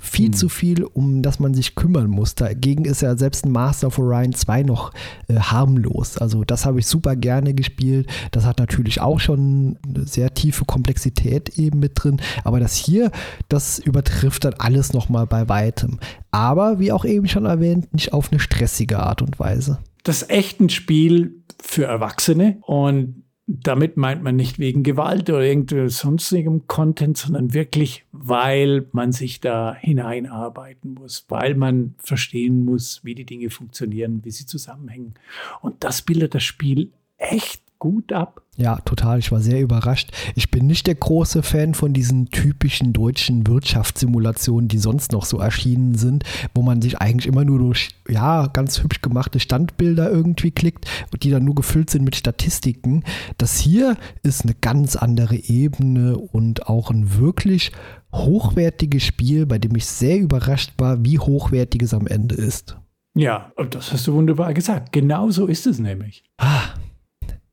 viel 0.00 0.26
hm. 0.26 0.32
zu 0.32 0.48
viel, 0.48 0.84
um 0.84 1.22
das 1.22 1.38
man 1.38 1.54
sich 1.54 1.74
kümmern 1.74 2.08
muss. 2.08 2.34
Dagegen 2.34 2.84
ist 2.84 3.02
ja 3.02 3.16
selbst 3.16 3.44
ein 3.44 3.52
Master 3.52 3.88
of 3.88 3.98
Orion 3.98 4.32
2 4.32 4.62
noch 4.62 4.92
äh, 5.28 5.36
harmlos. 5.36 6.18
Also 6.18 6.44
das 6.44 6.66
habe 6.66 6.78
ich 6.78 6.86
super 6.86 7.16
gerne 7.16 7.54
gespielt. 7.54 8.08
Das 8.30 8.44
hat 8.44 8.58
natürlich 8.58 9.00
auch 9.00 9.20
schon 9.20 9.78
eine 9.86 10.06
sehr 10.06 10.32
tiefe 10.34 10.64
Komplexität 10.64 11.58
eben 11.58 11.78
mit 11.78 11.92
drin. 11.94 12.20
Aber 12.44 12.60
das 12.60 12.74
hier, 12.74 13.10
das 13.48 13.78
übertrifft 13.78 14.44
dann 14.44 14.54
alles 14.54 14.92
nochmal 14.92 15.26
bei 15.26 15.48
weitem. 15.48 15.98
Aber 16.30 16.78
wie 16.78 16.92
auch 16.92 17.04
eben 17.04 17.28
schon 17.28 17.44
erwähnt, 17.44 17.92
nicht 17.92 18.12
auf 18.12 18.30
eine 18.30 18.40
stressige 18.40 19.00
Art 19.00 19.22
und 19.22 19.38
Weise. 19.38 19.78
Das 20.04 20.22
ist 20.22 20.30
echt 20.30 20.60
ein 20.60 20.68
Spiel 20.68 21.42
für 21.60 21.84
Erwachsene 21.84 22.58
und 22.62 23.24
damit 23.48 23.96
meint 23.96 24.22
man 24.22 24.36
nicht 24.36 24.58
wegen 24.58 24.82
Gewalt 24.82 25.30
oder 25.30 25.42
irgendeinem 25.42 25.88
sonstigem 25.88 26.66
Content, 26.66 27.16
sondern 27.16 27.54
wirklich, 27.54 28.04
weil 28.12 28.86
man 28.92 29.10
sich 29.12 29.40
da 29.40 29.74
hineinarbeiten 29.74 30.94
muss, 30.94 31.24
weil 31.28 31.54
man 31.54 31.94
verstehen 31.96 32.66
muss, 32.66 33.00
wie 33.04 33.14
die 33.14 33.24
Dinge 33.24 33.48
funktionieren, 33.48 34.20
wie 34.22 34.30
sie 34.30 34.44
zusammenhängen. 34.44 35.14
Und 35.62 35.82
das 35.82 36.02
bildet 36.02 36.34
das 36.34 36.44
Spiel 36.44 36.92
echt 37.16 37.62
gut 37.78 38.12
ab. 38.12 38.42
Ja, 38.60 38.80
total. 38.80 39.20
Ich 39.20 39.30
war 39.30 39.40
sehr 39.40 39.60
überrascht. 39.60 40.10
Ich 40.34 40.50
bin 40.50 40.66
nicht 40.66 40.88
der 40.88 40.96
große 40.96 41.44
Fan 41.44 41.74
von 41.74 41.92
diesen 41.92 42.26
typischen 42.30 42.92
deutschen 42.92 43.46
Wirtschaftssimulationen, 43.46 44.66
die 44.66 44.78
sonst 44.78 45.12
noch 45.12 45.24
so 45.24 45.38
erschienen 45.38 45.94
sind, 45.94 46.24
wo 46.56 46.62
man 46.62 46.82
sich 46.82 46.98
eigentlich 46.98 47.28
immer 47.28 47.44
nur 47.44 47.60
durch, 47.60 47.90
ja, 48.08 48.48
ganz 48.48 48.82
hübsch 48.82 49.00
gemachte 49.00 49.38
Standbilder 49.38 50.10
irgendwie 50.10 50.50
klickt 50.50 50.86
und 51.12 51.22
die 51.22 51.30
dann 51.30 51.44
nur 51.44 51.54
gefüllt 51.54 51.88
sind 51.88 52.04
mit 52.04 52.16
Statistiken. 52.16 53.04
Das 53.38 53.60
hier 53.60 53.96
ist 54.24 54.42
eine 54.42 54.54
ganz 54.60 54.96
andere 54.96 55.36
Ebene 55.36 56.18
und 56.18 56.66
auch 56.66 56.90
ein 56.90 57.16
wirklich 57.16 57.70
hochwertiges 58.12 59.04
Spiel, 59.04 59.46
bei 59.46 59.58
dem 59.58 59.76
ich 59.76 59.86
sehr 59.86 60.18
überrascht 60.18 60.72
war, 60.78 61.04
wie 61.04 61.20
hochwertig 61.20 61.82
es 61.82 61.94
am 61.94 62.08
Ende 62.08 62.34
ist. 62.34 62.76
Ja, 63.14 63.52
das 63.70 63.92
hast 63.92 64.08
du 64.08 64.14
wunderbar 64.14 64.52
gesagt. 64.52 64.92
Genau 64.92 65.30
so 65.30 65.46
ist 65.46 65.64
es 65.68 65.78
nämlich. 65.78 66.24
Ah, 66.38 66.70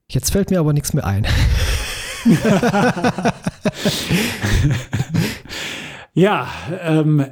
Jetzt 0.08 0.32
fällt 0.32 0.52
mir 0.52 0.60
aber 0.60 0.74
nichts 0.74 0.94
mehr 0.94 1.06
ein. 1.06 1.26
ja, 6.14 6.48
ähm, 6.82 7.26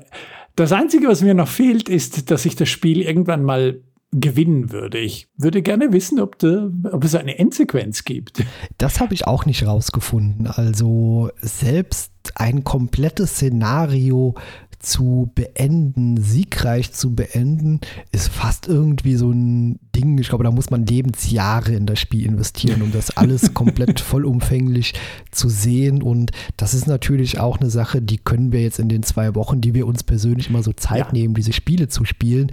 das 0.56 0.72
Einzige, 0.72 1.08
was 1.08 1.22
mir 1.22 1.34
noch 1.34 1.48
fehlt, 1.48 1.90
ist, 1.90 2.32
dass 2.32 2.46
ich 2.46 2.56
das 2.56 2.70
Spiel 2.70 3.02
irgendwann 3.02 3.44
mal 3.44 3.82
gewinnen 4.12 4.72
würde. 4.72 5.00
Ich 5.00 5.28
würde 5.38 5.62
gerne 5.62 5.92
wissen, 5.92 6.20
ob, 6.20 6.38
de, 6.38 6.70
ob 6.92 7.04
es 7.04 7.16
eine 7.16 7.40
Endsequenz 7.40 8.04
gibt. 8.04 8.44
Das 8.78 9.00
habe 9.00 9.14
ich 9.14 9.26
auch 9.28 9.46
nicht 9.46 9.66
rausgefunden. 9.66 10.48
Also 10.48 11.32
selbst 11.42 12.12
ein 12.36 12.64
komplettes 12.64 13.32
Szenario 13.32 14.36
zu 14.84 15.32
beenden, 15.34 16.18
siegreich 16.18 16.92
zu 16.92 17.16
beenden, 17.16 17.80
ist 18.12 18.28
fast 18.28 18.68
irgendwie 18.68 19.16
so 19.16 19.32
ein 19.32 19.80
Ding. 19.96 20.18
Ich 20.18 20.30
glaube, 20.30 20.44
da 20.44 20.52
muss 20.52 20.70
man 20.70 20.86
Lebensjahre 20.86 21.74
in 21.74 21.86
das 21.86 22.00
Spiel 22.00 22.26
investieren, 22.26 22.82
um 22.82 22.92
das 22.92 23.16
alles 23.16 23.54
komplett 23.54 24.02
vollumfänglich 24.02 24.94
zu 25.32 25.50
sehen. 25.50 26.04
Und 26.04 26.32
das 26.58 26.74
ist 26.74 26.88
natürlich 26.88 27.40
auch 27.40 27.60
eine 27.60 27.70
Sache, 27.70 28.02
die 28.02 28.18
können 28.18 28.52
wir 28.52 28.62
jetzt 28.62 28.80
in 28.80 28.90
den 28.90 29.04
zwei 29.04 29.36
Wochen, 29.36 29.62
die 29.62 29.74
wir 29.74 29.88
uns 29.88 30.04
persönlich 30.04 30.50
immer 30.50 30.64
so 30.64 30.74
Zeit 30.74 31.08
ja. 31.08 31.12
nehmen, 31.14 31.34
diese 31.34 31.54
Spiele 31.54 31.88
zu 31.88 32.04
spielen, 32.04 32.52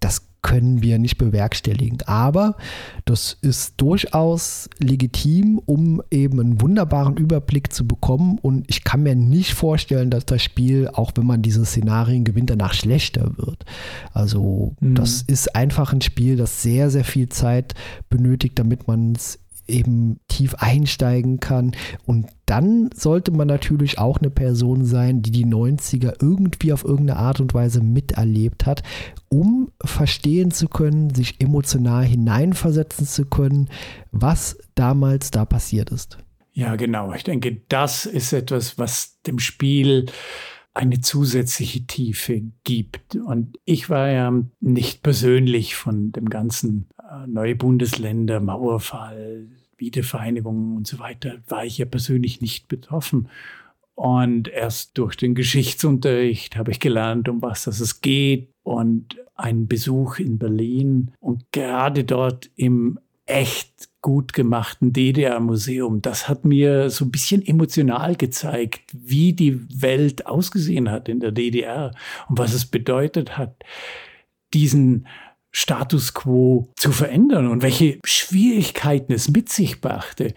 das 0.00 0.30
können 0.42 0.82
wir 0.82 0.98
nicht 0.98 1.18
bewerkstelligen. 1.18 1.98
Aber 2.06 2.56
das 3.04 3.36
ist 3.42 3.74
durchaus 3.76 4.70
legitim, 4.78 5.60
um 5.66 6.02
eben 6.10 6.40
einen 6.40 6.60
wunderbaren 6.60 7.16
Überblick 7.16 7.72
zu 7.72 7.86
bekommen. 7.86 8.38
Und 8.40 8.64
ich 8.68 8.84
kann 8.84 9.02
mir 9.02 9.14
nicht 9.14 9.52
vorstellen, 9.52 10.10
dass 10.10 10.24
das 10.24 10.42
Spiel, 10.42 10.88
auch 10.88 11.12
wenn 11.16 11.26
man 11.26 11.42
diese 11.42 11.64
Szenarien 11.64 12.24
gewinnt, 12.24 12.50
danach 12.50 12.72
schlechter 12.72 13.36
wird. 13.36 13.64
Also 14.12 14.74
mhm. 14.80 14.94
das 14.94 15.22
ist 15.22 15.54
einfach 15.54 15.92
ein 15.92 16.00
Spiel, 16.00 16.36
das 16.36 16.62
sehr, 16.62 16.90
sehr 16.90 17.04
viel 17.04 17.28
Zeit 17.28 17.74
benötigt, 18.08 18.58
damit 18.58 18.88
man 18.88 19.12
es 19.12 19.39
eben 19.70 20.20
tief 20.28 20.54
einsteigen 20.56 21.40
kann. 21.40 21.74
Und 22.06 22.26
dann 22.46 22.90
sollte 22.94 23.30
man 23.30 23.48
natürlich 23.48 23.98
auch 23.98 24.18
eine 24.18 24.30
Person 24.30 24.84
sein, 24.84 25.22
die 25.22 25.30
die 25.30 25.46
90er 25.46 26.14
irgendwie 26.20 26.72
auf 26.72 26.84
irgendeine 26.84 27.18
Art 27.18 27.40
und 27.40 27.54
Weise 27.54 27.82
miterlebt 27.82 28.66
hat, 28.66 28.82
um 29.28 29.70
verstehen 29.84 30.50
zu 30.50 30.68
können, 30.68 31.14
sich 31.14 31.40
emotional 31.40 32.04
hineinversetzen 32.04 33.06
zu 33.06 33.24
können, 33.26 33.68
was 34.10 34.58
damals 34.74 35.30
da 35.30 35.44
passiert 35.44 35.90
ist. 35.90 36.18
Ja, 36.52 36.76
genau. 36.76 37.12
Ich 37.14 37.24
denke, 37.24 37.62
das 37.68 38.06
ist 38.06 38.32
etwas, 38.32 38.78
was 38.78 39.20
dem 39.22 39.38
Spiel 39.38 40.06
eine 40.74 41.00
zusätzliche 41.00 41.86
Tiefe 41.86 42.42
gibt. 42.64 43.16
Und 43.16 43.58
ich 43.64 43.90
war 43.90 44.08
ja 44.10 44.32
nicht 44.60 45.02
persönlich 45.02 45.74
von 45.74 46.12
dem 46.12 46.28
ganzen 46.30 46.88
äh, 46.98 47.26
neue 47.26 47.56
Bundesländer, 47.56 48.40
Mauerfall, 48.40 49.48
Wiedervereinigung 49.80 50.76
und 50.76 50.86
so 50.86 50.98
weiter, 50.98 51.38
war 51.48 51.64
ich 51.64 51.78
ja 51.78 51.86
persönlich 51.86 52.40
nicht 52.40 52.68
betroffen. 52.68 53.28
Und 53.94 54.48
erst 54.48 54.96
durch 54.96 55.16
den 55.16 55.34
Geschichtsunterricht 55.34 56.56
habe 56.56 56.70
ich 56.70 56.80
gelernt, 56.80 57.28
um 57.28 57.42
was 57.42 57.64
das 57.64 57.80
es 57.80 58.00
geht 58.00 58.50
und 58.62 59.16
einen 59.34 59.66
Besuch 59.66 60.18
in 60.18 60.38
Berlin 60.38 61.12
und 61.20 61.52
gerade 61.52 62.04
dort 62.04 62.50
im 62.56 62.98
echt 63.26 63.88
gut 64.02 64.32
gemachten 64.32 64.92
DDR-Museum, 64.92 66.02
das 66.02 66.28
hat 66.28 66.44
mir 66.44 66.90
so 66.90 67.04
ein 67.04 67.10
bisschen 67.10 67.46
emotional 67.46 68.16
gezeigt, 68.16 68.90
wie 68.92 69.32
die 69.32 69.60
Welt 69.82 70.26
ausgesehen 70.26 70.90
hat 70.90 71.08
in 71.08 71.20
der 71.20 71.32
DDR 71.32 71.92
und 72.28 72.38
was 72.38 72.54
es 72.54 72.66
bedeutet 72.66 73.36
hat, 73.36 73.62
diesen 74.52 75.06
Status 75.52 76.14
quo 76.14 76.70
zu 76.76 76.92
verändern 76.92 77.48
und 77.48 77.62
welche 77.62 77.98
Schwierigkeiten 78.04 79.12
es 79.12 79.28
mit 79.28 79.48
sich 79.48 79.80
brachte, 79.80 80.34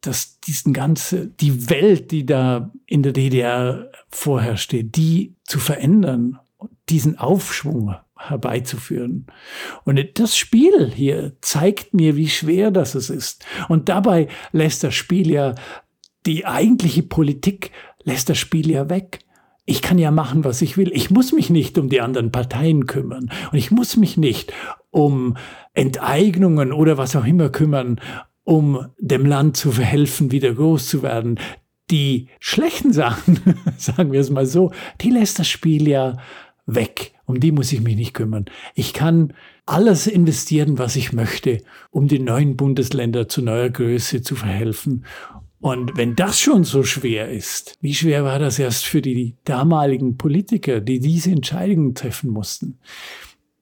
dass 0.00 0.40
diesen 0.40 0.72
ganze, 0.72 1.28
die 1.28 1.70
Welt, 1.70 2.10
die 2.10 2.26
da 2.26 2.72
in 2.86 3.02
der 3.02 3.12
DDR 3.12 3.90
vorherrschte, 4.10 4.82
die 4.82 5.36
zu 5.44 5.60
verändern, 5.60 6.38
diesen 6.88 7.18
Aufschwung 7.18 7.94
herbeizuführen. 8.18 9.26
Und 9.84 10.00
das 10.14 10.36
Spiel 10.36 10.90
hier 10.92 11.36
zeigt 11.40 11.94
mir, 11.94 12.16
wie 12.16 12.28
schwer 12.28 12.70
das 12.70 12.94
ist. 12.94 13.44
Und 13.68 13.88
dabei 13.88 14.28
lässt 14.52 14.84
das 14.84 14.94
Spiel 14.94 15.30
ja 15.30 15.54
die 16.26 16.46
eigentliche 16.46 17.02
Politik, 17.02 17.70
lässt 18.04 18.28
das 18.28 18.38
Spiel 18.38 18.70
ja 18.70 18.88
weg 18.90 19.20
ich 19.64 19.82
kann 19.82 19.98
ja 19.98 20.10
machen, 20.10 20.44
was 20.44 20.62
ich 20.62 20.76
will. 20.76 20.90
Ich 20.92 21.10
muss 21.10 21.32
mich 21.32 21.50
nicht 21.50 21.78
um 21.78 21.88
die 21.88 22.00
anderen 22.00 22.32
Parteien 22.32 22.86
kümmern 22.86 23.30
und 23.52 23.58
ich 23.58 23.70
muss 23.70 23.96
mich 23.96 24.16
nicht 24.16 24.52
um 24.90 25.36
Enteignungen 25.74 26.72
oder 26.72 26.98
was 26.98 27.16
auch 27.16 27.24
immer 27.24 27.48
kümmern, 27.48 28.00
um 28.44 28.86
dem 28.98 29.24
Land 29.24 29.56
zu 29.56 29.72
verhelfen, 29.72 30.32
wieder 30.32 30.52
groß 30.54 30.88
zu 30.88 31.02
werden. 31.02 31.38
Die 31.90 32.28
schlechten 32.40 32.92
Sachen, 32.92 33.40
sagen 33.76 34.12
wir 34.12 34.20
es 34.20 34.30
mal 34.30 34.46
so, 34.46 34.72
die 35.00 35.10
lässt 35.10 35.38
das 35.38 35.48
Spiel 35.48 35.88
ja 35.88 36.16
weg. 36.66 37.12
Um 37.24 37.38
die 37.38 37.52
muss 37.52 37.72
ich 37.72 37.80
mich 37.80 37.96
nicht 37.96 38.14
kümmern. 38.14 38.46
Ich 38.74 38.92
kann 38.92 39.32
alles 39.64 40.06
investieren, 40.06 40.78
was 40.78 40.96
ich 40.96 41.12
möchte, 41.12 41.62
um 41.90 42.08
die 42.08 42.18
neuen 42.18 42.56
Bundesländer 42.56 43.28
zu 43.28 43.42
neuer 43.42 43.70
Größe 43.70 44.22
zu 44.22 44.34
verhelfen. 44.34 45.04
Und 45.62 45.96
wenn 45.96 46.16
das 46.16 46.40
schon 46.40 46.64
so 46.64 46.82
schwer 46.82 47.30
ist, 47.30 47.78
wie 47.80 47.94
schwer 47.94 48.24
war 48.24 48.40
das 48.40 48.58
erst 48.58 48.84
für 48.84 49.00
die 49.00 49.36
damaligen 49.44 50.16
Politiker, 50.16 50.80
die 50.80 50.98
diese 50.98 51.30
Entscheidungen 51.30 51.94
treffen 51.94 52.30
mussten? 52.30 52.78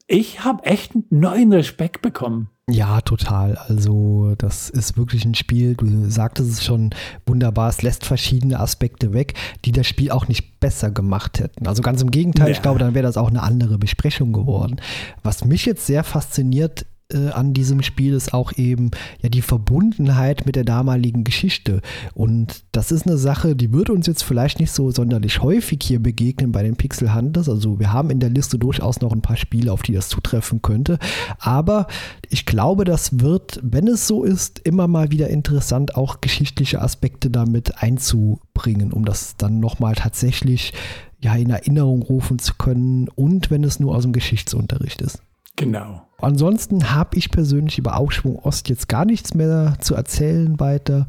Ich 0.07 0.43
habe 0.43 0.65
echt 0.65 0.95
einen 0.95 1.05
neuen 1.11 1.53
Respekt 1.53 2.01
bekommen. 2.01 2.49
Ja, 2.71 3.03
total. 3.03 3.57
Also 3.57 4.35
das 4.39 4.71
ist 4.71 4.97
wirklich 4.97 5.27
ein 5.27 5.35
Spiel, 5.35 5.75
du 5.75 6.09
sagtest 6.09 6.51
es 6.51 6.65
schon 6.65 6.89
wunderbar, 7.27 7.69
es 7.69 7.83
lässt 7.83 8.07
verschiedene 8.07 8.59
Aspekte 8.61 9.13
weg, 9.13 9.35
die 9.67 9.73
das 9.73 9.87
Spiel 9.87 10.11
auch 10.11 10.27
nicht 10.27 10.59
besser 10.59 10.91
gemacht 10.91 11.39
hätten. 11.39 11.67
Also 11.67 11.83
ganz 11.83 12.01
im 12.01 12.11
Gegenteil, 12.11 12.49
ja. 12.49 12.53
ich 12.53 12.63
glaube, 12.63 12.79
dann 12.79 12.95
wäre 12.95 13.07
das 13.07 13.19
auch 13.19 13.29
eine 13.29 13.43
andere 13.43 13.77
Besprechung 13.77 14.33
geworden. 14.33 14.81
Was 15.23 15.45
mich 15.45 15.67
jetzt 15.67 15.87
sehr 15.87 16.03
fasziniert, 16.03 16.87
äh, 17.13 17.31
an 17.31 17.55
diesem 17.55 17.83
Spiel 17.83 18.15
ist 18.15 18.35
auch 18.35 18.53
eben 18.57 18.91
ja 19.23 19.29
die 19.29 19.43
Verbundenheit 19.43 20.47
mit 20.47 20.57
der 20.57 20.65
damaligen 20.65 21.25
Geschichte. 21.25 21.81
Und 22.15 22.65
das 22.73 22.93
ist 22.93 23.07
eine 23.07 23.19
Sache, 23.19 23.57
die 23.57 23.73
wird 23.73 23.91
uns 23.91 24.07
jetzt 24.07 24.23
vielleicht 24.23 24.61
nicht 24.61 24.73
so 24.73 24.91
sonderlich 24.91 25.43
häufig 25.43 25.81
hier 25.83 26.01
begegnen 26.01 26.53
bei 26.53 26.63
den 26.63 26.77
Pixel 26.77 27.15
Hunters. 27.15 27.49
Also 27.49 27.79
wir 27.79 27.93
haben 27.93 28.11
in 28.11 28.21
der 28.21 28.31
Liste 28.31 28.59
durchaus 28.59 29.01
noch 29.01 29.13
ein 29.13 29.23
paar 29.23 29.37
Spiele, 29.37 29.73
auf 29.73 29.83
die 29.83 29.93
das 29.93 30.09
zutreffen 30.09 30.63
könnte. 30.63 30.99
Aber 31.39 31.87
ich 32.29 32.47
glaube, 32.47 32.85
das 32.85 33.21
wird, 33.21 33.61
wenn 33.63 33.89
es 33.89 34.07
so 34.07 34.25
ist, 34.25 34.61
immer 34.61 34.89
mal 34.89 35.11
wieder 35.11 35.29
interessant, 35.29 35.97
auch 35.97 36.21
geschichtliche 36.21 36.81
Aspekte 36.81 37.31
damit 37.31 37.83
einzubringen, 37.83 38.93
um 38.93 39.05
das 39.05 39.37
dann 39.37 39.61
nochmal 39.61 39.95
tatsächlich 39.95 40.73
ja 41.21 41.35
in 41.35 41.51
Erinnerung 41.51 42.03
rufen 42.03 42.39
zu 42.39 42.55
können 42.55 43.09
und 43.09 43.51
wenn 43.51 43.65
es 43.65 43.79
nur 43.81 43.95
aus 43.95 44.05
dem 44.05 44.13
Geschichtsunterricht 44.13 45.03
ist. 45.03 45.23
Genau. 45.57 46.03
Ansonsten 46.23 46.93
habe 46.95 47.17
ich 47.17 47.31
persönlich 47.31 47.79
über 47.79 47.97
Aufschwung 47.97 48.39
Ost 48.39 48.69
jetzt 48.69 48.89
gar 48.89 49.05
nichts 49.05 49.35
mehr 49.35 49.75
zu 49.81 49.95
erzählen 49.95 50.59
weiter. 50.61 51.07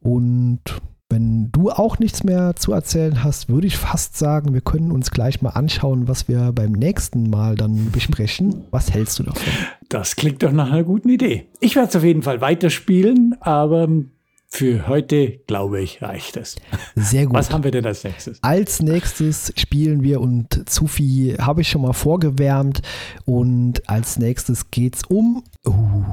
Und 0.00 0.60
wenn 1.12 1.52
du 1.52 1.70
auch 1.70 1.98
nichts 1.98 2.24
mehr 2.24 2.56
zu 2.56 2.72
erzählen 2.72 3.22
hast, 3.22 3.50
würde 3.50 3.66
ich 3.66 3.76
fast 3.76 4.16
sagen, 4.16 4.54
wir 4.54 4.62
können 4.62 4.90
uns 4.90 5.10
gleich 5.10 5.42
mal 5.42 5.50
anschauen, 5.50 6.08
was 6.08 6.26
wir 6.26 6.52
beim 6.52 6.72
nächsten 6.72 7.28
Mal 7.28 7.54
dann 7.54 7.90
besprechen. 7.92 8.64
Was 8.70 8.90
hältst 8.92 9.18
du 9.18 9.24
davon? 9.24 9.42
Das 9.90 10.16
klingt 10.16 10.42
doch 10.42 10.52
nach 10.52 10.72
einer 10.72 10.84
guten 10.84 11.10
Idee. 11.10 11.48
Ich 11.60 11.76
werde 11.76 11.90
es 11.90 11.96
auf 11.96 12.02
jeden 12.02 12.22
Fall 12.22 12.40
weiterspielen, 12.40 13.36
aber 13.40 13.88
für 14.54 14.86
heute, 14.86 15.38
glaube 15.46 15.80
ich, 15.80 16.02
reicht 16.02 16.36
es. 16.36 16.56
Sehr 16.94 17.24
gut. 17.24 17.34
Was 17.34 17.50
haben 17.50 17.64
wir 17.64 17.70
denn 17.70 17.86
als 17.86 18.04
nächstes? 18.04 18.38
Als 18.42 18.82
nächstes 18.82 19.50
spielen 19.56 20.02
wir 20.02 20.20
und 20.20 20.68
Zufi 20.68 21.36
habe 21.40 21.62
ich 21.62 21.70
schon 21.70 21.80
mal 21.80 21.94
vorgewärmt 21.94 22.82
und 23.24 23.88
als 23.88 24.18
nächstes 24.18 24.70
geht's 24.70 25.04
um. 25.08 25.42
Uh. 25.64 26.04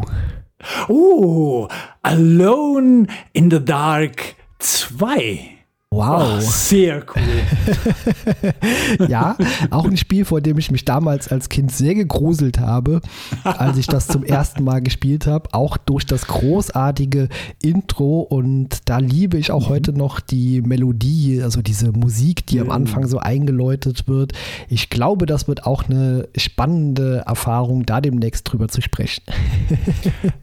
Oh, 0.88 1.68
Alone 2.02 3.08
in 3.34 3.52
the 3.52 3.64
Dark 3.64 4.36
2. 4.60 5.59
Wow. 5.92 6.38
Oh, 6.38 6.40
sehr 6.40 7.04
cool. 7.16 9.08
ja, 9.10 9.36
auch 9.72 9.86
ein 9.86 9.98
Spiel, 9.98 10.24
vor 10.24 10.40
dem 10.40 10.60
ich 10.60 10.70
mich 10.70 10.86
damals 10.86 11.30
als 11.30 11.50
Kind 11.50 11.72
sehr 11.72 11.96
gegruselt 11.96 12.60
habe, 12.60 13.02
als 13.44 13.76
ich 13.80 13.88
das 13.88 14.06
zum 14.06 14.24
ersten 14.24 14.64
Mal 14.64 14.84
gespielt 14.84 15.26
habe. 15.26 15.52
Auch 15.52 15.78
durch 15.78 16.06
das 16.06 16.28
großartige 16.28 17.28
Intro. 17.64 18.20
Und 18.20 18.88
da 18.88 19.00
liebe 19.00 19.40
ich 19.40 19.50
auch 19.50 19.68
mhm. 19.68 19.74
heute 19.74 19.94
noch 19.94 20.20
die 20.20 20.62
Melodie, 20.62 21.42
also 21.42 21.64
diese 21.64 21.92
Musik, 21.92 22.46
die 22.46 22.58
mhm. 22.58 22.70
am 22.70 22.72
Anfang 22.72 23.08
so 23.08 23.18
eingeläutet 23.18 24.08
wird. 24.08 24.34
Ich 24.68 24.92
glaube, 24.92 25.26
das 25.26 25.48
wird 25.48 25.66
auch 25.66 25.90
eine 25.90 26.30
spannende 26.38 27.24
Erfahrung, 27.26 27.88
da 27.88 28.00
demnächst 28.00 28.44
drüber 28.44 28.68
zu 28.68 28.84
sprechen. 28.84 29.24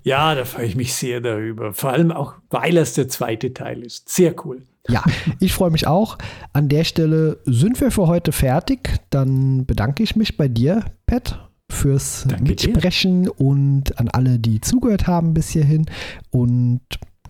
ja, 0.03 0.35
da 0.35 0.45
freue 0.45 0.67
ich 0.67 0.75
mich 0.75 0.93
sehr 0.93 1.21
darüber. 1.21 1.73
Vor 1.73 1.93
allem 1.93 2.11
auch, 2.11 2.35
weil 2.51 2.77
es 2.79 2.95
der 2.95 3.07
zweite 3.07 3.55
Teil 3.55 3.85
ist. 3.85 4.09
Sehr 4.09 4.35
cool. 4.45 4.63
Ja, 4.89 5.05
ich 5.41 5.53
freue 5.53 5.71
mich 5.71 5.87
auch. 5.87 6.19
An 6.53 6.69
der 6.69 6.85
Stelle 6.85 7.39
sind 7.45 7.81
wir 7.81 7.91
für 7.91 8.07
heute 8.07 8.33
fertig. 8.33 9.01
Dann 9.11 9.67
bedanke 9.67 10.03
ich 10.03 10.17
mich 10.17 10.37
bei 10.37 10.49
dir, 10.49 10.85
Pat, 11.07 11.49
fürs 11.71 12.25
Danke 12.29 12.45
Mitsprechen 12.45 13.25
dir. 13.25 13.41
und 13.41 13.99
an 13.99 14.09
alle, 14.09 14.39
die 14.39 14.61
zugehört 14.61 15.07
haben 15.07 15.35
bis 15.35 15.51
hierhin. 15.51 15.87
Und 16.31 16.81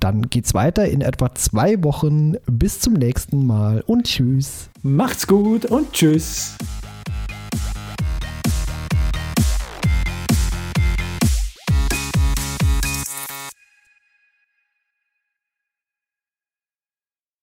dann 0.00 0.22
geht's 0.28 0.54
weiter 0.54 0.86
in 0.86 1.00
etwa 1.00 1.34
zwei 1.34 1.82
Wochen. 1.82 2.34
Bis 2.46 2.80
zum 2.80 2.94
nächsten 2.94 3.46
Mal 3.46 3.82
und 3.86 4.04
tschüss. 4.04 4.70
Macht's 4.82 5.26
gut 5.26 5.64
und 5.64 5.92
tschüss. 5.92 6.56